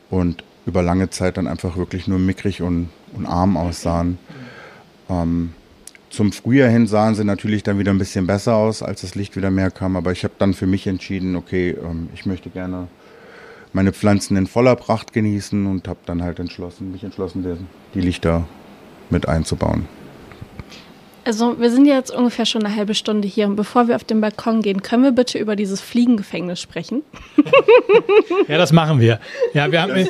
und 0.09 0.43
über 0.71 0.81
lange 0.81 1.09
Zeit 1.09 1.35
dann 1.35 1.47
einfach 1.47 1.75
wirklich 1.75 2.07
nur 2.07 2.17
mickrig 2.17 2.61
und, 2.61 2.89
und 3.13 3.25
arm 3.25 3.57
aussahen. 3.57 4.17
Ähm, 5.09 5.51
zum 6.09 6.31
Frühjahr 6.31 6.69
hin 6.69 6.87
sahen 6.87 7.13
sie 7.13 7.25
natürlich 7.25 7.63
dann 7.63 7.77
wieder 7.77 7.91
ein 7.91 7.97
bisschen 7.97 8.25
besser 8.25 8.55
aus, 8.55 8.81
als 8.81 9.01
das 9.01 9.15
Licht 9.15 9.35
wieder 9.35 9.51
mehr 9.51 9.69
kam. 9.69 9.97
Aber 9.97 10.13
ich 10.13 10.23
habe 10.23 10.33
dann 10.39 10.53
für 10.53 10.67
mich 10.67 10.87
entschieden, 10.87 11.35
okay, 11.35 11.71
ähm, 11.71 12.07
ich 12.13 12.25
möchte 12.25 12.49
gerne 12.49 12.87
meine 13.73 13.91
Pflanzen 13.91 14.37
in 14.37 14.47
voller 14.47 14.77
Pracht 14.77 15.11
genießen 15.11 15.65
und 15.65 15.89
habe 15.89 15.99
dann 16.05 16.23
halt 16.23 16.39
entschlossen, 16.39 16.93
mich 16.93 17.03
entschlossen, 17.03 17.67
die 17.93 18.01
Lichter 18.01 18.45
mit 19.09 19.27
einzubauen. 19.27 19.87
Also 21.23 21.59
wir 21.59 21.69
sind 21.69 21.85
ja 21.85 21.95
jetzt 21.95 22.11
ungefähr 22.11 22.45
schon 22.45 22.65
eine 22.65 22.75
halbe 22.75 22.95
Stunde 22.95 23.27
hier 23.27 23.45
und 23.45 23.55
bevor 23.55 23.87
wir 23.87 23.95
auf 23.95 24.03
den 24.03 24.21
Balkon 24.21 24.61
gehen, 24.61 24.81
können 24.81 25.03
wir 25.03 25.11
bitte 25.11 25.37
über 25.37 25.55
dieses 25.55 25.79
Fliegengefängnis 25.79 26.59
sprechen? 26.59 27.03
ja, 28.47 28.57
das 28.57 28.71
machen 28.71 28.99
wir. 28.99 29.19
Ja, 29.53 29.71
wir 29.71 29.81
haben, 29.81 30.07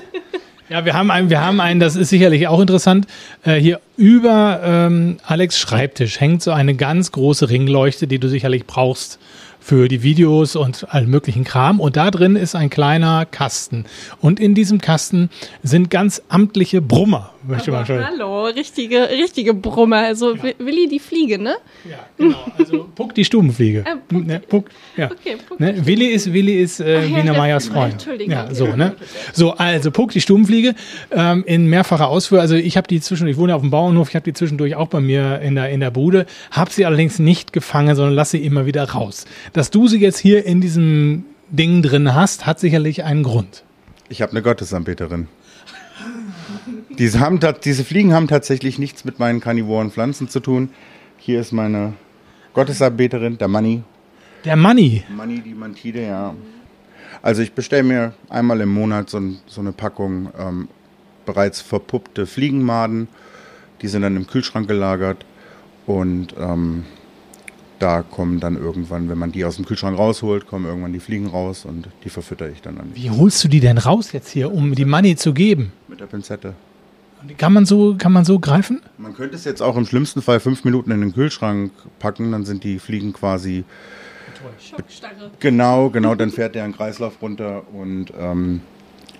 ja, 0.71 0.85
wir 0.85 0.93
haben 0.93 1.11
einen, 1.11 1.29
wir 1.29 1.41
haben 1.41 1.59
einen, 1.59 1.81
das 1.81 1.97
ist 1.97 2.09
sicherlich 2.09 2.47
auch 2.47 2.61
interessant. 2.61 3.05
Äh, 3.43 3.55
hier 3.55 3.81
über 3.97 4.61
ähm, 4.63 5.17
Alex 5.25 5.59
Schreibtisch 5.59 6.21
hängt 6.21 6.41
so 6.41 6.51
eine 6.51 6.75
ganz 6.75 7.11
große 7.11 7.49
Ringleuchte, 7.49 8.07
die 8.07 8.19
du 8.19 8.29
sicherlich 8.29 8.65
brauchst 8.65 9.19
für 9.59 9.89
die 9.89 10.01
Videos 10.01 10.55
und 10.55 10.87
allen 10.89 11.09
möglichen 11.09 11.43
Kram. 11.43 11.81
Und 11.81 11.97
da 11.97 12.09
drin 12.09 12.37
ist 12.37 12.55
ein 12.55 12.69
kleiner 12.69 13.25
Kasten. 13.25 13.83
Und 14.21 14.39
in 14.39 14.55
diesem 14.55 14.79
Kasten 14.79 15.29
sind 15.61 15.89
ganz 15.89 16.21
amtliche 16.29 16.81
Brummer, 16.81 17.33
möchte 17.43 17.71
Aber 17.71 17.79
man 17.79 17.85
schon. 17.85 18.05
Hallo, 18.05 18.45
richtige, 18.45 19.09
richtige 19.09 19.53
Brummer. 19.53 19.97
Also 19.97 20.35
Ja. 20.35 20.43
Willi 20.57 20.87
die 20.87 20.99
Fliege, 20.99 21.37
ne? 21.37 21.55
Ja, 21.89 21.99
genau. 22.17 22.37
Also 22.57 22.87
Puck 22.95 23.15
die 23.15 23.25
Stubenfliege. 23.25 23.83
Ah, 23.87 23.95
Puck 24.07 24.25
ne, 24.25 24.39
Puck, 24.39 24.69
ja. 24.97 25.11
Okay, 25.11 25.37
Puck 25.47 25.59
Ne, 25.59 25.85
Willi 25.85 26.07
ist, 26.07 26.31
Willi 26.33 26.61
ist 26.61 26.79
äh, 26.79 27.01
Ach 27.03 27.09
ja, 27.09 27.17
Wiener 27.17 27.33
Meyers 27.33 27.67
Freund. 27.67 27.93
Entschuldigung. 27.93 28.33
Ja, 28.33 28.53
so, 28.53 28.67
ne? 28.67 28.95
So, 29.33 29.51
also 29.51 29.91
Puck, 29.91 30.11
die 30.11 30.21
Stubenfliege, 30.21 30.75
ähm, 31.11 31.43
in 31.45 31.67
mehrfacher 31.67 32.07
Ausführung. 32.07 32.41
Also 32.41 32.55
ich 32.55 32.77
habe 32.77 32.87
die 32.87 33.01
zwischendurch, 33.01 33.35
ich 33.35 33.39
wohne 33.39 33.51
ja 33.51 33.55
auf 33.55 33.61
dem 33.61 33.71
Bauernhof, 33.71 34.09
ich 34.09 34.15
habe 34.15 34.23
die 34.23 34.33
zwischendurch 34.33 34.75
auch 34.75 34.87
bei 34.87 34.99
mir 34.99 35.39
in 35.41 35.55
der, 35.55 35.69
in 35.69 35.79
der 35.79 35.91
Bude, 35.91 36.25
habe 36.51 36.71
sie 36.71 36.85
allerdings 36.85 37.19
nicht 37.19 37.53
gefangen, 37.53 37.95
sondern 37.95 38.13
lasse 38.13 38.31
sie 38.37 38.45
immer 38.45 38.65
wieder 38.65 38.83
raus. 38.83 39.25
Dass 39.53 39.71
du 39.71 39.87
sie 39.87 39.99
jetzt 39.99 40.19
hier 40.19 40.45
in 40.45 40.61
diesem 40.61 41.25
Ding 41.49 41.81
drin 41.81 42.13
hast, 42.15 42.45
hat 42.45 42.59
sicherlich 42.59 43.03
einen 43.03 43.23
Grund. 43.23 43.63
Ich 44.09 44.21
habe 44.21 44.31
eine 44.31 44.41
Gottesanbeterin. 44.41 45.27
Diese, 46.97 47.19
haben, 47.19 47.39
diese 47.63 47.83
Fliegen 47.83 48.13
haben 48.13 48.27
tatsächlich 48.27 48.77
nichts 48.79 49.05
mit 49.05 49.19
meinen 49.19 49.39
karnivoren 49.39 49.91
Pflanzen 49.91 50.29
zu 50.29 50.39
tun. 50.39 50.69
Hier 51.17 51.39
ist 51.39 51.51
meine 51.51 51.93
Gottesanbeterin, 52.53 53.37
der 53.37 53.47
Manni. 53.47 53.83
Der 54.45 54.55
Money. 54.55 55.03
Manni, 55.15 55.39
die 55.39 55.53
Mantide, 55.53 56.05
ja. 56.05 56.33
Also 57.21 57.41
ich 57.43 57.53
bestelle 57.53 57.83
mir 57.83 58.13
einmal 58.29 58.59
im 58.61 58.69
Monat 58.69 59.09
so, 59.09 59.21
so 59.45 59.61
eine 59.61 59.71
Packung 59.71 60.29
ähm, 60.37 60.67
bereits 61.25 61.61
verpuppte 61.61 62.25
Fliegenmaden. 62.25 63.07
Die 63.81 63.87
sind 63.87 64.01
dann 64.01 64.15
im 64.15 64.25
Kühlschrank 64.25 64.67
gelagert 64.67 65.25
und 65.85 66.33
ähm, 66.39 66.85
da 67.77 68.01
kommen 68.01 68.39
dann 68.39 68.57
irgendwann, 68.57 69.09
wenn 69.09 69.17
man 69.17 69.31
die 69.31 69.45
aus 69.45 69.55
dem 69.55 69.65
Kühlschrank 69.65 69.97
rausholt, 69.97 70.47
kommen 70.47 70.65
irgendwann 70.65 70.93
die 70.93 70.99
Fliegen 70.99 71.27
raus 71.27 71.65
und 71.65 71.87
die 72.03 72.09
verfütter 72.09 72.49
ich 72.49 72.61
dann, 72.61 72.75
dann 72.75 72.91
Wie 72.93 73.09
holst 73.09 73.43
du 73.43 73.47
die 73.47 73.59
denn 73.59 73.77
raus 73.77 74.11
jetzt 74.11 74.29
hier, 74.29 74.51
um 74.51 74.75
die 74.75 74.85
Money 74.85 75.15
zu 75.15 75.33
geben? 75.33 75.71
mit 75.87 75.99
der 75.99 76.05
Pinzette. 76.07 76.55
Kann 77.37 77.53
man 77.53 77.65
so, 77.65 77.95
kann 77.97 78.11
man 78.11 78.25
so 78.25 78.39
greifen? 78.39 78.81
Man 78.97 79.13
könnte 79.15 79.35
es 79.35 79.45
jetzt 79.45 79.61
auch 79.61 79.75
im 79.77 79.85
schlimmsten 79.85 80.21
Fall 80.21 80.39
fünf 80.39 80.63
Minuten 80.63 80.91
in 80.91 81.01
den 81.01 81.13
Kühlschrank 81.13 81.71
packen, 81.99 82.31
dann 82.31 82.45
sind 82.45 82.63
die 82.63 82.79
Fliegen 82.79 83.13
quasi 83.13 83.63
Schockstarre. 84.59 85.31
genau, 85.39 85.89
genau, 85.89 86.15
dann 86.15 86.31
fährt 86.31 86.55
der 86.55 86.63
einen 86.63 86.75
Kreislauf 86.75 87.21
runter 87.21 87.63
und 87.73 88.07
ähm, 88.19 88.61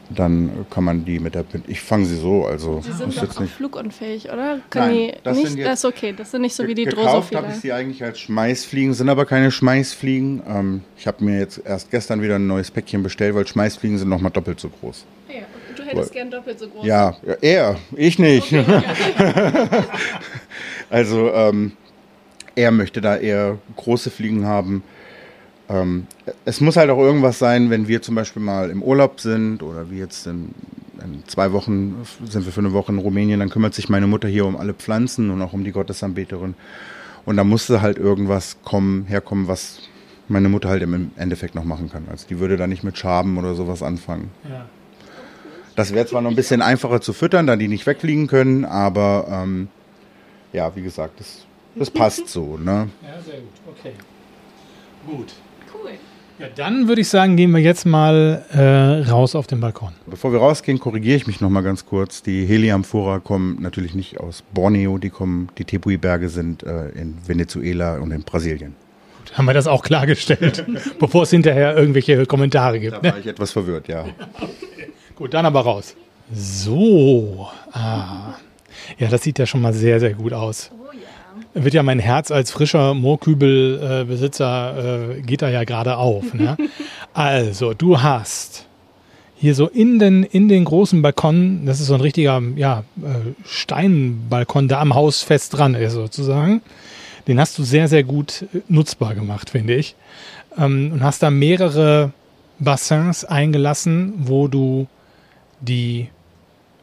dann 0.09 0.65
kann 0.69 0.83
man 0.83 1.05
die 1.05 1.19
mit 1.19 1.35
der 1.35 1.43
Pin 1.43 1.63
Ich 1.67 1.79
fange 1.81 2.05
sie 2.05 2.17
so, 2.17 2.45
also 2.45 2.81
Die 2.85 2.91
sind 2.91 3.15
doch 3.15 3.21
jetzt 3.21 3.37
auch 3.37 3.41
nicht. 3.41 3.53
flugunfähig, 3.53 4.25
oder? 4.31 4.59
Können 4.69 4.85
Nein, 4.87 4.93
die 4.95 5.13
das 5.23 5.37
nicht? 5.37 5.47
sind 5.49 5.57
jetzt- 5.59 5.67
das 5.69 5.79
ist 5.79 5.85
okay. 5.85 6.13
Das 6.17 6.31
sind 6.31 6.41
nicht 6.41 6.55
so 6.55 6.67
wie 6.67 6.73
die 6.75 6.85
Gekauft 6.85 7.05
Drosophila. 7.31 7.41
habe 7.43 7.51
ich 7.53 7.59
sie 7.59 7.71
eigentlich 7.71 8.03
als 8.03 8.19
Schmeißfliegen, 8.19 8.93
sind 8.93 9.09
aber 9.09 9.25
keine 9.25 9.51
Schmeißfliegen. 9.51 10.41
Ähm, 10.47 10.81
ich 10.97 11.07
habe 11.07 11.23
mir 11.23 11.39
jetzt 11.39 11.61
erst 11.63 11.91
gestern 11.91 12.21
wieder 12.21 12.35
ein 12.35 12.47
neues 12.47 12.71
Päckchen 12.71 13.03
bestellt, 13.03 13.35
weil 13.35 13.47
Schmeißfliegen 13.47 13.97
sind 13.99 14.09
nochmal 14.09 14.31
doppelt 14.31 14.59
so 14.59 14.69
groß. 14.69 15.05
Ja, 15.29 15.35
und 15.35 15.43
hättest 15.91 16.09
Weil- 16.09 16.21
gern 16.21 16.31
doppelt 16.31 16.59
so 16.59 16.67
groß. 16.67 16.85
Ja, 16.85 17.15
ja, 17.25 17.33
er, 17.41 17.75
ich 17.95 18.19
nicht. 18.19 18.53
Also 20.89 21.31
ähm, 21.33 21.71
er 22.55 22.71
möchte 22.71 22.99
da 23.01 23.15
eher 23.15 23.57
große 23.77 24.09
Fliegen 24.09 24.45
haben. 24.45 24.83
Ähm, 25.69 26.05
es 26.43 26.59
muss 26.59 26.75
halt 26.75 26.89
auch 26.89 26.99
irgendwas 26.99 27.39
sein, 27.39 27.69
wenn 27.69 27.87
wir 27.87 28.01
zum 28.01 28.15
Beispiel 28.15 28.41
mal 28.41 28.69
im 28.69 28.83
Urlaub 28.83 29.21
sind 29.21 29.63
oder 29.63 29.89
wie 29.89 29.99
jetzt 29.99 30.27
in, 30.27 30.53
in 31.01 31.23
zwei 31.27 31.53
Wochen 31.53 31.95
sind 32.25 32.45
wir 32.45 32.51
für 32.51 32.59
eine 32.59 32.73
Woche 32.73 32.91
in 32.91 32.97
Rumänien, 32.97 33.39
dann 33.39 33.49
kümmert 33.49 33.73
sich 33.73 33.87
meine 33.87 34.07
Mutter 34.07 34.27
hier 34.27 34.45
um 34.45 34.57
alle 34.57 34.73
Pflanzen 34.73 35.29
und 35.31 35.41
auch 35.41 35.53
um 35.53 35.63
die 35.63 35.71
Gottesanbeterin. 35.71 36.55
Und 37.25 37.37
da 37.37 37.43
musste 37.45 37.81
halt 37.81 37.97
irgendwas 37.97 38.57
kommen, 38.63 39.05
herkommen, 39.05 39.47
was 39.47 39.79
meine 40.27 40.49
Mutter 40.49 40.67
halt 40.69 40.81
im 40.83 41.11
Endeffekt 41.15 41.55
noch 41.55 41.63
machen 41.63 41.89
kann. 41.89 42.07
Also 42.11 42.25
die 42.27 42.39
würde 42.39 42.57
da 42.57 42.67
nicht 42.67 42.83
mit 42.83 42.97
Schaben 42.97 43.37
oder 43.37 43.53
sowas 43.55 43.81
anfangen. 43.81 44.31
Ja. 44.49 44.65
Das 45.75 45.93
wäre 45.93 46.05
zwar 46.05 46.21
noch 46.21 46.29
ein 46.29 46.35
bisschen 46.35 46.61
einfacher 46.61 47.01
zu 47.01 47.13
füttern, 47.13 47.47
da 47.47 47.55
die 47.55 47.67
nicht 47.67 47.85
wegfliegen 47.87 48.27
können, 48.27 48.65
aber 48.65 49.25
ähm, 49.29 49.67
ja, 50.53 50.75
wie 50.75 50.81
gesagt, 50.81 51.19
das, 51.19 51.45
das 51.75 51.89
passt 51.89 52.27
so. 52.27 52.57
Ne? 52.57 52.89
Ja, 53.01 53.21
sehr 53.21 53.39
gut. 53.39 53.75
Okay. 53.79 53.93
Gut. 55.07 55.33
Cool. 55.73 55.91
Ja, 56.39 56.47
dann 56.55 56.87
würde 56.87 57.01
ich 57.01 57.07
sagen, 57.09 57.37
gehen 57.37 57.51
wir 57.51 57.61
jetzt 57.61 57.85
mal 57.85 58.43
äh, 58.51 59.09
raus 59.09 59.35
auf 59.35 59.47
den 59.47 59.61
Balkon. 59.61 59.93
Bevor 60.07 60.31
wir 60.33 60.39
rausgehen, 60.39 60.79
korrigiere 60.79 61.15
ich 61.15 61.27
mich 61.27 61.39
noch 61.39 61.49
mal 61.49 61.61
ganz 61.61 61.85
kurz. 61.85 62.21
Die 62.21 62.45
Heliamphora 62.45 63.19
kommen 63.19 63.57
natürlich 63.61 63.93
nicht 63.95 64.19
aus 64.19 64.43
Borneo, 64.53 64.97
die 64.97 65.09
kommen, 65.09 65.49
die 65.57 65.65
Tepuy-Berge 65.65 66.29
sind 66.29 66.63
äh, 66.63 66.89
in 66.89 67.17
Venezuela 67.25 67.97
und 67.99 68.11
in 68.11 68.23
Brasilien. 68.23 68.75
Gut, 69.19 69.37
haben 69.37 69.45
wir 69.45 69.53
das 69.53 69.67
auch 69.67 69.83
klargestellt, 69.83 70.65
bevor 70.99 71.23
es 71.23 71.29
hinterher 71.29 71.77
irgendwelche 71.77 72.25
Kommentare 72.25 72.79
gibt. 72.79 72.93
Da 72.93 73.01
Ne? 73.01 73.11
war 73.11 73.19
ich 73.19 73.27
etwas 73.27 73.51
verwirrt, 73.51 73.87
ja. 73.87 74.05
Gut, 75.21 75.33
dann 75.35 75.45
aber 75.45 75.61
raus. 75.61 75.95
So. 76.33 77.47
Ah. 77.73 78.33
Ja, 78.97 79.07
das 79.07 79.21
sieht 79.21 79.37
ja 79.37 79.45
schon 79.45 79.61
mal 79.61 79.71
sehr, 79.71 79.99
sehr 79.99 80.15
gut 80.15 80.33
aus. 80.33 80.71
Wird 81.53 81.75
ja 81.75 81.83
mein 81.83 81.99
Herz 81.99 82.31
als 82.31 82.49
frischer 82.49 82.95
Moorkübelbesitzer, 82.95 85.17
äh, 85.19 85.21
geht 85.21 85.43
da 85.43 85.49
ja 85.49 85.63
gerade 85.63 85.97
auf. 85.97 86.33
Ne? 86.33 86.57
also, 87.13 87.75
du 87.75 88.01
hast 88.01 88.65
hier 89.35 89.53
so 89.53 89.67
in 89.67 89.99
den, 89.99 90.23
in 90.23 90.49
den 90.49 90.65
großen 90.65 91.03
Balkon, 91.03 91.67
das 91.67 91.79
ist 91.79 91.85
so 91.85 91.93
ein 91.93 92.01
richtiger 92.01 92.41
ja, 92.55 92.83
äh, 93.03 93.33
Steinbalkon, 93.45 94.69
der 94.69 94.79
am 94.79 94.95
Haus 94.95 95.21
fest 95.21 95.55
dran 95.55 95.75
ist 95.75 95.93
sozusagen. 95.93 96.63
Den 97.27 97.39
hast 97.39 97.59
du 97.59 97.63
sehr, 97.63 97.87
sehr 97.87 98.03
gut 98.03 98.47
äh, 98.55 98.61
nutzbar 98.69 99.13
gemacht, 99.13 99.51
finde 99.51 99.75
ich. 99.75 99.93
Ähm, 100.57 100.89
und 100.93 101.03
hast 101.03 101.21
da 101.21 101.29
mehrere 101.29 102.11
Bassins 102.57 103.23
eingelassen, 103.23 104.13
wo 104.17 104.47
du 104.47 104.87
die 105.61 106.09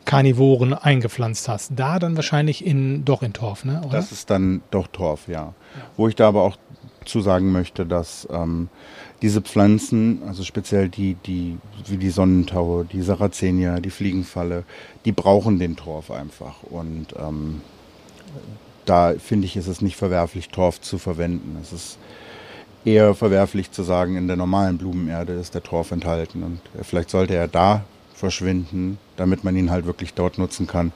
Karnivoren 0.04 0.72
eingepflanzt 0.72 1.48
hast. 1.48 1.72
Da 1.76 1.98
dann 1.98 2.16
wahrscheinlich 2.16 2.64
in 2.64 3.04
doch 3.04 3.22
in 3.22 3.34
Torf, 3.34 3.64
ne? 3.66 3.82
Oder? 3.84 3.90
Das 3.90 4.10
ist 4.10 4.30
dann 4.30 4.62
doch 4.70 4.86
Torf, 4.86 5.28
ja. 5.28 5.52
Wo 5.96 6.08
ich 6.08 6.16
da 6.16 6.28
aber 6.28 6.44
auch 6.44 6.56
zu 7.04 7.20
sagen 7.20 7.52
möchte, 7.52 7.84
dass 7.84 8.26
ähm, 8.30 8.68
diese 9.20 9.42
Pflanzen, 9.42 10.22
also 10.26 10.44
speziell 10.44 10.88
die, 10.88 11.14
die, 11.26 11.58
wie 11.86 11.96
die 11.96 12.10
Sonnentaue, 12.10 12.84
die 12.84 13.02
Sarrazenia, 13.02 13.80
die 13.80 13.90
Fliegenfalle, 13.90 14.64
die 15.04 15.12
brauchen 15.12 15.58
den 15.58 15.76
Torf 15.76 16.10
einfach. 16.10 16.62
Und 16.62 17.08
ähm, 17.18 17.60
da 18.86 19.14
finde 19.18 19.46
ich, 19.46 19.56
ist 19.56 19.66
es 19.66 19.82
nicht 19.82 19.96
verwerflich, 19.96 20.48
Torf 20.48 20.80
zu 20.80 20.98
verwenden. 20.98 21.58
Es 21.60 21.72
ist 21.72 21.98
eher 22.84 23.14
verwerflich 23.14 23.72
zu 23.72 23.82
sagen, 23.82 24.16
in 24.16 24.26
der 24.26 24.36
normalen 24.36 24.78
Blumenerde 24.78 25.34
ist 25.34 25.54
der 25.54 25.62
Torf 25.62 25.90
enthalten. 25.90 26.42
Und 26.42 26.60
vielleicht 26.82 27.10
sollte 27.10 27.34
er 27.34 27.48
da 27.48 27.84
verschwinden, 28.18 28.98
damit 29.16 29.44
man 29.44 29.56
ihn 29.56 29.70
halt 29.70 29.86
wirklich 29.86 30.14
dort 30.14 30.38
nutzen 30.38 30.66
kann, 30.66 30.92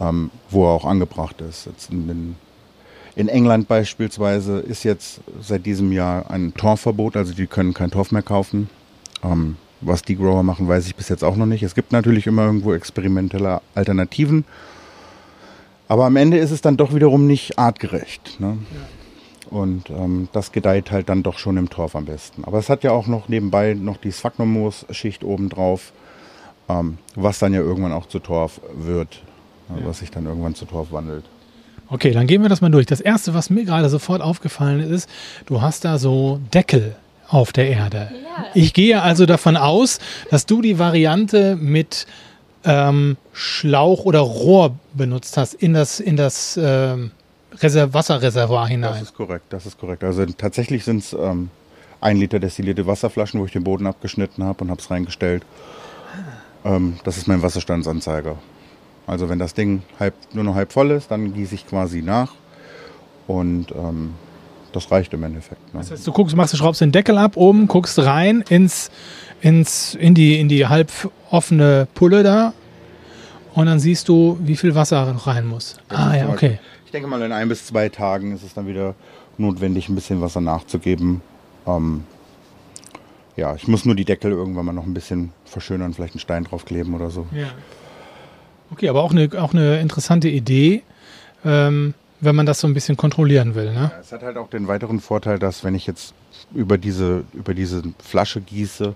ähm, 0.00 0.30
wo 0.50 0.64
er 0.64 0.70
auch 0.70 0.84
angebracht 0.84 1.40
ist. 1.40 1.68
In, 1.90 2.06
den, 2.08 2.36
in 3.14 3.28
England 3.28 3.68
beispielsweise 3.68 4.58
ist 4.60 4.84
jetzt 4.84 5.20
seit 5.40 5.66
diesem 5.66 5.92
Jahr 5.92 6.30
ein 6.30 6.54
Torfverbot, 6.54 7.16
also 7.16 7.34
die 7.34 7.46
können 7.46 7.74
kein 7.74 7.90
Torf 7.90 8.12
mehr 8.12 8.22
kaufen. 8.22 8.70
Ähm, 9.22 9.56
was 9.80 10.02
die 10.02 10.16
Grower 10.16 10.42
machen, 10.42 10.68
weiß 10.68 10.86
ich 10.86 10.96
bis 10.96 11.08
jetzt 11.08 11.22
auch 11.22 11.36
noch 11.36 11.46
nicht. 11.46 11.62
Es 11.62 11.74
gibt 11.74 11.92
natürlich 11.92 12.26
immer 12.26 12.46
irgendwo 12.46 12.72
experimentelle 12.72 13.60
Alternativen. 13.74 14.44
Aber 15.88 16.06
am 16.06 16.16
Ende 16.16 16.38
ist 16.38 16.50
es 16.50 16.62
dann 16.62 16.76
doch 16.76 16.94
wiederum 16.94 17.26
nicht 17.26 17.58
artgerecht. 17.58 18.40
Ne? 18.40 18.58
Und 19.50 19.90
ähm, 19.90 20.28
das 20.32 20.50
gedeiht 20.50 20.90
halt 20.90 21.08
dann 21.08 21.22
doch 21.22 21.38
schon 21.38 21.56
im 21.56 21.70
Torf 21.70 21.94
am 21.94 22.06
besten. 22.06 22.44
Aber 22.44 22.58
es 22.58 22.68
hat 22.68 22.82
ja 22.82 22.90
auch 22.90 23.06
noch 23.06 23.28
nebenbei 23.28 23.74
noch 23.74 23.96
die 23.96 24.12
Sphagnummoos-Schicht 24.12 25.22
obendrauf, 25.22 25.92
ähm, 26.68 26.98
was 27.14 27.38
dann 27.38 27.52
ja 27.54 27.60
irgendwann 27.60 27.92
auch 27.92 28.06
zu 28.06 28.18
Torf 28.18 28.60
wird, 28.74 29.22
äh, 29.70 29.86
was 29.86 29.98
sich 30.00 30.10
dann 30.10 30.26
irgendwann 30.26 30.54
zu 30.54 30.64
Torf 30.64 30.92
wandelt. 30.92 31.24
Okay, 31.88 32.10
dann 32.10 32.26
gehen 32.26 32.42
wir 32.42 32.48
das 32.48 32.60
mal 32.60 32.70
durch. 32.70 32.86
Das 32.86 33.00
erste, 33.00 33.32
was 33.34 33.48
mir 33.50 33.64
gerade 33.64 33.88
sofort 33.88 34.20
aufgefallen 34.20 34.80
ist, 34.80 35.08
du 35.46 35.60
hast 35.60 35.84
da 35.84 35.98
so 35.98 36.40
Deckel 36.52 36.96
auf 37.28 37.52
der 37.52 37.68
Erde. 37.68 38.10
Ich 38.54 38.72
gehe 38.74 39.00
also 39.02 39.26
davon 39.26 39.56
aus, 39.56 39.98
dass 40.30 40.46
du 40.46 40.62
die 40.62 40.78
Variante 40.78 41.56
mit 41.56 42.06
ähm, 42.64 43.16
Schlauch 43.32 44.04
oder 44.04 44.20
Rohr 44.20 44.74
benutzt 44.94 45.36
hast 45.36 45.54
in 45.54 45.74
das, 45.74 46.00
in 46.00 46.16
das 46.16 46.58
ähm, 46.60 47.12
Reser 47.62 47.94
Wasserreservoir 47.94 48.62
Das 48.62 48.70
hinein. 48.70 49.02
ist 49.02 49.14
korrekt, 49.14 49.44
das 49.50 49.66
ist 49.66 49.78
korrekt. 49.78 50.02
Also 50.02 50.24
tatsächlich 50.26 50.84
sind 50.84 50.98
es 50.98 51.12
ähm, 51.12 51.50
ein 52.00 52.16
Liter 52.16 52.40
destillierte 52.40 52.86
Wasserflaschen, 52.86 53.40
wo 53.40 53.46
ich 53.46 53.52
den 53.52 53.64
Boden 53.64 53.86
abgeschnitten 53.86 54.42
habe 54.44 54.64
und 54.64 54.70
habe 54.70 54.80
es 54.80 54.90
reingestellt. 54.90 55.44
Ähm, 56.66 56.96
das 57.04 57.16
ist 57.16 57.28
mein 57.28 57.42
Wasserstandsanzeiger. 57.42 58.36
Also 59.06 59.28
wenn 59.28 59.38
das 59.38 59.54
Ding 59.54 59.82
halb, 60.00 60.14
nur 60.32 60.42
noch 60.42 60.56
halb 60.56 60.72
voll 60.72 60.90
ist, 60.90 61.10
dann 61.10 61.32
gieße 61.32 61.54
ich 61.54 61.66
quasi 61.66 62.02
nach 62.02 62.32
und 63.28 63.70
ähm, 63.72 64.14
das 64.72 64.90
reicht 64.90 65.14
im 65.14 65.22
Endeffekt. 65.22 65.72
Ne? 65.72 65.80
Das 65.80 65.92
heißt, 65.92 66.06
du 66.06 66.12
guckst, 66.12 66.34
machst, 66.34 66.52
du 66.52 66.56
schraubst 66.56 66.80
den 66.80 66.90
Deckel 66.90 67.16
ab 67.16 67.36
oben, 67.36 67.68
guckst 67.68 67.98
rein 68.00 68.44
ins, 68.48 68.90
ins, 69.40 69.94
in, 69.94 70.14
die, 70.14 70.40
in 70.40 70.48
die 70.48 70.66
halb 70.66 70.90
offene 71.30 71.86
Pulle 71.94 72.24
da 72.24 72.52
und 73.54 73.66
dann 73.66 73.78
siehst 73.78 74.08
du, 74.08 74.36
wie 74.42 74.56
viel 74.56 74.74
Wasser 74.74 75.12
noch 75.12 75.28
rein 75.28 75.46
muss. 75.46 75.78
Ah 75.88 76.16
ja, 76.16 76.28
okay. 76.28 76.58
Ich 76.84 76.90
denke 76.90 77.08
mal, 77.08 77.22
in 77.22 77.32
ein 77.32 77.48
bis 77.48 77.66
zwei 77.66 77.88
Tagen 77.88 78.32
ist 78.32 78.42
es 78.42 78.54
dann 78.54 78.66
wieder 78.66 78.94
notwendig, 79.38 79.88
ein 79.88 79.94
bisschen 79.94 80.20
Wasser 80.20 80.40
nachzugeben. 80.40 81.20
Ähm, 81.66 82.04
ja, 83.36 83.54
ich 83.54 83.68
muss 83.68 83.84
nur 83.84 83.94
die 83.94 84.04
Deckel 84.04 84.32
irgendwann 84.32 84.66
mal 84.66 84.72
noch 84.72 84.86
ein 84.86 84.94
bisschen 84.94 85.32
verschönern, 85.44 85.92
vielleicht 85.94 86.14
einen 86.14 86.20
Stein 86.20 86.44
draufkleben 86.44 86.94
oder 86.94 87.10
so. 87.10 87.26
Ja. 87.32 87.48
Okay, 88.70 88.88
aber 88.88 89.02
auch 89.02 89.12
eine, 89.12 89.28
auch 89.38 89.52
eine 89.52 89.80
interessante 89.80 90.28
Idee, 90.28 90.82
ähm, 91.44 91.94
wenn 92.20 92.34
man 92.34 92.46
das 92.46 92.60
so 92.60 92.66
ein 92.66 92.74
bisschen 92.74 92.96
kontrollieren 92.96 93.54
will. 93.54 93.72
Ne? 93.72 93.90
Ja, 93.92 94.00
Es 94.00 94.10
hat 94.10 94.22
halt 94.22 94.38
auch 94.38 94.48
den 94.48 94.66
weiteren 94.68 95.00
Vorteil, 95.00 95.38
dass 95.38 95.62
wenn 95.64 95.74
ich 95.74 95.86
jetzt 95.86 96.14
über 96.54 96.78
diese, 96.78 97.24
über 97.34 97.54
diese 97.54 97.82
Flasche 98.02 98.40
gieße, 98.40 98.94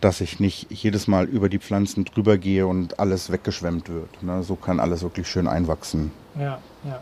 dass 0.00 0.20
ich 0.20 0.40
nicht 0.40 0.66
jedes 0.70 1.06
Mal 1.06 1.26
über 1.26 1.48
die 1.48 1.58
Pflanzen 1.58 2.04
drüber 2.04 2.38
gehe 2.38 2.66
und 2.66 2.98
alles 2.98 3.30
weggeschwemmt 3.30 3.88
wird. 3.88 4.22
Ne? 4.22 4.42
So 4.42 4.56
kann 4.56 4.80
alles 4.80 5.02
wirklich 5.02 5.28
schön 5.28 5.46
einwachsen. 5.46 6.10
Ja, 6.38 6.58
ja. 6.84 7.00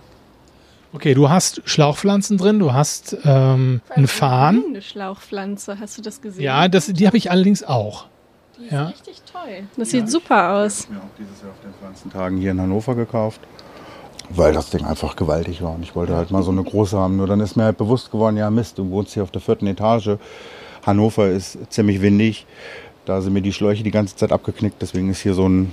Okay, 0.92 1.12
du 1.12 1.28
hast 1.28 1.60
Schlauchpflanzen 1.66 2.38
drin, 2.38 2.58
du 2.58 2.72
hast 2.72 3.16
ähm, 3.24 3.82
einen 3.90 4.06
Farn. 4.06 4.64
Eine 4.68 4.80
Schlauchpflanze, 4.80 5.78
hast 5.78 5.98
du 5.98 6.02
das 6.02 6.22
gesehen? 6.22 6.42
Ja, 6.42 6.66
das, 6.68 6.86
die 6.86 7.06
habe 7.06 7.18
ich 7.18 7.30
allerdings 7.30 7.62
auch. 7.62 8.06
die 8.58 8.64
ist 8.64 8.72
ja. 8.72 8.86
richtig 8.86 9.22
toll. 9.30 9.64
Das 9.76 9.90
sieht 9.90 10.10
super 10.10 10.54
aus. 10.54 10.80
Ich 10.80 10.86
habe 10.86 10.94
mir 10.94 11.00
auch 11.00 11.16
dieses 11.18 11.42
Jahr 11.42 11.50
auf 11.50 11.60
den 11.62 11.74
Pflanzentagen 11.74 12.38
hier 12.38 12.52
in 12.52 12.60
Hannover 12.60 12.94
gekauft, 12.94 13.40
weil 14.30 14.54
das 14.54 14.70
Ding 14.70 14.84
einfach 14.86 15.14
gewaltig 15.14 15.60
war. 15.60 15.74
Und 15.74 15.82
ich 15.82 15.94
wollte 15.94 16.16
halt 16.16 16.30
mal 16.30 16.42
so 16.42 16.50
eine 16.50 16.64
große 16.64 16.96
haben. 16.96 17.18
Nur 17.18 17.26
dann 17.26 17.40
ist 17.40 17.54
mir 17.54 17.64
halt 17.64 17.76
bewusst 17.76 18.10
geworden, 18.10 18.38
ja 18.38 18.48
Mist, 18.50 18.78
du 18.78 18.88
wohnst 18.88 19.12
hier 19.12 19.22
auf 19.22 19.30
der 19.30 19.42
vierten 19.42 19.66
Etage. 19.66 20.16
Hannover 20.86 21.28
ist 21.28 21.58
ziemlich 21.70 22.00
windig. 22.00 22.46
Da 23.04 23.20
sind 23.20 23.34
mir 23.34 23.42
die 23.42 23.52
Schläuche 23.52 23.82
die 23.82 23.90
ganze 23.90 24.16
Zeit 24.16 24.32
abgeknickt. 24.32 24.80
Deswegen 24.80 25.10
ist 25.10 25.20
hier 25.20 25.34
so 25.34 25.46
ein, 25.46 25.70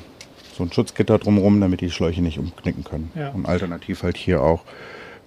so 0.58 0.64
ein 0.64 0.74
Schutzgitter 0.74 1.20
drumherum, 1.20 1.62
damit 1.62 1.80
die 1.80 1.90
Schläuche 1.90 2.22
nicht 2.22 2.38
umknicken 2.38 2.84
können. 2.84 3.12
Ja. 3.16 3.30
Und 3.30 3.46
alternativ 3.46 4.04
halt 4.04 4.18
hier 4.18 4.42
auch 4.42 4.62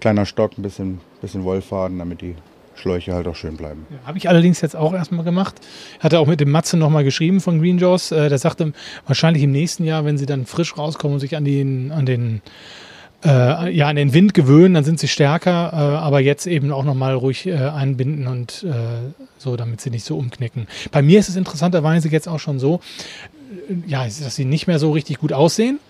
kleiner 0.00 0.26
Stock, 0.26 0.56
ein 0.58 0.62
bisschen, 0.62 1.00
bisschen 1.20 1.44
Wollfaden, 1.44 1.98
damit 1.98 2.20
die 2.20 2.34
Schläuche 2.78 3.12
halt 3.12 3.26
auch 3.26 3.36
schön 3.36 3.56
bleiben. 3.56 3.86
Habe 4.06 4.18
ich 4.18 4.28
allerdings 4.28 4.60
jetzt 4.60 4.76
auch 4.76 4.94
erstmal 4.94 5.24
gemacht. 5.24 5.56
Hatte 6.00 6.18
auch 6.20 6.26
mit 6.26 6.40
dem 6.40 6.50
Matze 6.50 6.76
nochmal 6.76 7.04
geschrieben 7.04 7.40
von 7.40 7.60
Green 7.60 7.78
Jaws. 7.78 8.12
Äh, 8.12 8.28
der 8.28 8.38
sagte, 8.38 8.72
wahrscheinlich 9.06 9.42
im 9.42 9.52
nächsten 9.52 9.84
Jahr, 9.84 10.04
wenn 10.04 10.16
sie 10.18 10.26
dann 10.26 10.46
frisch 10.46 10.76
rauskommen 10.78 11.14
und 11.14 11.20
sich 11.20 11.36
an 11.36 11.44
den, 11.44 11.90
an 11.90 12.06
den, 12.06 12.40
äh, 13.24 13.70
ja, 13.74 13.88
an 13.88 13.96
den 13.96 14.14
Wind 14.14 14.32
gewöhnen, 14.34 14.74
dann 14.74 14.84
sind 14.84 15.00
sie 15.00 15.08
stärker, 15.08 15.72
äh, 15.72 15.76
aber 15.76 16.20
jetzt 16.20 16.46
eben 16.46 16.70
auch 16.70 16.84
nochmal 16.84 17.14
ruhig 17.14 17.46
äh, 17.46 17.54
einbinden 17.54 18.28
und 18.28 18.64
äh, 18.64 19.12
so, 19.38 19.56
damit 19.56 19.80
sie 19.80 19.90
nicht 19.90 20.04
so 20.04 20.16
umknicken. 20.16 20.68
Bei 20.92 21.02
mir 21.02 21.18
ist 21.18 21.28
es 21.28 21.36
interessanterweise 21.36 22.08
jetzt 22.08 22.28
auch 22.28 22.38
schon 22.38 22.60
so, 22.60 22.80
äh, 23.68 23.74
ja, 23.88 24.04
dass 24.04 24.36
sie 24.36 24.44
nicht 24.44 24.68
mehr 24.68 24.78
so 24.78 24.92
richtig 24.92 25.18
gut 25.18 25.32
aussehen. 25.32 25.80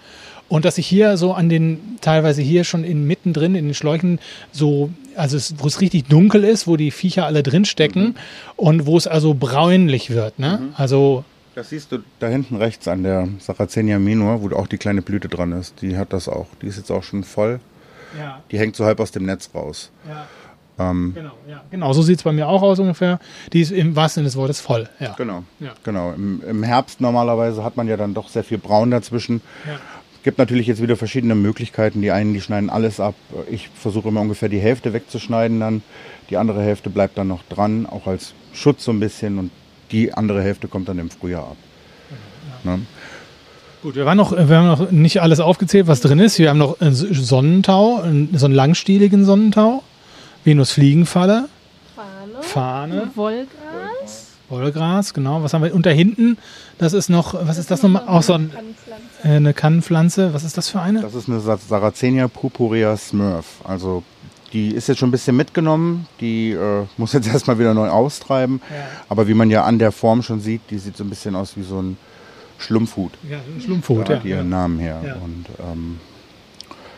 Und 0.49 0.65
dass 0.65 0.79
ich 0.79 0.87
hier 0.87 1.17
so 1.19 1.35
an 1.35 1.49
den, 1.51 1.99
teilweise 2.01 2.41
hier 2.41 2.65
schon 2.65 2.83
in 2.85 3.07
mittendrin 3.07 3.55
in 3.55 3.67
den 3.67 3.75
Schläuchen 3.75 4.19
so, 4.51 4.91
also 5.15 5.37
es, 5.37 5.55
wo 5.59 5.67
es 5.67 5.81
richtig 5.83 6.07
dunkel 6.07 6.43
ist, 6.45 6.67
wo 6.67 6.77
die 6.77 6.91
Viecher 6.91 7.27
alle 7.27 7.43
drin 7.43 7.65
stecken 7.67 8.15
und 8.57 8.87
wo 8.87 8.97
es 8.97 9.07
also 9.07 9.35
bräunlich 9.35 10.09
wird, 10.11 10.39
ne? 10.39 10.61
Also, 10.77 11.25
Das 11.55 11.69
siehst 11.69 11.93
du 11.93 11.99
da 12.19 12.29
hinten 12.29 12.57
rechts 12.57 12.89
an 12.89 13.03
der 13.03 13.29
Sarracenia 13.41 13.99
minor, 13.99 14.41
wo 14.43 14.55
auch 14.57 14.67
die 14.69 14.79
kleine 14.79 15.03
Blüte 15.03 15.29
dran 15.29 15.53
ist. 15.53 15.83
Die 15.83 15.99
hat 15.99 16.13
das 16.15 16.29
auch. 16.29 16.47
Die 16.63 16.67
ist 16.67 16.77
jetzt 16.79 16.91
auch 16.91 17.03
schon 17.03 17.25
voll. 17.25 17.61
ja, 18.19 18.41
Die 18.51 18.59
hängt 18.59 18.75
so 18.75 18.85
halb 18.87 19.01
aus 19.01 19.11
dem 19.11 19.27
Netz 19.27 19.51
raus. 19.55 19.91
ja, 20.09 20.27
Ähm, 20.91 21.13
genau, 21.15 21.33
ja. 21.49 21.61
Genau, 21.71 21.93
so 21.93 22.01
sieht 22.03 22.19
es 22.19 22.23
bei 22.23 22.33
mir 22.33 22.49
auch 22.49 22.63
aus 22.63 22.79
ungefähr. 22.79 23.19
Die 23.53 23.61
ist 23.61 23.73
im 23.73 23.97
wahrsten 23.97 24.21
Sinne 24.21 24.29
des 24.29 24.37
Wortes 24.37 24.61
voll, 24.61 24.89
ja. 25.01 25.15
Genau. 25.19 25.43
Ja. 25.61 25.73
genau. 25.85 26.13
Im, 26.13 26.41
Im 26.49 26.63
Herbst 26.63 27.01
normalerweise 27.03 27.65
hat 27.65 27.77
man 27.77 27.87
ja 27.89 27.97
dann 27.99 28.15
doch 28.15 28.29
sehr 28.29 28.45
viel 28.45 28.59
Braun 28.59 28.91
dazwischen. 28.93 29.43
Ja. 30.29 30.31
Gibt 30.31 30.39
natürlich 30.39 30.67
jetzt 30.67 30.83
wieder 30.83 30.97
verschiedene 30.97 31.35
Möglichkeiten. 31.35 32.03
Die 32.03 32.11
einen, 32.11 32.35
die 32.35 32.41
schneiden 32.41 32.69
alles 32.69 33.01
ab. 33.01 33.15
Ich 33.51 33.71
versuche 33.75 34.09
immer 34.09 34.21
ungefähr 34.21 34.51
die 34.51 34.59
Hälfte 34.59 34.93
wegzuschneiden 34.93 35.61
dann. 35.61 35.83
Die 36.29 36.37
andere 36.37 36.63
Hälfte 36.63 36.91
bleibt 36.91 37.17
dann 37.17 37.29
noch 37.29 37.43
dran, 37.49 37.87
auch 37.87 38.07
als 38.07 38.35
Schutz 38.53 38.85
so 38.85 38.93
ein 38.93 39.01
bisschen. 39.01 39.39
Und 39.39 39.51
die 39.91 40.13
andere 40.13 40.43
Hälfte 40.43 40.69
kommt 40.69 40.89
dann 40.89 40.99
im 40.99 41.11
Frühjahr 41.11 41.45
ab. 41.45 41.57
Ne? 42.65 42.81
Gut, 43.83 43.95
wir, 43.95 44.05
waren 44.05 44.17
noch, 44.17 44.33
wir 44.33 44.57
haben 44.57 44.67
noch 44.67 44.91
nicht 44.91 45.23
alles 45.23 45.41
aufgezählt, 45.41 45.87
was 45.87 46.01
drin 46.01 46.19
ist. 46.19 46.39
Wir 46.39 46.51
haben 46.51 46.59
noch 46.59 46.81
einen 46.81 46.95
Sonnentau, 46.95 48.03
so 48.33 48.47
einen 48.47 48.55
langstieligen 48.55 49.25
Sonnentau, 49.25 49.83
Venusfliegenfalle, 50.45 51.49
Fahne. 51.95 52.43
Fahne, 52.43 53.11
Wollgras. 53.15 53.88
Wollgras, 54.49 55.13
genau. 55.15 55.43
Was 55.43 55.53
haben 55.55 55.63
wir? 55.63 55.75
Und 55.75 55.85
da 55.87 55.91
hinten, 55.91 56.39
das 56.79 56.93
ist 56.93 57.11
noch, 57.11 57.35
was 57.35 57.59
ist 57.59 57.71
das 57.71 57.83
nochmal? 57.83 58.05
Auch 58.07 58.23
so 58.23 58.33
ein, 58.33 58.51
äh, 59.25 59.29
eine 59.29 59.53
Kannenpflanze. 59.55 60.33
Was 60.33 60.45
ist 60.45 60.57
das 60.57 60.69
für 60.69 60.81
eine? 60.81 61.03
Das 61.03 61.15
ist 61.15 61.29
eine 61.29 61.41
Sa- 61.41 61.59
Sarracenia 61.59 62.29
purpurea 62.29 62.97
Smurf. 62.97 63.47
Also 63.65 64.03
die 64.55 64.71
ist 64.75 64.89
jetzt 64.89 64.99
schon 64.99 65.09
ein 65.11 65.13
bisschen 65.13 65.37
mitgenommen. 65.37 66.07
Die 66.21 66.53
äh, 66.53 66.85
muss 66.97 67.13
jetzt 67.13 67.29
erstmal 67.33 67.59
wieder 67.59 67.75
neu 67.75 67.89
austreiben. 67.91 68.61
Aber 69.09 69.29
wie 69.29 69.35
man 69.35 69.51
ja 69.51 69.65
an 69.65 69.79
der 69.79 69.93
Form 69.93 70.23
schon 70.23 70.41
sieht, 70.41 70.63
die 70.71 70.79
sieht 70.79 70.97
so 70.97 71.05
ein 71.05 71.11
bisschen 71.11 71.37
aus 71.37 71.57
wie 71.57 71.63
so 71.63 71.81
ein 71.83 71.99
Schlumpfhut. 72.59 73.13
Ja, 73.29 73.37
ein 73.39 73.61
Schlumpfhut, 73.61 74.09
Da 74.09 74.15
ja. 74.15 74.19
hat 74.19 74.25
ihren 74.25 74.49
Namen 74.49 74.79
her. 74.79 75.01
Ja. 75.07 75.15
Und 75.17 75.45
ähm, 75.71 76.01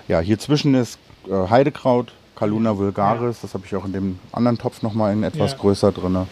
ja, 0.09 0.21
hier 0.21 0.39
zwischen 0.39 0.75
ist 0.75 0.99
äh, 1.29 1.49
Heidekraut, 1.51 2.13
Caluna 2.37 2.79
vulgaris. 2.79 3.39
Das 3.43 3.55
habe 3.55 3.65
ich 3.67 3.75
auch 3.75 3.85
in 3.85 3.93
dem 3.93 4.19
anderen 4.33 4.57
Topf 4.57 4.83
nochmal 4.83 5.13
in 5.13 5.23
etwas 5.25 5.51
Ja. 5.53 5.59
größer 5.59 5.91
drin. 5.93 6.27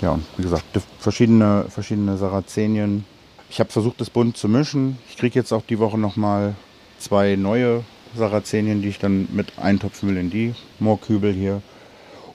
Ja, 0.00 0.18
wie 0.36 0.42
gesagt, 0.42 0.64
verschiedene, 0.98 1.66
verschiedene 1.68 2.16
Sarazenien. 2.16 3.04
Ich 3.50 3.60
habe 3.60 3.70
versucht, 3.70 4.00
das 4.00 4.10
bunt 4.10 4.36
zu 4.36 4.48
mischen. 4.48 4.98
Ich 5.08 5.16
kriege 5.16 5.38
jetzt 5.38 5.52
auch 5.52 5.62
die 5.62 5.78
Woche 5.78 5.98
nochmal 5.98 6.54
zwei 6.98 7.36
neue 7.36 7.84
Sarazenien, 8.16 8.82
die 8.82 8.88
ich 8.88 8.98
dann 8.98 9.28
mit 9.32 9.58
eintopfen 9.58 10.08
will 10.08 10.16
in 10.16 10.30
die 10.30 10.54
Moorkübel 10.78 11.32
hier. 11.32 11.62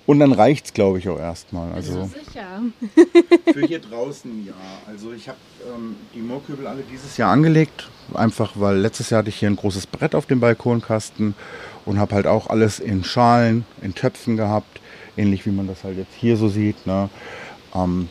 Und 0.06 0.20
dann 0.20 0.34
reicht 0.34 0.66
es, 0.66 0.74
glaube 0.74 1.00
ich, 1.00 1.08
auch 1.08 1.20
erstmal. 1.20 1.72
Also 1.72 2.10
Sicher. 2.26 2.62
für 3.54 3.66
hier 3.66 3.80
draußen 3.80 4.46
ja. 4.46 4.54
Also 4.86 5.14
ich 5.14 5.30
habe 5.30 5.38
ähm, 5.74 5.96
die 6.14 6.20
Moorkübel 6.20 6.68
alle 6.68 6.84
dieses 6.92 7.16
Jahr 7.16 7.32
angelegt, 7.32 7.90
einfach 8.14 8.54
weil 8.56 8.80
letztes 8.80 9.10
Jahr 9.10 9.20
hatte 9.20 9.30
ich 9.30 9.38
hier 9.38 9.50
ein 9.50 9.56
großes 9.56 9.88
Brett 9.88 10.14
auf 10.14 10.26
dem 10.26 10.42
Balkonkasten 10.42 11.36
und 11.86 12.00
habe 12.00 12.16
halt 12.16 12.28
auch 12.28 12.48
alles 12.48 12.80
in 12.80 13.06
Schalen, 13.06 13.66
in 13.82 13.96
Töpfen 13.96 14.36
gehabt, 14.36 14.82
ähnlich 15.16 15.46
wie 15.46 15.52
man 15.52 15.68
das 15.68 15.86
halt 15.86 15.98
jetzt 15.98 16.14
hier 16.18 16.36
so 16.36 16.50
sieht. 16.50 16.86
Ne? 16.86 17.10
Ähm, 17.74 18.10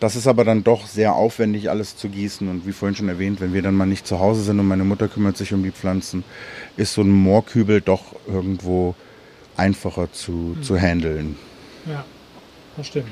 das 0.00 0.14
ist 0.14 0.28
aber 0.28 0.44
dann 0.44 0.62
doch 0.62 0.86
sehr 0.86 1.14
aufwendig, 1.14 1.70
alles 1.70 1.96
zu 1.96 2.08
gießen. 2.08 2.48
Und 2.48 2.66
wie 2.66 2.72
vorhin 2.72 2.94
schon 2.94 3.08
erwähnt, 3.08 3.40
wenn 3.40 3.52
wir 3.52 3.62
dann 3.62 3.74
mal 3.74 3.86
nicht 3.86 4.06
zu 4.06 4.20
Hause 4.20 4.42
sind 4.42 4.60
und 4.60 4.68
meine 4.68 4.84
Mutter 4.84 5.08
kümmert 5.08 5.36
sich 5.36 5.52
um 5.52 5.62
die 5.62 5.72
Pflanzen, 5.72 6.22
ist 6.76 6.94
so 6.94 7.02
ein 7.02 7.10
Moorkübel 7.10 7.80
doch 7.80 8.14
irgendwo 8.26 8.94
einfacher 9.56 10.12
zu, 10.12 10.56
zu 10.62 10.78
handeln. 10.78 11.36
Ja, 11.86 12.04
das 12.76 12.86
stimmt. 12.86 13.08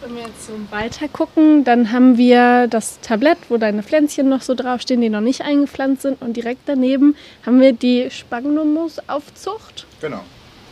Wenn 0.00 0.14
wir 0.14 0.22
jetzt 0.22 0.46
so 0.46 0.52
weiter 0.70 1.08
gucken, 1.08 1.64
dann 1.64 1.92
haben 1.92 2.16
wir 2.16 2.68
das 2.68 3.00
Tablett, 3.00 3.38
wo 3.48 3.58
deine 3.58 3.82
Pflänzchen 3.82 4.28
noch 4.28 4.42
so 4.42 4.54
draufstehen, 4.54 5.00
die 5.00 5.08
noch 5.10 5.20
nicht 5.20 5.42
eingepflanzt 5.42 6.02
sind. 6.02 6.22
Und 6.22 6.36
direkt 6.36 6.62
daneben 6.66 7.16
haben 7.44 7.60
wir 7.60 7.72
die 7.72 8.08
Spagnumus-Aufzucht. 8.10 9.86
Genau. 10.00 10.20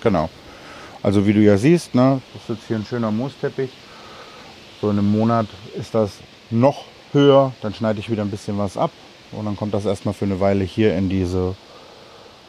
Genau. 0.03 0.31
Also 1.03 1.27
wie 1.27 1.33
du 1.35 1.41
ja 1.41 1.59
siehst, 1.59 1.95
ne, 1.95 2.23
das 2.33 2.43
ist 2.43 2.49
jetzt 2.49 2.69
hier 2.69 2.77
ein 2.77 2.87
schöner 2.87 3.11
Moosteppich. 3.11 3.71
So 4.87 4.93
in 4.93 5.01
einem 5.01 5.11
Monat 5.11 5.47
ist 5.77 5.97
das 5.97 6.13
noch 6.49 6.85
höher. 7.13 7.53
Dann 7.61 7.75
schneide 7.75 7.99
ich 7.99 8.09
wieder 8.09 8.23
ein 8.23 8.31
bisschen 8.31 8.57
was 8.57 8.77
ab. 8.77 8.93
Und 9.33 9.45
dann 9.45 9.57
kommt 9.57 9.75
das 9.75 9.85
erstmal 9.85 10.15
für 10.15 10.27
eine 10.27 10.39
Weile 10.39 10.63
hier 10.63 10.97
in 10.97 11.09
diese 11.09 11.57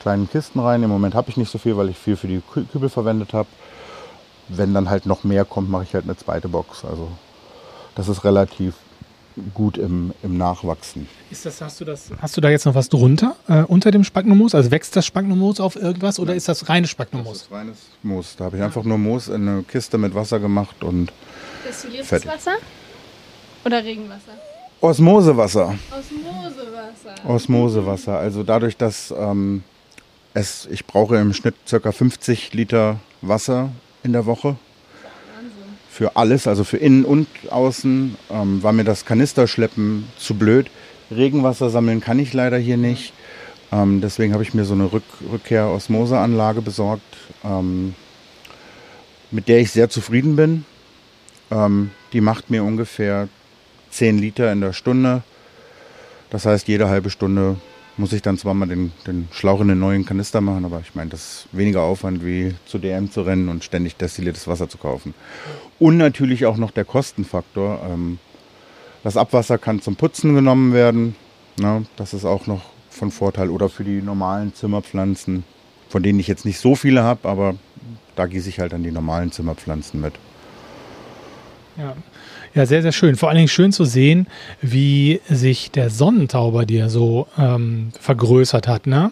kleinen 0.03 0.29
Kisten 0.29 0.59
rein. 0.59 0.83
Im 0.83 0.91
Moment 0.91 1.15
habe 1.15 1.31
ich 1.31 1.37
nicht 1.37 1.49
so 1.51 1.57
viel, 1.57 1.75
weil 1.77 1.89
ich 1.89 1.97
viel 1.97 2.15
für 2.15 2.27
die 2.27 2.37
Kü- 2.53 2.67
Kübel 2.71 2.89
verwendet 2.89 3.33
habe. 3.33 3.47
Wenn 4.49 4.75
dann 4.75 4.87
halt 4.87 5.07
noch 5.07 5.23
mehr 5.23 5.45
kommt, 5.45 5.71
mache 5.71 5.81
ich 5.85 5.95
halt 5.95 6.03
eine 6.03 6.15
zweite 6.15 6.47
Box. 6.47 6.85
Also 6.85 7.07
das 7.95 8.07
ist 8.07 8.23
relativ 8.23 8.75
gut 9.55 9.79
im, 9.79 10.13
im 10.21 10.37
Nachwachsen. 10.37 11.07
Ist 11.31 11.43
das, 11.47 11.59
hast, 11.61 11.81
du 11.81 11.85
das, 11.85 12.11
hast 12.21 12.37
du 12.37 12.41
da 12.41 12.49
jetzt 12.51 12.65
noch 12.67 12.75
was 12.75 12.87
drunter, 12.89 13.35
äh, 13.47 13.63
unter 13.63 13.89
dem 13.89 14.03
Spagnomoos? 14.03 14.53
Also 14.53 14.69
wächst 14.69 14.95
das 14.95 15.07
Spagnomoos 15.07 15.59
auf 15.59 15.75
irgendwas 15.75 16.19
oder 16.19 16.35
ist 16.35 16.47
das 16.47 16.69
reine 16.69 16.83
Das 16.83 16.91
Spagnomoos? 16.91 17.37
ist 17.41 17.51
reines 17.51 17.77
Moos. 18.03 18.35
Da 18.37 18.45
habe 18.45 18.57
ich 18.57 18.63
einfach 18.63 18.83
nur 18.83 18.99
Moos 18.99 19.27
in 19.27 19.47
eine 19.47 19.63
Kiste 19.63 19.97
mit 19.97 20.13
Wasser 20.13 20.39
gemacht 20.39 20.83
und 20.83 21.11
Destilliertes 21.67 22.07
Fertig. 22.07 22.29
Wasser? 22.29 22.55
Oder 23.65 23.83
Regenwasser? 23.83 24.33
Osmosewasser. 24.79 25.75
Osmosewasser. 25.91 27.29
Osmosewasser. 27.29 28.17
Also 28.17 28.43
dadurch, 28.43 28.77
dass 28.77 29.13
ähm, 29.17 29.63
es, 30.33 30.67
ich 30.71 30.85
brauche 30.85 31.17
im 31.17 31.33
Schnitt 31.33 31.55
ca. 31.69 31.91
50 31.91 32.53
Liter 32.53 32.99
Wasser 33.21 33.71
in 34.03 34.13
der 34.13 34.25
Woche. 34.25 34.55
Für 35.89 36.15
alles, 36.15 36.47
also 36.47 36.63
für 36.63 36.77
innen 36.77 37.03
und 37.03 37.27
außen, 37.49 38.15
ähm, 38.29 38.63
war 38.63 38.71
mir 38.71 38.83
das 38.83 39.03
Kanisterschleppen 39.03 40.07
zu 40.17 40.35
blöd. 40.35 40.69
Regenwasser 41.09 41.69
sammeln 41.71 42.01
kann 42.01 42.19
ich 42.19 42.33
leider 42.33 42.57
hier 42.57 42.77
nicht. 42.77 43.13
Ähm, 43.71 43.99
deswegen 43.99 44.33
habe 44.33 44.43
ich 44.43 44.53
mir 44.53 44.63
so 44.63 44.75
eine 44.75 44.93
Rück 44.93 45.03
Rückkehr-Osmoseanlage 45.31 46.61
besorgt, 46.61 47.17
ähm, 47.43 47.95
mit 49.31 49.47
der 49.47 49.59
ich 49.59 49.71
sehr 49.71 49.89
zufrieden 49.89 50.35
bin. 50.35 50.65
Ähm, 51.51 51.91
die 52.13 52.21
macht 52.21 52.49
mir 52.49 52.63
ungefähr 52.63 53.27
10 53.91 54.17
Liter 54.17 54.51
in 54.51 54.61
der 54.61 54.73
Stunde. 54.73 55.23
Das 56.29 56.45
heißt, 56.45 56.67
jede 56.67 56.89
halbe 56.89 57.09
Stunde 57.09 57.57
muss 57.97 58.13
ich 58.13 58.21
dann 58.21 58.37
zwar 58.37 58.53
mal 58.53 58.67
den, 58.67 58.91
den 59.07 59.27
Schlauch 59.31 59.61
in 59.61 59.69
den 59.69 59.79
neuen 59.79 60.05
Kanister 60.05 60.39
machen, 60.39 60.65
aber 60.65 60.81
ich 60.81 60.93
meine, 60.93 61.09
das 61.09 61.21
ist 61.21 61.47
weniger 61.51 61.81
Aufwand 61.81 62.23
wie 62.23 62.53
zu 62.65 62.77
DM 62.77 63.11
zu 63.11 63.21
rennen 63.21 63.49
und 63.49 63.63
ständig 63.63 63.95
destilliertes 63.95 64.47
Wasser 64.47 64.69
zu 64.69 64.77
kaufen. 64.77 65.13
Und 65.79 65.97
natürlich 65.97 66.45
auch 66.45 66.57
noch 66.57 66.71
der 66.71 66.85
Kostenfaktor. 66.85 67.81
Ähm, 67.89 68.19
das 69.03 69.17
Abwasser 69.17 69.57
kann 69.57 69.81
zum 69.81 69.95
Putzen 69.95 70.35
genommen 70.35 70.73
werden. 70.73 71.15
Ne? 71.57 71.85
Das 71.95 72.13
ist 72.13 72.25
auch 72.25 72.45
noch 72.45 72.61
von 72.89 73.11
Vorteil. 73.11 73.49
Oder 73.49 73.69
für 73.69 73.83
die 73.83 74.01
normalen 74.01 74.53
Zimmerpflanzen, 74.53 75.43
von 75.89 76.03
denen 76.03 76.19
ich 76.19 76.27
jetzt 76.27 76.45
nicht 76.45 76.59
so 76.59 76.75
viele 76.75 77.03
habe, 77.03 77.27
aber 77.27 77.55
da 78.15 78.25
gieße 78.25 78.49
ich 78.49 78.59
halt 78.59 78.73
dann 78.73 78.83
die 78.83 78.91
normalen 78.91 79.31
Zimmerpflanzen 79.31 80.01
mit. 80.01 80.13
Ja. 81.77 81.93
ja, 82.55 82.65
sehr, 82.65 82.81
sehr 82.81 82.91
schön. 82.91 83.15
Vor 83.15 83.29
allen 83.29 83.37
Dingen 83.37 83.47
schön 83.47 83.71
zu 83.71 83.85
sehen, 83.85 84.27
wie 84.61 85.21
sich 85.29 85.71
der 85.71 85.89
Sonnentau 85.89 86.51
bei 86.51 86.65
dir 86.65 86.89
so 86.89 87.27
ähm, 87.37 87.91
vergrößert 87.99 88.67
hat. 88.67 88.87
Ne? 88.87 89.11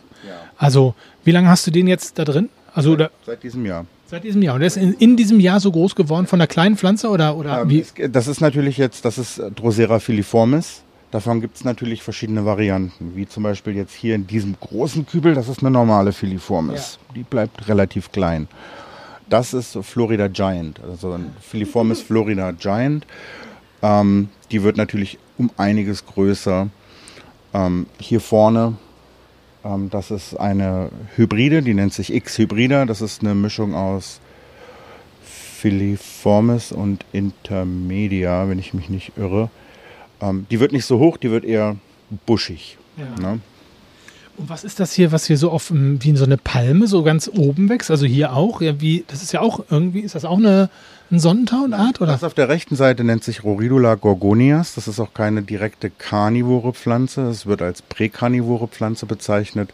Also, 0.58 0.96
wie 1.24 1.32
lange 1.32 1.50
hast 1.50 1.68
du 1.68 1.72
den 1.72 1.88
jetzt 1.88 2.18
da 2.18 2.24
drin? 2.26 2.50
Also, 2.74 2.92
oder, 2.94 3.12
Seit 3.26 3.44
diesem 3.44 3.66
Jahr. 3.66 3.86
seit 4.08 4.24
diesem 4.24 4.42
Jahr. 4.42 4.56
Und 4.56 4.62
der 4.62 4.68
ist 4.68 4.78
in, 4.78 4.94
in 4.94 5.16
diesem 5.18 5.40
Jahr 5.40 5.60
so 5.60 5.72
groß 5.72 5.96
geworden 5.96 6.28
von 6.28 6.40
der 6.40 6.48
kleinen 6.48 6.76
Pflanze 6.78 7.10
oder, 7.10 7.36
oder 7.38 7.62
Ähm, 7.62 7.70
wie? 7.70 7.86
das 8.10 8.28
ist 8.28 8.42
natürlich 8.42 8.78
jetzt, 8.78 9.06
das 9.06 9.18
ist 9.18 9.38
äh, 9.38 9.52
Drosera 9.52 10.00
filiformis. 10.00 10.82
Davon 11.12 11.40
gibt 11.40 11.56
es 11.56 11.64
natürlich 11.64 12.04
verschiedene 12.04 12.46
Varianten, 12.46 13.16
wie 13.16 13.26
zum 13.28 13.44
Beispiel 13.44 13.76
jetzt 13.76 13.94
hier 13.94 14.16
in 14.16 14.28
diesem 14.28 14.56
großen 14.60 15.06
Kübel, 15.06 15.34
das 15.34 15.48
ist 15.48 15.60
eine 15.62 15.72
normale 15.72 16.12
Filiformis. 16.12 17.00
Die 17.16 17.24
bleibt 17.24 17.68
relativ 17.70 18.12
klein. 18.12 18.48
Das 19.30 19.54
ist 19.54 19.78
Florida 19.82 20.28
Giant, 20.28 20.80
also 20.80 21.14
ein 21.14 21.34
Filiformis 21.42 22.02
Florida 22.02 22.52
Giant. 22.52 23.06
Ähm, 23.82 24.30
die 24.52 24.64
wird 24.64 24.78
natürlich 24.78 25.18
um 25.38 25.50
einiges 25.58 26.06
größer. 26.06 26.70
Ähm, 27.54 27.88
hier 28.00 28.22
vorne, 28.22 28.76
ähm, 29.64 29.90
das 29.90 30.12
ist 30.12 30.36
eine 30.36 30.90
Hybride, 31.16 31.64
die 31.64 31.74
nennt 31.74 31.94
sich 31.94 32.14
X-Hybrida. 32.14 32.86
Das 32.86 33.02
ist 33.02 33.22
eine 33.22 33.34
Mischung 33.34 33.74
aus 33.74 34.20
Filiformis 35.24 36.72
und 36.72 37.04
Intermedia, 37.12 38.48
wenn 38.48 38.60
ich 38.60 38.74
mich 38.74 38.90
nicht 38.90 39.14
irre. 39.18 39.50
Ähm, 40.22 40.46
die 40.52 40.60
wird 40.60 40.72
nicht 40.72 40.86
so 40.86 41.00
hoch, 41.00 41.18
die 41.18 41.32
wird 41.32 41.46
eher 41.46 41.78
buschig. 42.28 42.78
Ne? 43.20 43.40
Und 44.38 44.50
was 44.50 44.64
ist 44.64 44.80
das 44.80 44.94
hier, 44.94 45.12
was 45.12 45.26
hier 45.26 45.38
so 45.38 45.52
auf 45.52 45.72
ähm, 45.72 45.98
wie 46.02 46.16
so 46.16 46.26
eine 46.26 46.38
Palme 46.38 46.88
so 46.88 47.04
ganz 47.04 47.30
oben 47.34 47.70
wächst? 47.70 47.90
Also 47.90 48.06
hier 48.06 48.34
auch? 48.34 48.62
Ja, 48.62 48.80
wie, 48.82 49.06
das 49.08 49.24
ist 49.24 49.32
ja 49.32 49.42
auch 49.42 49.64
irgendwie, 49.70 50.02
ist 50.02 50.16
das 50.16 50.26
auch 50.26 50.38
eine, 50.38 50.70
ein 51.12 51.20
Sonnentauenart? 51.20 52.02
Oder? 52.02 52.12
Das 52.12 52.24
auf 52.24 52.34
der 52.34 52.50
rechten 52.50 52.76
Seite 52.76 53.04
nennt 53.04 53.24
sich 53.24 53.44
Roridula 53.44 53.96
gorgonias. 53.96 54.76
Das 54.76 54.88
ist 54.88 55.00
auch 55.00 55.14
keine 55.14 55.42
direkte 55.42 55.90
karnivore 55.90 56.74
Pflanze. 56.74 57.22
Es 57.24 57.46
wird 57.46 57.62
als 57.62 57.82
präkarnivore 57.82 58.68
Pflanze 58.68 59.06
bezeichnet. 59.06 59.74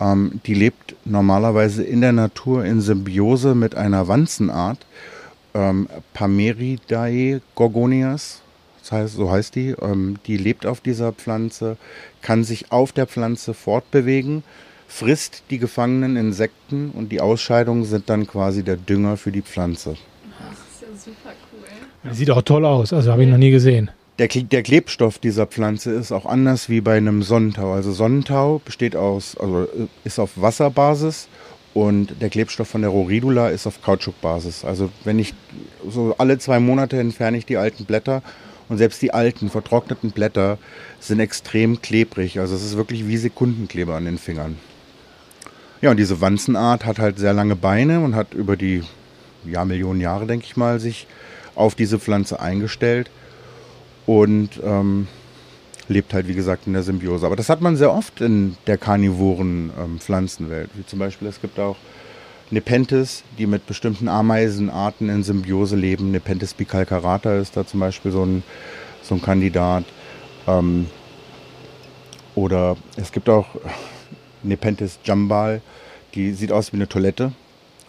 Ähm, 0.00 0.40
die 0.46 0.54
lebt 0.54 0.94
normalerweise 1.04 1.82
in 1.82 2.00
der 2.00 2.12
Natur 2.12 2.64
in 2.64 2.80
Symbiose 2.80 3.54
mit 3.54 3.74
einer 3.74 4.06
Wanzenart, 4.06 4.78
ähm, 5.54 5.88
Pameridae 6.14 7.40
gorgonias. 7.54 8.42
Das 8.88 8.92
heißt, 8.92 9.14
so 9.16 9.30
heißt 9.30 9.54
die. 9.54 9.74
Ähm, 9.82 10.16
die 10.26 10.38
lebt 10.38 10.64
auf 10.64 10.80
dieser 10.80 11.12
Pflanze, 11.12 11.76
kann 12.22 12.42
sich 12.42 12.72
auf 12.72 12.92
der 12.92 13.06
Pflanze 13.06 13.52
fortbewegen, 13.52 14.44
frisst 14.86 15.42
die 15.50 15.58
gefangenen 15.58 16.16
Insekten 16.16 16.90
und 16.92 17.12
die 17.12 17.20
Ausscheidungen 17.20 17.84
sind 17.84 18.08
dann 18.08 18.26
quasi 18.26 18.62
der 18.62 18.76
Dünger 18.76 19.18
für 19.18 19.30
die 19.30 19.42
Pflanze. 19.42 19.90
Das 19.90 20.58
ist 20.58 20.80
ja 20.80 21.12
super 21.12 21.34
cool. 21.52 22.10
Die 22.10 22.16
sieht 22.16 22.30
auch 22.30 22.40
toll 22.40 22.64
aus, 22.64 22.94
also 22.94 23.12
habe 23.12 23.24
ich 23.24 23.28
noch 23.28 23.36
nie 23.36 23.50
gesehen. 23.50 23.90
Der, 24.18 24.28
der, 24.28 24.62
Klebstoff 24.62 25.18
dieser 25.18 25.46
Pflanze 25.46 25.92
ist 25.92 26.10
auch 26.10 26.24
anders 26.24 26.70
wie 26.70 26.80
bei 26.80 26.96
einem 26.96 27.22
Sonnentau. 27.22 27.72
Also 27.74 27.92
Sonnentau 27.92 28.60
besteht 28.64 28.96
aus, 28.96 29.36
also 29.36 29.64
äh, 29.64 29.86
ist 30.04 30.18
auf 30.18 30.30
Wasserbasis 30.36 31.28
und 31.74 32.22
der 32.22 32.30
Klebstoff 32.30 32.68
von 32.68 32.80
der 32.80 32.90
Roridula 32.90 33.50
ist 33.50 33.66
auf 33.66 33.82
Kautschukbasis. 33.82 34.64
Also 34.64 34.88
wenn 35.04 35.18
ich 35.18 35.34
so 35.86 36.14
alle 36.16 36.38
zwei 36.38 36.58
Monate 36.58 36.98
entferne 36.98 37.36
ich 37.36 37.44
die 37.44 37.58
alten 37.58 37.84
Blätter 37.84 38.22
und 38.68 38.78
selbst 38.78 39.00
die 39.02 39.12
alten 39.12 39.50
vertrockneten 39.50 40.10
Blätter 40.10 40.58
sind 41.00 41.20
extrem 41.20 41.80
klebrig. 41.80 42.38
Also 42.38 42.54
es 42.54 42.64
ist 42.64 42.76
wirklich 42.76 43.06
wie 43.06 43.16
Sekundenkleber 43.16 43.94
an 43.94 44.04
den 44.04 44.18
Fingern. 44.18 44.58
Ja, 45.80 45.90
und 45.90 45.96
diese 45.96 46.20
Wanzenart 46.20 46.84
hat 46.84 46.98
halt 46.98 47.18
sehr 47.18 47.32
lange 47.32 47.56
Beine 47.56 48.00
und 48.00 48.14
hat 48.14 48.34
über 48.34 48.56
die 48.56 48.82
ja, 49.44 49.64
Millionen 49.64 50.00
Jahre, 50.00 50.26
denke 50.26 50.46
ich 50.46 50.56
mal, 50.56 50.80
sich 50.80 51.06
auf 51.54 51.74
diese 51.74 51.98
Pflanze 51.98 52.40
eingestellt 52.40 53.10
und 54.06 54.60
ähm, 54.64 55.06
lebt 55.88 56.14
halt, 56.14 56.28
wie 56.28 56.34
gesagt, 56.34 56.66
in 56.66 56.72
der 56.72 56.82
Symbiose. 56.82 57.26
Aber 57.26 57.36
das 57.36 57.48
hat 57.48 57.60
man 57.60 57.76
sehr 57.76 57.92
oft 57.92 58.20
in 58.20 58.56
der 58.66 58.76
karnivoren 58.76 59.70
ähm, 59.78 59.98
Pflanzenwelt. 59.98 60.70
Wie 60.74 60.84
zum 60.84 60.98
Beispiel, 60.98 61.28
es 61.28 61.40
gibt 61.40 61.58
auch 61.58 61.76
Nepenthes, 62.50 63.24
die 63.36 63.46
mit 63.46 63.66
bestimmten 63.66 64.08
Ameisenarten 64.08 65.08
in 65.10 65.22
Symbiose 65.22 65.76
leben. 65.76 66.10
Nepenthes 66.10 66.54
bicalcarata 66.54 67.36
ist 67.36 67.56
da 67.56 67.66
zum 67.66 67.80
Beispiel 67.80 68.10
so 68.10 68.24
ein, 68.24 68.42
so 69.02 69.14
ein 69.14 69.22
Kandidat. 69.22 69.84
Ähm, 70.46 70.86
oder 72.34 72.76
es 72.96 73.12
gibt 73.12 73.28
auch 73.28 73.46
Nepenthes 74.42 74.98
jambal, 75.04 75.60
die 76.14 76.32
sieht 76.32 76.52
aus 76.52 76.72
wie 76.72 76.76
eine 76.76 76.88
Toilette. 76.88 77.32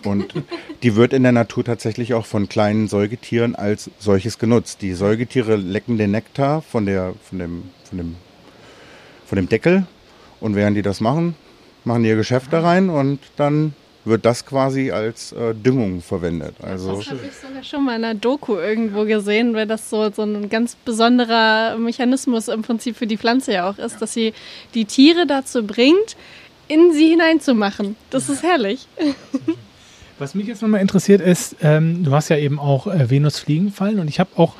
Und 0.03 0.33
die 0.83 0.95
wird 0.95 1.13
in 1.13 1.23
der 1.23 1.31
Natur 1.31 1.63
tatsächlich 1.63 2.13
auch 2.13 2.25
von 2.25 2.49
kleinen 2.49 2.87
Säugetieren 2.87 3.55
als 3.55 3.89
solches 3.99 4.39
genutzt. 4.39 4.81
Die 4.81 4.93
Säugetiere 4.93 5.55
lecken 5.55 5.97
den 5.97 6.11
Nektar 6.11 6.61
von, 6.61 6.85
der, 6.85 7.13
von, 7.23 7.39
dem, 7.39 7.63
von, 7.83 7.97
dem, 7.97 8.15
von 9.25 9.35
dem 9.37 9.47
Deckel 9.47 9.87
und 10.39 10.55
während 10.55 10.75
die 10.75 10.81
das 10.81 10.99
machen, 10.99 11.35
machen 11.85 12.03
die 12.03 12.09
ihr 12.09 12.15
Geschäft 12.15 12.51
da 12.51 12.61
rein 12.61 12.89
und 12.89 13.19
dann 13.35 13.73
wird 14.05 14.25
das 14.25 14.45
quasi 14.45 14.91
als 14.91 15.31
äh, 15.33 15.53
Düngung 15.53 16.01
verwendet. 16.01 16.55
Also 16.61 16.97
das 16.97 17.09
habe 17.09 17.19
ich 17.25 17.35
sogar 17.35 17.63
schon 17.63 17.85
mal 17.85 17.95
in 17.95 18.03
einer 18.03 18.19
Doku 18.19 18.55
irgendwo 18.55 19.05
gesehen, 19.05 19.53
weil 19.53 19.67
das 19.67 19.89
so, 19.89 20.09
so 20.11 20.23
ein 20.23 20.49
ganz 20.49 20.75
besonderer 20.75 21.77
Mechanismus 21.77 22.47
im 22.47 22.61
Prinzip 22.61 22.95
für 22.95 23.07
die 23.07 23.17
Pflanze 23.17 23.53
ja 23.53 23.69
auch 23.69 23.77
ist, 23.77 23.93
ja. 23.93 23.99
dass 23.99 24.13
sie 24.13 24.33
die 24.73 24.85
Tiere 24.85 25.27
dazu 25.27 25.63
bringt, 25.63 26.15
in 26.67 26.93
sie 26.93 27.09
hineinzumachen. 27.09 27.95
Das 28.09 28.29
ist 28.29 28.43
herrlich. 28.43 28.87
Was 30.19 30.35
mich 30.35 30.47
jetzt 30.47 30.61
nochmal 30.61 30.81
interessiert 30.81 31.21
ist, 31.21 31.55
ähm, 31.61 32.03
du 32.03 32.11
hast 32.11 32.27
ja 32.27 32.35
eben 32.35 32.59
auch 32.59 32.87
äh, 32.87 33.09
Venusfliegenfallen 33.09 33.99
und 33.99 34.09
ich 34.09 34.19
habe 34.19 34.31
auch 34.35 34.55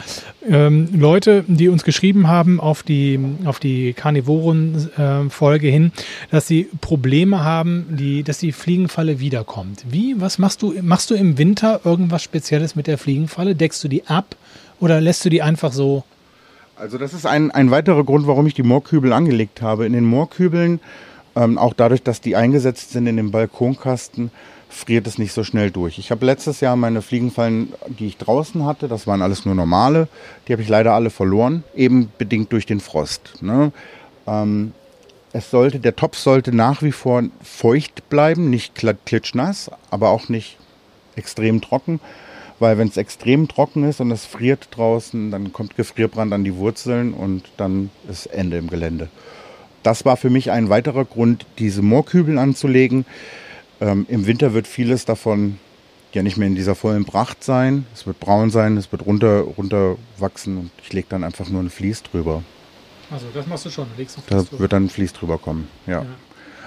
ähm, 0.48 0.88
Leute, 0.94 1.44
die 1.48 1.68
uns 1.68 1.84
geschrieben 1.84 2.30
haben 2.30 2.62
auf 2.62 2.82
die, 2.82 3.20
auf 3.44 3.60
die 3.60 3.92
Karnivoren-Folge 3.92 5.68
äh, 5.68 5.72
hin, 5.72 5.92
dass 6.32 6.48
sie 6.48 6.70
Probleme 6.80 7.44
haben, 7.44 7.88
die, 7.90 8.24
dass 8.24 8.38
die 8.38 8.54
Fliegenfalle 8.54 9.20
wiederkommt. 9.20 9.84
Wie, 9.90 10.22
was 10.22 10.38
machst 10.38 10.62
du? 10.62 10.74
Machst 10.82 11.10
du 11.10 11.16
im 11.16 11.38
Winter 11.38 11.82
irgendwas 11.84 12.24
Spezielles 12.24 12.78
mit 12.78 12.88
der 12.88 12.98
Fliegenfalle? 12.98 13.54
Deckst 13.54 13.84
du 13.84 13.90
die 13.90 14.08
ab 14.08 14.38
oder 14.80 15.02
lässt 15.02 15.26
du 15.26 15.30
die 15.30 15.42
einfach 15.42 15.74
so? 15.74 16.06
Also 16.78 16.98
das 16.98 17.14
ist 17.14 17.26
ein, 17.26 17.52
ein 17.52 17.70
weiterer 17.70 18.06
Grund, 18.06 18.28
warum 18.28 18.48
ich 18.48 18.54
die 18.54 18.64
Moorkübel 18.64 19.12
angelegt 19.12 19.62
habe. 19.62 19.86
In 19.86 19.92
den 19.92 20.06
Moorkübeln, 20.06 20.80
ähm, 21.36 21.58
auch 21.58 21.74
dadurch, 21.74 22.02
dass 22.02 22.22
die 22.22 22.38
eingesetzt 22.38 22.92
sind 22.92 23.08
in 23.08 23.18
dem 23.18 23.32
Balkonkasten, 23.32 24.32
friert 24.70 25.08
es 25.08 25.18
nicht 25.18 25.34
so 25.34 25.44
schnell 25.44 25.72
durch. 25.72 25.98
Ich 25.98 26.12
habe 26.12 26.26
letztes 26.26 26.62
Jahr 26.62 26.76
meine 26.76 27.02
Fliegenfallen, 27.02 27.74
die 27.88 28.08
ich 28.08 28.18
draußen 28.18 28.66
hatte, 28.66 28.88
das 28.88 29.08
waren 29.08 29.22
alles 29.22 29.46
nur 29.46 29.56
normale, 29.56 30.08
die 30.48 30.54
habe 30.54 30.62
ich 30.62 30.70
leider 30.70 30.94
alle 30.94 31.10
verloren, 31.10 31.64
eben 31.76 32.12
bedingt 32.18 32.54
durch 32.54 32.68
den 32.68 32.80
Frost. 32.80 33.42
Ne? 33.42 33.72
Ähm, 34.28 34.74
es 35.34 35.52
sollte, 35.52 35.80
der 35.80 35.96
Topf 35.96 36.18
sollte 36.18 36.56
nach 36.56 36.82
wie 36.82 36.92
vor 36.92 37.24
feucht 37.44 38.10
bleiben, 38.10 38.50
nicht 38.50 38.74
klitschnass, 39.06 39.70
aber 39.90 40.10
auch 40.10 40.30
nicht 40.30 40.58
extrem 41.16 41.62
trocken, 41.62 42.00
weil 42.60 42.78
wenn 42.78 42.88
es 42.88 42.98
extrem 42.98 43.48
trocken 43.48 43.84
ist 43.84 44.02
und 44.02 44.12
es 44.12 44.26
friert 44.26 44.70
draußen, 44.72 45.32
dann 45.32 45.52
kommt 45.54 45.76
Gefrierbrand 45.76 46.34
an 46.34 46.44
die 46.44 46.56
Wurzeln 46.56 47.14
und 47.14 47.44
dann 47.58 47.90
ist 48.10 48.28
Ende 48.28 48.58
im 48.58 48.70
Gelände. 48.70 49.10
Das 49.84 50.04
war 50.06 50.18
für 50.18 50.30
mich 50.30 50.52
ein 50.52 50.70
weiterer 50.70 51.06
Grund, 51.06 51.46
diese 51.58 51.82
Moorkübel 51.82 52.38
anzulegen. 52.38 53.06
Ähm, 53.82 54.06
Im 54.10 54.26
Winter 54.26 54.54
wird 54.54 54.68
vieles 54.68 55.06
davon 55.06 55.58
ja 56.14 56.24
nicht 56.24 56.38
mehr 56.38 56.48
in 56.48 56.56
dieser 56.56 56.76
vollen 56.76 57.06
Pracht 57.06 57.44
sein. 57.44 57.86
Es 57.94 58.08
wird 58.08 58.20
braun 58.20 58.50
sein, 58.50 58.78
es 58.78 58.92
wird 58.92 59.06
runter, 59.06 59.42
runter 59.42 59.96
wachsen 60.18 60.58
und 60.58 60.72
ich 60.84 60.92
lege 60.92 61.08
dann 61.10 61.24
einfach 61.24 61.50
nur 61.50 61.62
ein 61.62 61.70
Vlies 61.70 62.04
drüber. 62.04 62.44
Also 63.12 63.28
das 63.34 63.48
machst 63.48 63.66
du 63.66 63.70
schon, 63.70 63.88
legst 63.98 64.18
du 64.18 64.22
Vlies 64.22 64.44
Da 64.44 64.50
drüber. 64.50 64.60
wird 64.60 64.74
dann 64.74 64.86
ein 64.86 64.90
Vlies 64.90 65.14
drüber 65.14 65.38
kommen, 65.38 65.68
ja. 65.88 66.02
ja. 66.02 66.06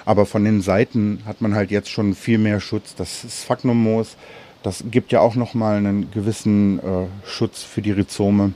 Aber 0.05 0.27
von 0.27 0.45
den 0.45 0.63
Seiten 0.63 1.21
hat 1.27 1.41
man 1.41 1.55
halt 1.55 1.71
jetzt 1.71 1.89
schon 1.89 2.15
viel 2.15 2.39
mehr 2.39 2.61
Schutz. 2.61 2.95
Das 2.97 3.25
Sphagnummoos, 3.43 4.17
das 4.63 4.85
gibt 4.91 5.13
ja 5.13 5.21
auch 5.21 5.35
nochmal 5.37 5.77
einen 5.77 6.11
gewissen 6.11 6.79
äh, 6.81 7.07
Schutz 7.25 7.63
für 7.63 7.83
die 7.83 7.93
Rhizome. 7.93 8.53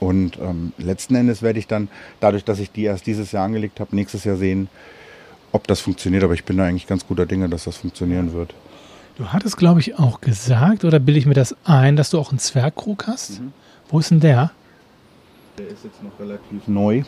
Und 0.00 0.38
ähm, 0.38 0.72
letzten 0.78 1.14
Endes 1.16 1.42
werde 1.42 1.58
ich 1.58 1.66
dann, 1.66 1.88
dadurch, 2.20 2.44
dass 2.44 2.60
ich 2.60 2.70
die 2.70 2.84
erst 2.84 3.06
dieses 3.06 3.32
Jahr 3.32 3.44
angelegt 3.44 3.80
habe, 3.80 3.94
nächstes 3.94 4.24
Jahr 4.24 4.36
sehen, 4.36 4.68
ob 5.52 5.66
das 5.66 5.80
funktioniert, 5.80 6.24
aber 6.24 6.34
ich 6.34 6.44
bin 6.44 6.56
da 6.56 6.64
eigentlich 6.64 6.86
ganz 6.86 7.06
guter 7.06 7.26
Dinge, 7.26 7.48
dass 7.48 7.64
das 7.64 7.76
funktionieren 7.76 8.32
wird. 8.32 8.54
Du 9.16 9.32
hattest, 9.32 9.56
glaube 9.56 9.80
ich, 9.80 9.98
auch 9.98 10.20
gesagt, 10.20 10.84
oder 10.84 11.00
bilde 11.00 11.18
ich 11.18 11.26
mir 11.26 11.34
das 11.34 11.56
ein, 11.64 11.96
dass 11.96 12.10
du 12.10 12.18
auch 12.18 12.30
einen 12.30 12.38
Zwergkrug 12.38 13.06
hast? 13.06 13.40
Mhm. 13.40 13.52
Wo 13.88 13.98
ist 13.98 14.10
denn 14.10 14.20
der? 14.20 14.52
Der 15.58 15.66
ist 15.66 15.84
jetzt 15.84 16.02
noch 16.02 16.18
relativ 16.20 16.68
neu. 16.68 17.02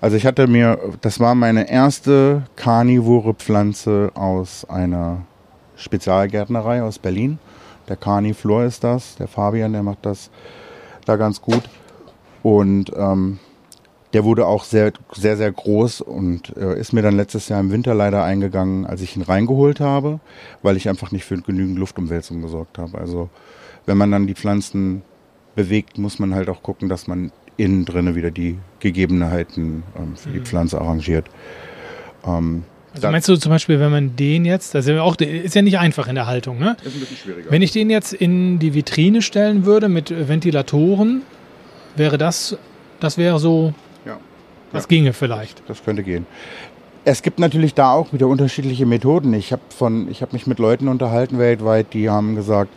Also 0.00 0.16
ich 0.16 0.26
hatte 0.26 0.46
mir, 0.46 0.78
das 1.00 1.18
war 1.18 1.34
meine 1.34 1.70
erste 1.70 2.44
karnivore 2.56 3.34
Pflanze 3.34 4.10
aus 4.14 4.64
einer 4.64 5.22
Spezialgärtnerei 5.76 6.82
aus 6.82 6.98
Berlin. 6.98 7.38
Der 7.88 7.96
Carniflor 7.96 8.64
ist 8.64 8.84
das, 8.84 9.16
der 9.16 9.28
Fabian, 9.28 9.72
der 9.72 9.82
macht 9.82 10.06
das 10.06 10.30
da 11.04 11.16
ganz 11.16 11.40
gut. 11.40 11.62
Und 12.42 12.92
ähm, 12.96 13.38
der 14.12 14.24
wurde 14.24 14.46
auch 14.46 14.64
sehr, 14.64 14.92
sehr, 15.12 15.36
sehr 15.36 15.50
groß 15.50 16.02
und 16.02 16.54
äh, 16.56 16.78
ist 16.78 16.92
mir 16.92 17.02
dann 17.02 17.16
letztes 17.16 17.48
Jahr 17.48 17.60
im 17.60 17.70
Winter 17.70 17.94
leider 17.94 18.24
eingegangen, 18.24 18.86
als 18.86 19.00
ich 19.00 19.16
ihn 19.16 19.22
reingeholt 19.22 19.80
habe, 19.80 20.20
weil 20.62 20.76
ich 20.76 20.88
einfach 20.88 21.12
nicht 21.12 21.24
für 21.24 21.40
genügend 21.40 21.78
Luftumwälzung 21.78 22.42
gesorgt 22.42 22.78
habe. 22.78 22.98
Also 22.98 23.30
wenn 23.86 23.96
man 23.96 24.10
dann 24.10 24.26
die 24.26 24.34
Pflanzen 24.34 25.02
bewegt, 25.54 25.98
muss 25.98 26.18
man 26.18 26.34
halt 26.34 26.48
auch 26.48 26.62
gucken, 26.62 26.88
dass 26.88 27.06
man 27.06 27.32
innen 27.56 27.84
drinne 27.84 28.14
wieder 28.14 28.30
die 28.30 28.58
Gegebenheiten 28.80 29.82
ähm, 29.96 30.16
für 30.16 30.30
die 30.30 30.40
mhm. 30.40 30.44
Pflanze 30.44 30.80
arrangiert. 30.80 31.26
Ähm, 32.26 32.64
also 32.94 33.10
meinst 33.10 33.28
du 33.28 33.36
zum 33.36 33.50
Beispiel, 33.50 33.80
wenn 33.80 33.90
man 33.90 34.16
den 34.16 34.44
jetzt, 34.44 34.74
das 34.74 34.86
ist 34.86 34.90
ja, 34.90 35.02
auch, 35.02 35.16
ist 35.16 35.54
ja 35.54 35.62
nicht 35.62 35.78
einfach 35.78 36.08
in 36.08 36.14
der 36.14 36.26
Haltung, 36.26 36.58
ne? 36.58 36.76
Ist 36.84 36.94
ein 36.94 37.00
bisschen 37.00 37.16
schwieriger. 37.16 37.50
Wenn 37.50 37.62
ich 37.62 37.72
den 37.72 37.88
jetzt 37.88 38.12
in 38.12 38.58
die 38.58 38.74
Vitrine 38.74 39.22
stellen 39.22 39.64
würde 39.64 39.88
mit 39.88 40.28
Ventilatoren, 40.28 41.22
wäre 41.96 42.18
das, 42.18 42.58
das 43.00 43.16
wäre 43.16 43.38
so 43.38 43.72
das 44.72 44.84
ja. 44.84 44.88
ginge 44.88 45.12
vielleicht. 45.12 45.62
Das 45.68 45.84
könnte 45.84 46.02
gehen. 46.02 46.26
Es 47.04 47.22
gibt 47.22 47.40
natürlich 47.40 47.74
da 47.74 47.92
auch 47.92 48.12
wieder 48.12 48.28
unterschiedliche 48.28 48.86
Methoden. 48.86 49.34
Ich 49.34 49.52
habe 49.52 49.62
von, 49.76 50.06
mich 50.06 50.46
mit 50.46 50.58
Leuten 50.58 50.86
unterhalten 50.86 51.38
weltweit, 51.38 51.92
die 51.94 52.08
haben 52.08 52.36
gesagt, 52.36 52.70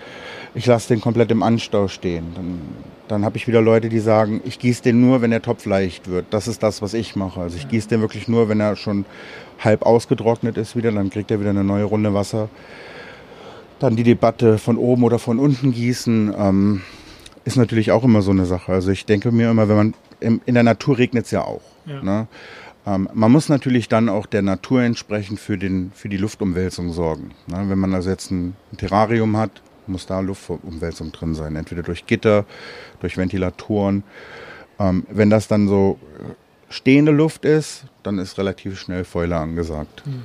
ich 0.55 0.65
lasse 0.65 0.87
den 0.87 1.01
komplett 1.01 1.29
im 1.31 1.43
Anstau 1.43 1.87
stehen. 1.87 2.27
Dann, 2.33 2.61
dann 3.07 3.25
habe 3.25 3.37
ich 3.37 3.47
wieder 3.47 3.61
Leute, 3.61 3.89
die 3.89 3.99
sagen, 3.99 4.41
ich 4.45 4.57
gieße 4.57 4.81
den 4.81 5.01
nur, 5.01 5.21
wenn 5.21 5.29
der 5.29 5.41
Topf 5.41 5.65
leicht 5.65 6.09
wird. 6.09 6.25
Das 6.31 6.47
ist 6.47 6.63
das, 6.63 6.81
was 6.81 6.93
ich 6.93 7.15
mache. 7.15 7.41
Also 7.41 7.57
ich 7.57 7.67
gieße 7.67 7.89
den 7.89 8.01
wirklich 8.01 8.27
nur, 8.27 8.49
wenn 8.49 8.61
er 8.61 8.75
schon 8.77 9.05
halb 9.59 9.83
ausgetrocknet 9.83 10.57
ist 10.57 10.75
wieder. 10.75 10.91
Dann 10.91 11.09
kriegt 11.09 11.29
er 11.29 11.39
wieder 11.39 11.49
eine 11.51 11.63
neue 11.63 11.83
Runde 11.83 12.13
Wasser. 12.13 12.49
Dann 13.79 13.95
die 13.95 14.03
Debatte 14.03 14.57
von 14.57 14.77
oben 14.77 15.03
oder 15.03 15.19
von 15.19 15.39
unten 15.39 15.71
gießen 15.73 16.33
ähm, 16.35 16.81
ist 17.43 17.57
natürlich 17.57 17.91
auch 17.91 18.03
immer 18.03 18.21
so 18.21 18.31
eine 18.31 18.45
Sache. 18.45 18.71
Also 18.71 18.91
ich 18.91 19.05
denke 19.05 19.31
mir 19.31 19.51
immer, 19.51 19.67
wenn 19.67 19.75
man 19.75 19.93
in 20.19 20.41
der 20.53 20.63
Natur 20.63 20.97
regnet 20.97 21.25
es 21.25 21.31
ja 21.31 21.43
auch. 21.43 21.61
Ja. 21.85 22.01
Ne? 22.01 22.27
Ähm, 22.85 23.09
man 23.13 23.31
muss 23.31 23.49
natürlich 23.49 23.87
dann 23.89 24.09
auch 24.09 24.25
der 24.25 24.41
Natur 24.41 24.81
entsprechend 24.81 25.39
für, 25.39 25.57
den, 25.57 25.91
für 25.93 26.09
die 26.09 26.17
Luftumwälzung 26.17 26.93
sorgen. 26.93 27.31
Ne? 27.47 27.65
Wenn 27.67 27.79
man 27.79 27.93
also 27.93 28.09
jetzt 28.09 28.31
ein 28.31 28.55
Terrarium 28.77 29.37
hat, 29.37 29.61
muss 29.87 30.05
da 30.05 30.19
Luftumwälzung 30.19 31.11
drin 31.11 31.35
sein. 31.35 31.55
Entweder 31.55 31.83
durch 31.83 32.05
Gitter, 32.05 32.45
durch 32.99 33.17
Ventilatoren. 33.17 34.03
Ähm, 34.79 35.05
wenn 35.09 35.29
das 35.29 35.47
dann 35.47 35.67
so 35.67 35.99
stehende 36.69 37.11
Luft 37.11 37.45
ist, 37.45 37.85
dann 38.03 38.19
ist 38.19 38.37
relativ 38.37 38.79
schnell 38.79 39.03
Fäule 39.03 39.37
angesagt. 39.37 40.03
Mhm. 40.05 40.23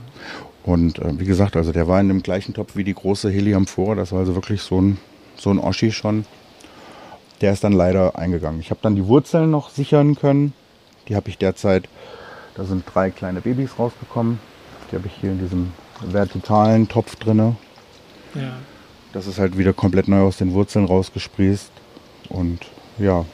Und 0.65 0.99
äh, 0.99 1.19
wie 1.19 1.25
gesagt, 1.25 1.57
also 1.57 1.73
der 1.73 1.89
war 1.89 2.01
in 2.01 2.09
dem 2.09 2.23
gleichen 2.23 2.55
Topf 2.55 2.77
wie 2.77 2.85
die 2.85 2.95
große 2.95 3.31
Heliamphora. 3.31 3.95
Das 3.95 4.13
war 4.13 4.21
also 4.21 4.35
wirklich 4.35 4.63
so 4.63 4.81
ein, 4.81 4.99
so 5.37 5.51
ein 5.51 5.59
Oschi 5.59 5.93
schon. 5.93 6.25
Der 7.41 7.53
ist 7.53 7.65
dann 7.65 7.73
leider 7.73 8.19
eingegangen. 8.19 8.61
Ich 8.61 8.71
habe 8.71 8.81
dann 8.83 8.97
die 8.97 9.07
Wurzeln 9.07 9.51
noch 9.51 9.71
sichern 9.71 10.15
können. 10.15 10.53
Die 11.09 11.17
habe 11.17 11.29
ich 11.29 11.39
derzeit, 11.39 11.89
da 12.55 12.65
sind 12.65 12.85
drei 12.93 13.11
kleine 13.11 13.41
Babys 13.41 13.79
rausgekommen. 13.79 14.39
Die 14.91 14.97
habe 14.97 15.07
ich 15.07 15.15
hier 15.21 15.33
in 15.33 15.39
diesem 15.39 15.73
vertikalen 16.03 16.89
Topf 16.89 17.17
drinne. 17.17 17.57
Ja. 18.35 18.53
Das 19.13 19.27
ist 19.27 19.39
halt 19.39 19.59
wieder 19.59 19.73
komplett 19.73 20.09
neu 20.09 20.21
aus 20.21 20.37
den 20.37 20.53
Wurzeln 20.53 20.85
rausgesprießt. 20.85 21.71
Und 22.29 22.61
ja, 22.99 23.25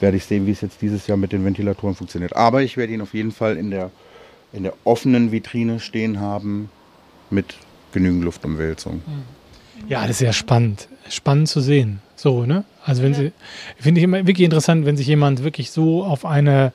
werde 0.00 0.16
ich 0.16 0.24
sehen, 0.24 0.46
wie 0.46 0.52
es 0.52 0.60
jetzt 0.60 0.82
dieses 0.82 1.06
Jahr 1.06 1.16
mit 1.16 1.32
den 1.32 1.44
Ventilatoren 1.44 1.94
funktioniert. 1.94 2.36
Aber 2.36 2.62
ich 2.62 2.76
werde 2.76 2.92
ihn 2.92 3.00
auf 3.00 3.14
jeden 3.14 3.32
Fall 3.32 3.56
in 3.56 3.70
der, 3.70 3.90
in 4.52 4.62
der 4.62 4.74
offenen 4.84 5.32
Vitrine 5.32 5.80
stehen 5.80 6.20
haben 6.20 6.70
mit 7.30 7.54
genügend 7.92 8.24
Luftumwälzung. 8.24 9.02
Ja, 9.88 10.02
das 10.02 10.16
ist 10.16 10.20
ja 10.20 10.32
spannend. 10.32 10.88
Spannend 11.08 11.48
zu 11.48 11.60
sehen. 11.60 12.00
So, 12.22 12.46
ne? 12.46 12.62
Also 12.84 13.02
wenn 13.02 13.14
sie, 13.14 13.32
finde 13.80 13.98
ich 13.98 14.04
immer 14.04 14.24
wirklich 14.24 14.44
interessant, 14.44 14.86
wenn 14.86 14.96
sich 14.96 15.08
jemand 15.08 15.42
wirklich 15.42 15.72
so 15.72 16.04
auf 16.04 16.24
eine, 16.24 16.72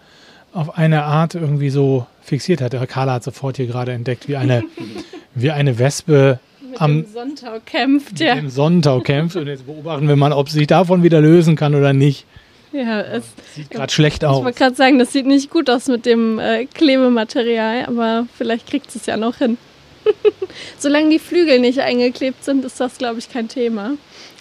auf 0.51 0.77
eine 0.77 1.03
Art 1.03 1.35
irgendwie 1.35 1.69
so 1.69 2.05
fixiert 2.21 2.59
hat. 2.59 2.75
Carla 2.89 3.13
hat 3.13 3.23
sofort 3.23 3.55
hier 3.55 3.65
gerade 3.65 3.93
entdeckt, 3.93 4.27
wie 4.27 4.35
eine, 4.35 4.65
wie 5.35 5.51
eine 5.51 5.79
Wespe 5.79 6.39
Mit 6.59 6.81
am 6.81 7.05
Sonntag 7.05 7.65
kämpft, 7.65 8.19
ja. 8.19 8.33
im 8.33 8.49
Sonntag 8.49 9.05
kämpft. 9.05 9.37
Und 9.37 9.47
jetzt 9.47 9.65
beobachten 9.65 10.09
wir 10.09 10.17
mal, 10.17 10.33
ob 10.33 10.49
sie 10.49 10.59
sich 10.59 10.67
davon 10.67 11.01
wieder 11.01 11.21
lösen 11.21 11.55
kann 11.55 11.75
oder 11.75 11.93
nicht. 11.93 12.25
Ja, 12.73 12.99
es, 12.99 13.23
Sieht 13.55 13.69
gerade 13.69 13.93
schlecht 13.93 14.23
ich 14.23 14.27
aus. 14.27 14.43
wollte 14.43 14.57
gerade 14.57 14.75
sagen, 14.75 14.99
das 14.99 15.13
sieht 15.13 15.27
nicht 15.27 15.49
gut 15.49 15.69
aus 15.69 15.87
mit 15.87 16.05
dem 16.05 16.39
äh, 16.39 16.65
Klebematerial, 16.65 17.85
aber 17.85 18.27
vielleicht 18.37 18.67
kriegt 18.67 18.93
es 18.93 19.05
ja 19.05 19.15
noch 19.15 19.37
hin. 19.37 19.57
Solange 20.77 21.09
die 21.09 21.19
Flügel 21.19 21.61
nicht 21.61 21.79
eingeklebt 21.79 22.43
sind, 22.43 22.65
ist 22.65 22.81
das, 22.81 22.97
glaube 22.97 23.19
ich, 23.19 23.31
kein 23.31 23.47
Thema. 23.47 23.91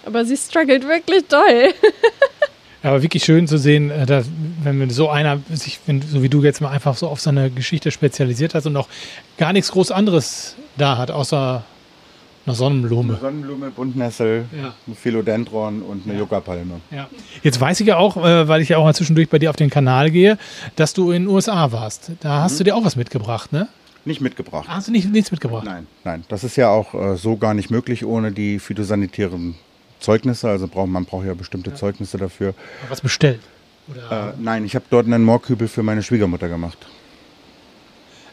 Aber 0.06 0.24
sie 0.24 0.36
struggelt 0.36 0.84
wirklich 0.88 1.26
doll. 1.28 1.74
Aber 2.82 3.02
wirklich 3.02 3.24
schön 3.24 3.48
zu 3.48 3.58
sehen, 3.58 3.90
äh, 3.90 4.06
dass, 4.06 4.26
wenn 4.62 4.88
so 4.90 5.08
einer 5.10 5.40
sich, 5.52 5.80
wenn, 5.86 6.00
so 6.02 6.22
wie 6.22 6.28
du 6.28 6.42
jetzt 6.42 6.60
mal 6.60 6.70
einfach 6.70 6.96
so 6.96 7.08
auf 7.08 7.20
seine 7.20 7.50
Geschichte 7.50 7.90
spezialisiert 7.90 8.54
hast 8.54 8.66
und 8.66 8.76
auch 8.76 8.88
gar 9.38 9.52
nichts 9.52 9.72
groß 9.72 9.90
anderes 9.90 10.54
da 10.76 10.96
hat, 10.96 11.10
außer 11.10 11.64
eine 12.46 12.54
Sonnenblume. 12.54 13.18
Sonnenblume, 13.20 13.70
Buntnessel, 13.72 14.44
Ja. 14.56 14.72
ein 14.86 14.94
Philodendron 14.94 15.82
und 15.82 16.04
eine 16.04 16.14
Ja. 16.14 16.20
Yucca-Palme. 16.20 16.80
Ja. 16.92 17.08
Jetzt 17.42 17.60
weiß 17.60 17.80
ich 17.80 17.88
ja 17.88 17.96
auch, 17.96 18.16
äh, 18.18 18.46
weil 18.46 18.60
ich 18.62 18.68
ja 18.68 18.78
auch 18.78 18.84
mal 18.84 18.94
zwischendurch 18.94 19.28
bei 19.28 19.40
dir 19.40 19.50
auf 19.50 19.56
den 19.56 19.70
Kanal 19.70 20.12
gehe, 20.12 20.38
dass 20.76 20.92
du 20.94 21.10
in 21.10 21.24
den 21.24 21.28
USA 21.28 21.72
warst. 21.72 22.12
Da 22.20 22.42
hast 22.42 22.60
du 22.60 22.64
dir 22.64 22.76
auch 22.76 22.84
was 22.84 22.94
mitgebracht, 22.94 23.52
ne? 23.52 23.66
Nicht 24.04 24.20
mitgebracht. 24.20 24.68
Hast 24.68 24.86
du 24.86 24.92
nicht, 24.92 25.10
nichts 25.10 25.32
mitgebracht? 25.32 25.64
Nein, 25.64 25.88
nein. 26.04 26.22
Das 26.28 26.44
ist 26.44 26.54
ja 26.54 26.68
auch 26.68 26.94
äh, 26.94 27.16
so 27.16 27.36
gar 27.36 27.54
nicht 27.54 27.72
möglich 27.72 28.04
ohne 28.04 28.30
die 28.30 28.60
phytosanitären 28.60 29.56
Zeugnisse. 30.00 30.48
Also 30.48 30.68
braucht, 30.68 30.88
man 30.88 31.04
braucht 31.04 31.26
ja 31.26 31.34
bestimmte 31.34 31.74
Zeugnisse 31.74 32.18
dafür. 32.18 32.54
Was 32.88 33.00
bestellt? 33.00 33.40
Äh, 34.10 34.32
nein, 34.38 34.64
ich 34.64 34.74
habe 34.74 34.84
dort 34.90 35.06
einen 35.06 35.24
Moorkübel 35.24 35.68
für 35.68 35.82
meine 35.82 36.02
Schwiegermutter 36.02 36.48
gemacht. 36.48 36.78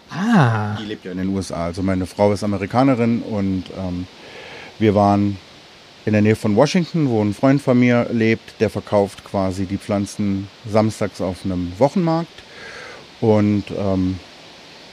ah, 0.10 0.76
Die 0.80 0.86
lebt 0.86 1.06
ja 1.06 1.12
in 1.12 1.18
den 1.18 1.30
USA. 1.30 1.66
Also 1.66 1.82
meine 1.84 2.06
Frau 2.06 2.34
ist 2.34 2.44
Amerikanerin 2.44 3.22
und 3.22 3.66
ähm, 3.78 4.08
wir 4.80 4.96
waren 4.96 5.38
in 6.06 6.14
der 6.14 6.22
Nähe 6.22 6.36
von 6.36 6.56
Washington, 6.56 7.08
wo 7.10 7.22
ein 7.24 7.34
Freund 7.34 7.62
von 7.62 7.80
mir 7.80 8.08
lebt, 8.12 8.60
der 8.60 8.70
verkauft 8.70 9.24
quasi 9.24 9.66
die 9.66 9.78
Pflanzen 9.78 10.50
samstags 10.70 11.22
auf 11.22 11.46
einem 11.46 11.72
Wochenmarkt. 11.78 12.28
Und 13.22 13.66
ähm, 13.78 14.20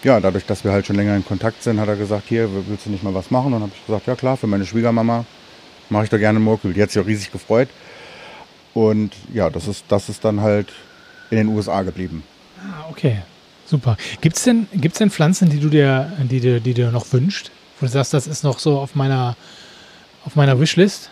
ja, 0.05 0.21
dadurch, 0.21 0.47
dass 0.47 0.63
wir 0.63 0.71
halt 0.73 0.87
schon 0.87 0.97
länger 0.97 1.17
in 1.17 1.25
Kontakt 1.25 1.63
sind, 1.63 1.81
hat 1.81 1.89
er 1.89 1.97
gesagt, 1.97 2.29
hier, 2.29 2.49
willst 2.69 2.87
du 2.87 2.91
nicht 2.91 3.03
mal 3.03 3.13
was 3.15 3.31
machen? 3.31 3.47
Und 3.47 3.53
dann 3.55 3.63
habe 3.63 3.73
ich 3.75 3.87
gesagt, 3.87 4.07
ja 4.07 4.15
klar, 4.15 4.37
für 4.37 4.47
meine 4.47 4.65
Schwiegermama 4.65 5.25
mache 5.91 6.05
ich 6.05 6.11
doch 6.11 6.19
gerne 6.19 6.39
Moorkübel. 6.39 6.75
Die 6.75 6.83
hat 6.83 6.91
sich 6.91 7.03
auch 7.03 7.07
riesig 7.07 7.31
gefreut. 7.33 7.69
Und 8.75 9.13
ja, 9.35 9.51
das 9.51 9.67
ist, 9.69 9.85
das 9.89 10.09
ist 10.09 10.25
dann 10.25 10.41
halt 10.41 10.69
in 11.31 11.37
den 11.39 11.49
USA 11.49 11.83
geblieben. 11.83 12.23
ah, 12.61 12.87
okay. 12.91 13.19
Super. 13.67 13.97
Gibt 14.21 14.37
es 14.37 14.43
denn, 14.43 14.67
gibt's 14.75 14.99
denn 14.99 15.11
Pflanzen, 15.13 15.49
die 15.49 15.61
du 15.61 15.69
dir, 15.69 16.13
die, 16.23 16.41
dir- 16.41 16.59
die 16.59 16.75
dir 16.75 16.91
noch 16.91 17.13
wünscht? 17.13 17.53
Wo 17.79 17.87
du 17.87 17.93
sagst, 17.93 18.13
das 18.13 18.27
ist 18.27 18.43
noch 18.43 18.59
so 18.59 18.79
auf 18.81 18.97
meiner, 18.97 19.37
auf 20.25 20.35
meiner 20.35 20.59
Wishlist? 20.59 21.09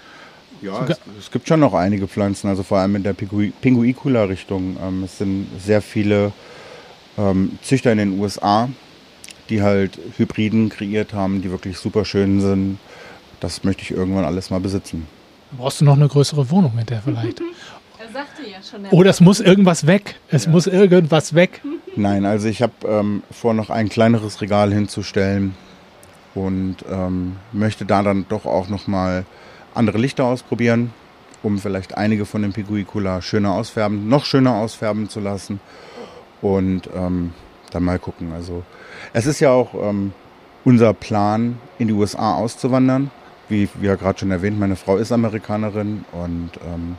Ja, 0.60 0.84
es, 0.88 0.98
es 1.20 1.30
gibt 1.30 1.46
schon 1.46 1.60
noch 1.60 1.72
einige 1.74 2.08
Pflanzen, 2.08 2.48
also 2.48 2.64
vor 2.64 2.78
allem 2.78 2.96
in 2.96 3.04
der 3.04 3.14
Pingu- 3.14 3.52
Pinguicula-Richtung. 3.60 4.76
Ähm, 4.82 5.04
es 5.04 5.18
sind 5.18 5.46
sehr 5.64 5.80
viele 5.80 6.32
ähm, 7.16 7.58
Züchter 7.62 7.92
in 7.92 7.98
den 7.98 8.18
USA, 8.18 8.68
die 9.50 9.62
halt 9.62 9.96
Hybriden 10.16 10.68
kreiert 10.68 11.12
haben, 11.12 11.42
die 11.42 11.52
wirklich 11.52 11.78
super 11.78 12.04
schön 12.04 12.40
sind. 12.40 12.78
Das 13.40 13.64
möchte 13.64 13.82
ich 13.82 13.90
irgendwann 13.90 14.24
alles 14.24 14.50
mal 14.50 14.60
besitzen. 14.60 15.06
Brauchst 15.56 15.80
du 15.80 15.84
noch 15.84 15.96
eine 15.96 16.08
größere 16.08 16.50
Wohnung 16.50 16.74
mit 16.74 16.90
der 16.90 17.02
vielleicht? 17.02 17.40
Er 18.00 18.12
sagte 18.12 18.42
ja 18.48 18.62
schon, 18.62 18.84
er 18.84 18.92
Oh, 18.92 19.02
das 19.02 19.20
muss 19.20 19.40
irgendwas 19.40 19.86
weg. 19.88 20.20
Es 20.28 20.46
muss 20.46 20.68
irgendwas 20.68 21.34
weg. 21.34 21.60
Nein, 21.96 22.24
also 22.26 22.46
ich 22.46 22.62
habe 22.62 22.72
ähm, 22.86 23.24
vor, 23.30 23.54
noch 23.54 23.70
ein 23.70 23.88
kleineres 23.88 24.40
Regal 24.40 24.72
hinzustellen 24.72 25.56
und 26.36 26.76
ähm, 26.88 27.36
möchte 27.52 27.84
da 27.84 28.04
dann 28.04 28.24
doch 28.28 28.46
auch 28.46 28.68
noch 28.68 28.86
mal 28.86 29.24
andere 29.74 29.98
Lichter 29.98 30.24
ausprobieren, 30.24 30.92
um 31.42 31.58
vielleicht 31.58 31.96
einige 31.96 32.24
von 32.24 32.42
den 32.42 32.52
Piguicula 32.52 33.20
schöner 33.20 33.52
ausfärben, 33.52 34.08
noch 34.08 34.24
schöner 34.24 34.54
ausfärben 34.54 35.08
zu 35.08 35.18
lassen 35.18 35.60
und 36.40 36.88
ähm, 36.94 37.32
dann 37.72 37.82
mal 37.82 37.98
gucken. 37.98 38.32
Also 38.32 38.62
es 39.12 39.26
ist 39.26 39.40
ja 39.40 39.50
auch 39.50 39.74
ähm, 39.74 40.12
unser 40.64 40.94
Plan, 40.94 41.58
in 41.78 41.88
die 41.88 41.94
USA 41.94 42.34
auszuwandern. 42.34 43.10
Wie, 43.48 43.68
wie 43.80 43.86
ja 43.86 43.94
gerade 43.94 44.18
schon 44.18 44.30
erwähnt, 44.30 44.58
meine 44.58 44.76
Frau 44.76 44.96
ist 44.96 45.10
Amerikanerin 45.10 46.04
und 46.12 46.50
ähm, 46.66 46.96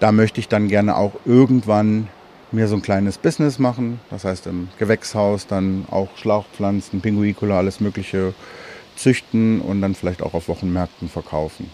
da 0.00 0.12
möchte 0.12 0.40
ich 0.40 0.48
dann 0.48 0.68
gerne 0.68 0.96
auch 0.96 1.12
irgendwann 1.24 2.08
mir 2.52 2.68
so 2.68 2.76
ein 2.76 2.82
kleines 2.82 3.18
Business 3.18 3.58
machen. 3.58 4.00
Das 4.10 4.24
heißt 4.24 4.46
im 4.46 4.68
Gewächshaus 4.78 5.46
dann 5.46 5.84
auch 5.90 6.08
Schlauchpflanzen, 6.16 7.00
Pinguicula, 7.00 7.58
alles 7.58 7.80
Mögliche 7.80 8.34
züchten 8.96 9.60
und 9.60 9.82
dann 9.82 9.94
vielleicht 9.94 10.22
auch 10.22 10.34
auf 10.34 10.48
Wochenmärkten 10.48 11.08
verkaufen. 11.08 11.70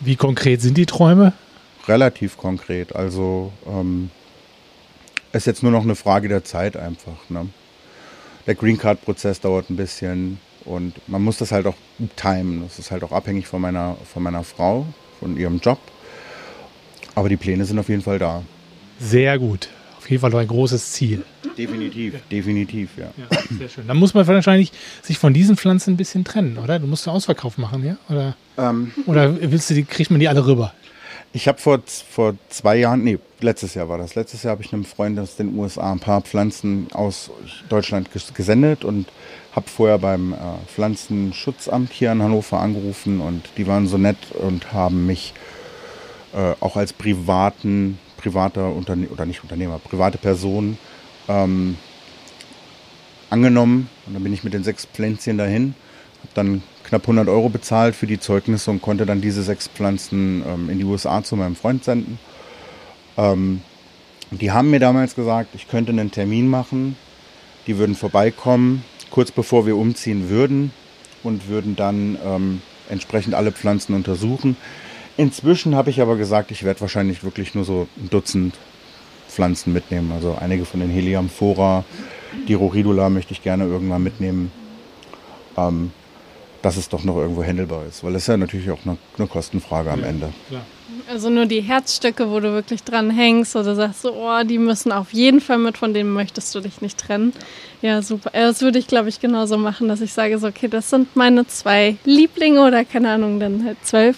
Wie 0.00 0.16
konkret 0.16 0.60
sind 0.60 0.76
die 0.76 0.86
Träume? 0.86 1.32
Relativ 1.88 2.36
konkret. 2.36 2.94
Also 2.94 3.52
ähm, 3.66 4.10
ist 5.32 5.46
jetzt 5.46 5.62
nur 5.62 5.72
noch 5.72 5.84
eine 5.84 5.94
Frage 5.94 6.28
der 6.28 6.44
Zeit 6.44 6.76
einfach. 6.76 7.16
Ne? 7.28 7.48
Der 8.46 8.54
Green 8.54 8.78
Card 8.78 9.02
Prozess 9.02 9.40
dauert 9.40 9.70
ein 9.70 9.76
bisschen 9.76 10.38
und 10.66 10.94
man 11.08 11.22
muss 11.22 11.38
das 11.38 11.52
halt 11.52 11.66
auch 11.66 11.76
timen. 12.16 12.62
Das 12.62 12.78
ist 12.78 12.90
halt 12.90 13.02
auch 13.04 13.12
abhängig 13.12 13.46
von 13.46 13.60
meiner, 13.60 13.96
von 14.12 14.22
meiner 14.22 14.44
Frau, 14.44 14.86
von 15.20 15.36
ihrem 15.36 15.58
Job. 15.58 15.78
Aber 17.14 17.28
die 17.28 17.36
Pläne 17.36 17.64
sind 17.64 17.78
auf 17.78 17.88
jeden 17.88 18.02
Fall 18.02 18.18
da. 18.18 18.42
Sehr 18.98 19.38
gut. 19.38 19.68
Auf 19.98 20.10
jeden 20.10 20.20
Fall 20.20 20.30
doch 20.30 20.38
ein 20.38 20.46
großes 20.46 20.92
Ziel. 20.92 21.24
Definitiv, 21.56 22.14
definitiv, 22.30 22.90
ja. 22.98 23.06
Ja, 23.16 23.38
sehr 23.58 23.68
schön. 23.68 23.88
Dann 23.88 23.96
muss 23.96 24.12
man 24.12 24.26
wahrscheinlich 24.26 24.70
sich 25.02 25.18
von 25.18 25.32
diesen 25.32 25.56
Pflanzen 25.56 25.94
ein 25.94 25.96
bisschen 25.96 26.22
trennen, 26.24 26.58
oder? 26.58 26.78
Du 26.78 26.86
musst 26.86 27.08
einen 27.08 27.16
Ausverkauf 27.16 27.56
machen, 27.58 27.84
ja? 27.84 27.96
Oder, 28.08 28.36
Ähm, 28.58 28.92
oder 29.06 29.34
willst 29.40 29.70
du 29.70 29.74
die, 29.74 29.84
kriegt 29.84 30.10
man 30.10 30.20
die 30.20 30.28
alle 30.28 30.46
rüber? 30.46 30.74
Ich 31.32 31.48
habe 31.48 31.58
vor, 31.58 31.80
vor 32.08 32.34
zwei 32.50 32.76
Jahren, 32.76 33.02
nee, 33.04 33.18
letztes 33.40 33.74
Jahr 33.74 33.88
war 33.88 33.98
das. 33.98 34.14
Letztes 34.14 34.42
Jahr 34.42 34.52
habe 34.52 34.62
ich 34.62 34.72
einem 34.72 34.84
Freund 34.84 35.18
aus 35.18 35.36
den 35.36 35.58
USA 35.58 35.92
ein 35.92 36.00
paar 36.00 36.20
Pflanzen 36.20 36.88
aus 36.92 37.30
Deutschland 37.68 38.12
ges 38.12 38.32
gesendet 38.32 38.84
und 38.84 39.06
habe 39.56 39.68
vorher 39.68 39.98
beim 39.98 40.34
äh, 40.34 40.36
Pflanzenschutzamt 40.66 41.90
hier 41.90 42.12
in 42.12 42.22
Hannover 42.22 42.60
angerufen 42.60 43.20
und 43.20 43.48
die 43.56 43.66
waren 43.66 43.88
so 43.88 43.96
nett 43.96 44.18
und 44.32 44.74
haben 44.74 45.06
mich 45.06 45.32
äh, 46.34 46.54
auch 46.60 46.76
als 46.76 46.92
privaten, 46.92 47.98
privater 48.18 48.72
Unternehmer, 48.72 49.12
oder 49.12 49.24
nicht 49.24 49.42
Unternehmer, 49.42 49.78
private 49.78 50.18
Person 50.18 50.76
ähm, 51.28 51.78
angenommen. 53.30 53.88
Und 54.06 54.12
dann 54.14 54.22
bin 54.22 54.34
ich 54.34 54.44
mit 54.44 54.52
den 54.52 54.62
sechs 54.62 54.84
Pflänzchen 54.84 55.38
dahin, 55.38 55.74
habe 56.20 56.32
dann 56.34 56.62
knapp 56.84 57.02
100 57.02 57.26
Euro 57.28 57.48
bezahlt 57.48 57.96
für 57.96 58.06
die 58.06 58.20
Zeugnisse 58.20 58.70
und 58.70 58.82
konnte 58.82 59.06
dann 59.06 59.22
diese 59.22 59.42
sechs 59.42 59.68
Pflanzen 59.68 60.44
ähm, 60.46 60.68
in 60.68 60.78
die 60.78 60.84
USA 60.84 61.24
zu 61.24 61.34
meinem 61.34 61.56
Freund 61.56 61.82
senden. 61.82 62.18
Ähm, 63.16 63.62
die 64.30 64.50
haben 64.50 64.70
mir 64.70 64.80
damals 64.80 65.14
gesagt, 65.14 65.54
ich 65.54 65.66
könnte 65.66 65.92
einen 65.92 66.10
Termin 66.10 66.46
machen. 66.48 66.96
Die 67.66 67.78
würden 67.78 67.94
vorbeikommen, 67.94 68.84
kurz 69.10 69.30
bevor 69.30 69.66
wir 69.66 69.76
umziehen 69.76 70.28
würden 70.28 70.72
und 71.22 71.48
würden 71.48 71.76
dann 71.76 72.18
ähm, 72.24 72.62
entsprechend 72.88 73.34
alle 73.34 73.52
Pflanzen 73.52 73.94
untersuchen. 73.94 74.56
Inzwischen 75.16 75.74
habe 75.74 75.90
ich 75.90 76.00
aber 76.00 76.16
gesagt, 76.16 76.50
ich 76.50 76.62
werde 76.62 76.80
wahrscheinlich 76.80 77.24
wirklich 77.24 77.54
nur 77.54 77.64
so 77.64 77.88
ein 77.96 78.10
Dutzend 78.10 78.54
Pflanzen 79.28 79.72
mitnehmen. 79.72 80.12
Also 80.12 80.36
einige 80.40 80.64
von 80.64 80.80
den 80.80 80.90
Heliamphora, 80.90 81.84
die 82.48 82.54
Roridula 82.54 83.08
möchte 83.10 83.32
ich 83.32 83.42
gerne 83.42 83.64
irgendwann 83.64 84.02
mitnehmen. 84.02 84.52
Ähm, 85.56 85.90
dass 86.66 86.76
es 86.76 86.88
doch 86.88 87.04
noch 87.04 87.16
irgendwo 87.16 87.44
händelbar 87.44 87.86
ist. 87.86 88.02
Weil 88.02 88.12
das 88.12 88.22
ist 88.22 88.28
ja 88.28 88.36
natürlich 88.36 88.70
auch 88.70 88.84
eine, 88.84 88.96
eine 89.16 89.28
Kostenfrage 89.28 89.90
am 89.90 90.02
Ende. 90.02 90.32
Also 91.08 91.30
nur 91.30 91.46
die 91.46 91.60
Herzstücke, 91.60 92.30
wo 92.30 92.40
du 92.40 92.52
wirklich 92.52 92.82
dran 92.82 93.10
hängst 93.10 93.54
oder 93.54 93.74
sagst 93.76 94.02
so, 94.02 94.12
oh, 94.12 94.42
die 94.44 94.58
müssen 94.58 94.90
auf 94.90 95.12
jeden 95.12 95.40
Fall 95.40 95.58
mit, 95.58 95.78
von 95.78 95.94
denen 95.94 96.12
möchtest 96.12 96.54
du 96.54 96.60
dich 96.60 96.80
nicht 96.80 96.98
trennen. 96.98 97.32
Ja, 97.80 98.02
super. 98.02 98.30
Äh, 98.34 98.46
Das 98.46 98.60
würde 98.60 98.78
ich, 98.78 98.88
glaube 98.88 99.08
ich, 99.08 99.20
genauso 99.20 99.56
machen, 99.56 99.86
dass 99.88 100.00
ich 100.00 100.12
sage 100.12 100.38
so, 100.38 100.48
okay, 100.48 100.66
das 100.68 100.90
sind 100.90 101.14
meine 101.14 101.46
zwei 101.46 101.96
Lieblinge 102.04 102.60
oder 102.64 102.84
keine 102.84 103.10
Ahnung, 103.10 103.38
dann 103.38 103.64
halt 103.64 103.76
zwölf. 103.84 104.16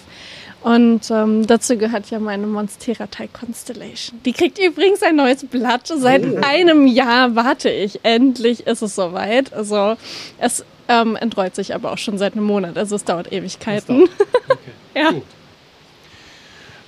Und 0.61 1.09
ähm, 1.09 1.47
dazu 1.47 1.77
gehört 1.77 2.09
ja 2.09 2.19
meine 2.19 2.45
Monstera 2.45 3.07
Thai 3.07 3.27
Constellation. 3.27 4.19
Die 4.25 4.33
kriegt 4.33 4.59
übrigens 4.59 5.01
ein 5.03 5.15
neues 5.15 5.45
Blatt. 5.45 5.87
Seit 5.87 6.43
einem 6.43 6.85
Jahr 6.85 7.35
warte 7.35 7.69
ich. 7.69 7.99
Endlich 8.03 8.67
ist 8.67 8.81
es 8.81 8.95
soweit. 8.95 9.53
Also 9.53 9.95
es 10.37 10.65
ähm, 10.89 11.15
entrollt 11.15 11.55
sich 11.55 11.73
aber 11.73 11.93
auch 11.93 11.97
schon 11.97 12.17
seit 12.17 12.33
einem 12.33 12.43
Monat. 12.43 12.77
Also 12.77 12.95
es 12.97 13.05
dauert 13.05 13.31
Ewigkeiten. 13.31 14.09
Okay. 14.49 15.01
Ja. 15.03 15.11
Gut. 15.11 15.23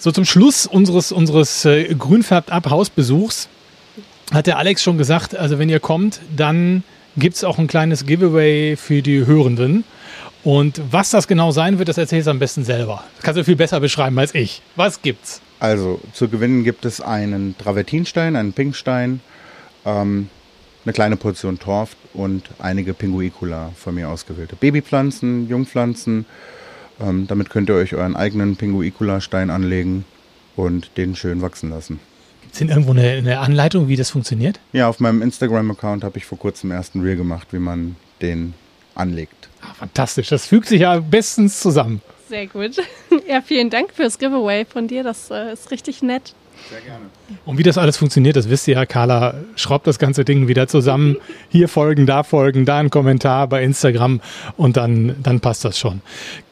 So 0.01 0.11
zum 0.11 0.25
Schluss 0.25 0.65
unseres, 0.65 1.11
unseres 1.11 1.63
äh, 1.63 1.93
grünfärbt 1.93 2.51
ab 2.51 2.71
Hausbesuchs 2.71 3.49
hat 4.33 4.47
der 4.47 4.57
Alex 4.57 4.81
schon 4.81 4.97
gesagt, 4.97 5.35
also 5.35 5.59
wenn 5.59 5.69
ihr 5.69 5.79
kommt, 5.79 6.21
dann 6.35 6.83
gibt 7.17 7.35
es 7.35 7.43
auch 7.43 7.59
ein 7.59 7.67
kleines 7.67 8.07
Giveaway 8.07 8.77
für 8.77 9.03
die 9.03 9.27
Hörenden. 9.27 9.83
Und 10.43 10.81
was 10.89 11.11
das 11.11 11.27
genau 11.27 11.51
sein 11.51 11.77
wird, 11.77 11.87
das 11.87 11.99
erzählst 11.99 12.25
du 12.25 12.31
am 12.31 12.39
besten 12.39 12.63
selber. 12.63 13.03
Das 13.17 13.23
kannst 13.23 13.37
du 13.37 13.43
viel 13.43 13.55
besser 13.55 13.79
beschreiben 13.79 14.17
als 14.17 14.33
ich. 14.33 14.63
Was 14.75 15.03
gibt's? 15.03 15.39
Also 15.59 16.01
zu 16.13 16.29
gewinnen 16.29 16.63
gibt 16.63 16.85
es 16.85 16.99
einen 16.99 17.55
Travertinstein, 17.59 18.35
einen 18.35 18.53
Pinkstein, 18.53 19.19
ähm, 19.85 20.29
eine 20.83 20.93
kleine 20.93 21.15
Portion 21.15 21.59
Torf 21.59 21.95
und 22.15 22.49
einige 22.57 22.95
Pinguicula 22.95 23.71
von 23.77 23.93
mir 23.93 24.09
ausgewählte 24.09 24.55
Babypflanzen, 24.55 25.47
Jungpflanzen. 25.47 26.25
Ähm, 27.01 27.27
damit 27.27 27.49
könnt 27.49 27.69
ihr 27.69 27.75
euch 27.75 27.95
euren 27.95 28.15
eigenen 28.15 28.55
Pinguicula-Stein 28.55 29.49
anlegen 29.49 30.05
und 30.55 30.97
den 30.97 31.15
schön 31.15 31.41
wachsen 31.41 31.69
lassen. 31.69 31.99
Gibt 32.41 32.53
es 32.53 32.59
denn 32.59 32.69
irgendwo 32.69 32.91
eine, 32.91 33.09
eine, 33.09 33.39
Anleitung, 33.39 33.87
wie 33.87 33.95
das 33.95 34.09
funktioniert? 34.09 34.59
Ja, 34.73 34.87
auf 34.87 34.99
meinem 34.99 35.21
Instagram-Account 35.21 36.03
habe 36.03 36.17
ich 36.17 36.25
vor 36.25 36.37
kurzem 36.37 36.71
erst 36.71 36.95
ein 36.95 37.01
Reel 37.01 37.15
gemacht, 37.15 37.47
wie 37.51 37.59
man 37.59 37.95
den 38.21 38.53
anlegt. 38.95 39.49
Ah, 39.61 39.73
fantastisch, 39.73 40.29
das 40.29 40.45
fügt 40.45 40.67
sich 40.67 40.81
ja 40.81 40.99
bestens 40.99 41.59
zusammen. 41.59 42.01
Sehr 42.29 42.47
gut. 42.47 42.77
Ja, 43.27 43.41
vielen 43.41 43.69
Dank 43.69 43.93
fürs 43.93 44.19
Giveaway 44.19 44.65
von 44.65 44.87
dir, 44.87 45.03
das 45.03 45.29
äh, 45.31 45.51
ist 45.51 45.71
richtig 45.71 46.01
nett. 46.01 46.33
Sehr 46.69 46.81
gerne. 46.81 47.05
Und 47.45 47.57
wie 47.57 47.63
das 47.63 47.77
alles 47.77 47.97
funktioniert, 47.97 48.35
das 48.35 48.49
wisst 48.49 48.67
ihr 48.67 48.75
ja. 48.75 48.85
Carla 48.85 49.35
schraubt 49.55 49.87
das 49.87 49.99
ganze 49.99 50.25
Ding 50.25 50.47
wieder 50.47 50.67
zusammen. 50.67 51.17
Hier 51.49 51.67
folgen, 51.67 52.05
da 52.05 52.23
folgen, 52.23 52.65
da 52.65 52.79
ein 52.79 52.89
Kommentar 52.89 53.47
bei 53.47 53.63
Instagram 53.63 54.21
und 54.57 54.77
dann, 54.77 55.15
dann 55.21 55.39
passt 55.39 55.65
das 55.65 55.77
schon. 55.77 56.01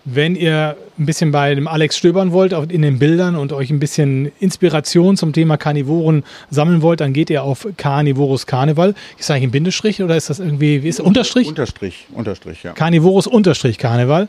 Wenn 0.06 0.36
ihr 0.36 0.76
ein 0.98 1.06
bisschen 1.06 1.32
bei 1.32 1.54
dem 1.54 1.68
Alex 1.68 1.98
stöbern 1.98 2.32
wollt 2.32 2.54
in 2.54 2.82
den 2.82 3.00
Bildern 3.00 3.36
und 3.36 3.54
euch 3.54 3.70
ein 3.70 3.80
bisschen 3.80 4.32
Inspiration 4.40 5.18
zum 5.18 5.34
Thema 5.34 5.58
Karnivoren 5.58 6.24
sammeln 6.50 6.82
wollt, 6.82 7.02
dann 7.02 7.14
geht 7.14 7.30
ihr 7.30 7.44
auf 7.44 7.68
Carnivorus 7.78 8.48
Karneval. 8.48 8.96
Ist 9.18 9.30
das 9.30 9.32
eigentlich 9.32 9.50
ein 9.50 9.52
Bindestrich 9.52 10.02
oder 10.02 10.18
ist 10.18 10.30
das 10.30 10.40
irgendwie, 10.40 10.84
wie 10.84 10.88
ist 10.88 11.00
Unterstrich? 11.00 11.48
Unterstrich, 11.48 12.08
Unterstrich, 12.12 12.64
ja. 12.64 12.72
Carnivorus 12.74 13.28
Unterstrich 13.28 13.78
Karneval 13.78 14.28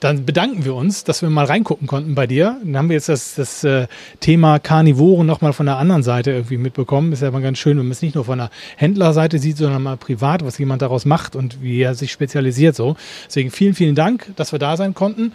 dann 0.00 0.26
bedanken 0.26 0.64
wir 0.64 0.74
uns, 0.74 1.04
dass 1.04 1.22
wir 1.22 1.30
mal 1.30 1.46
reingucken 1.46 1.86
konnten 1.86 2.14
bei 2.14 2.26
dir. 2.26 2.60
Dann 2.62 2.76
haben 2.76 2.88
wir 2.88 2.96
jetzt 2.96 3.08
das, 3.08 3.34
das 3.34 3.64
äh, 3.64 3.86
Thema 4.20 4.58
Karnivoren 4.58 5.26
nochmal 5.26 5.52
von 5.52 5.66
der 5.66 5.78
anderen 5.78 6.02
Seite 6.02 6.32
irgendwie 6.32 6.58
mitbekommen. 6.58 7.12
Ist 7.12 7.22
ja 7.22 7.30
mal 7.30 7.40
ganz 7.40 7.58
schön, 7.58 7.78
wenn 7.78 7.86
man 7.86 7.92
es 7.92 8.02
nicht 8.02 8.14
nur 8.14 8.24
von 8.24 8.38
der 8.38 8.50
Händlerseite 8.76 9.38
sieht, 9.38 9.56
sondern 9.56 9.82
mal 9.82 9.96
privat, 9.96 10.44
was 10.44 10.58
jemand 10.58 10.82
daraus 10.82 11.06
macht 11.06 11.34
und 11.34 11.62
wie 11.62 11.80
er 11.80 11.94
sich 11.94 12.12
spezialisiert 12.12 12.76
so. 12.76 12.96
Deswegen 13.26 13.50
vielen, 13.50 13.74
vielen 13.74 13.94
Dank, 13.94 14.32
dass 14.36 14.52
wir 14.52 14.58
da 14.58 14.76
sein 14.76 14.92
konnten. 14.94 15.32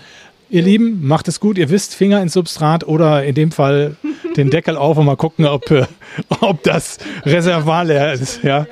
Ihr 0.51 0.62
Lieben, 0.62 1.07
macht 1.07 1.28
es 1.28 1.39
gut. 1.39 1.57
Ihr 1.57 1.70
wisst, 1.70 1.95
Finger 1.95 2.22
ins 2.22 2.34
Substrat 2.34 2.84
oder 2.84 3.24
in 3.24 3.36
dem 3.36 3.51
Fall 3.51 3.95
den 4.36 4.49
Deckel 4.49 4.76
auf 4.76 4.97
und 4.97 5.05
mal 5.05 5.16
gucken, 5.16 5.45
ob, 5.45 5.72
äh, 5.72 5.86
ob 6.41 6.62
das 6.64 6.99
Reservoir 7.26 7.86
leer 7.86 8.14
ist, 8.14 8.43
ja, 8.43 8.68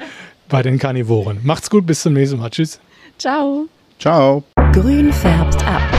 bei 0.50 0.62
den 0.62 0.78
Karnivoren. 0.78 1.40
Macht's 1.44 1.70
gut, 1.70 1.86
bis 1.86 2.02
zum 2.02 2.14
nächsten 2.14 2.38
Mal. 2.38 2.50
Tschüss. 2.50 2.80
Ciao. 3.18 3.68
Ciao. 3.98 4.44
Grün 4.74 5.12
färbt 5.12 5.62
ab. 5.64 5.99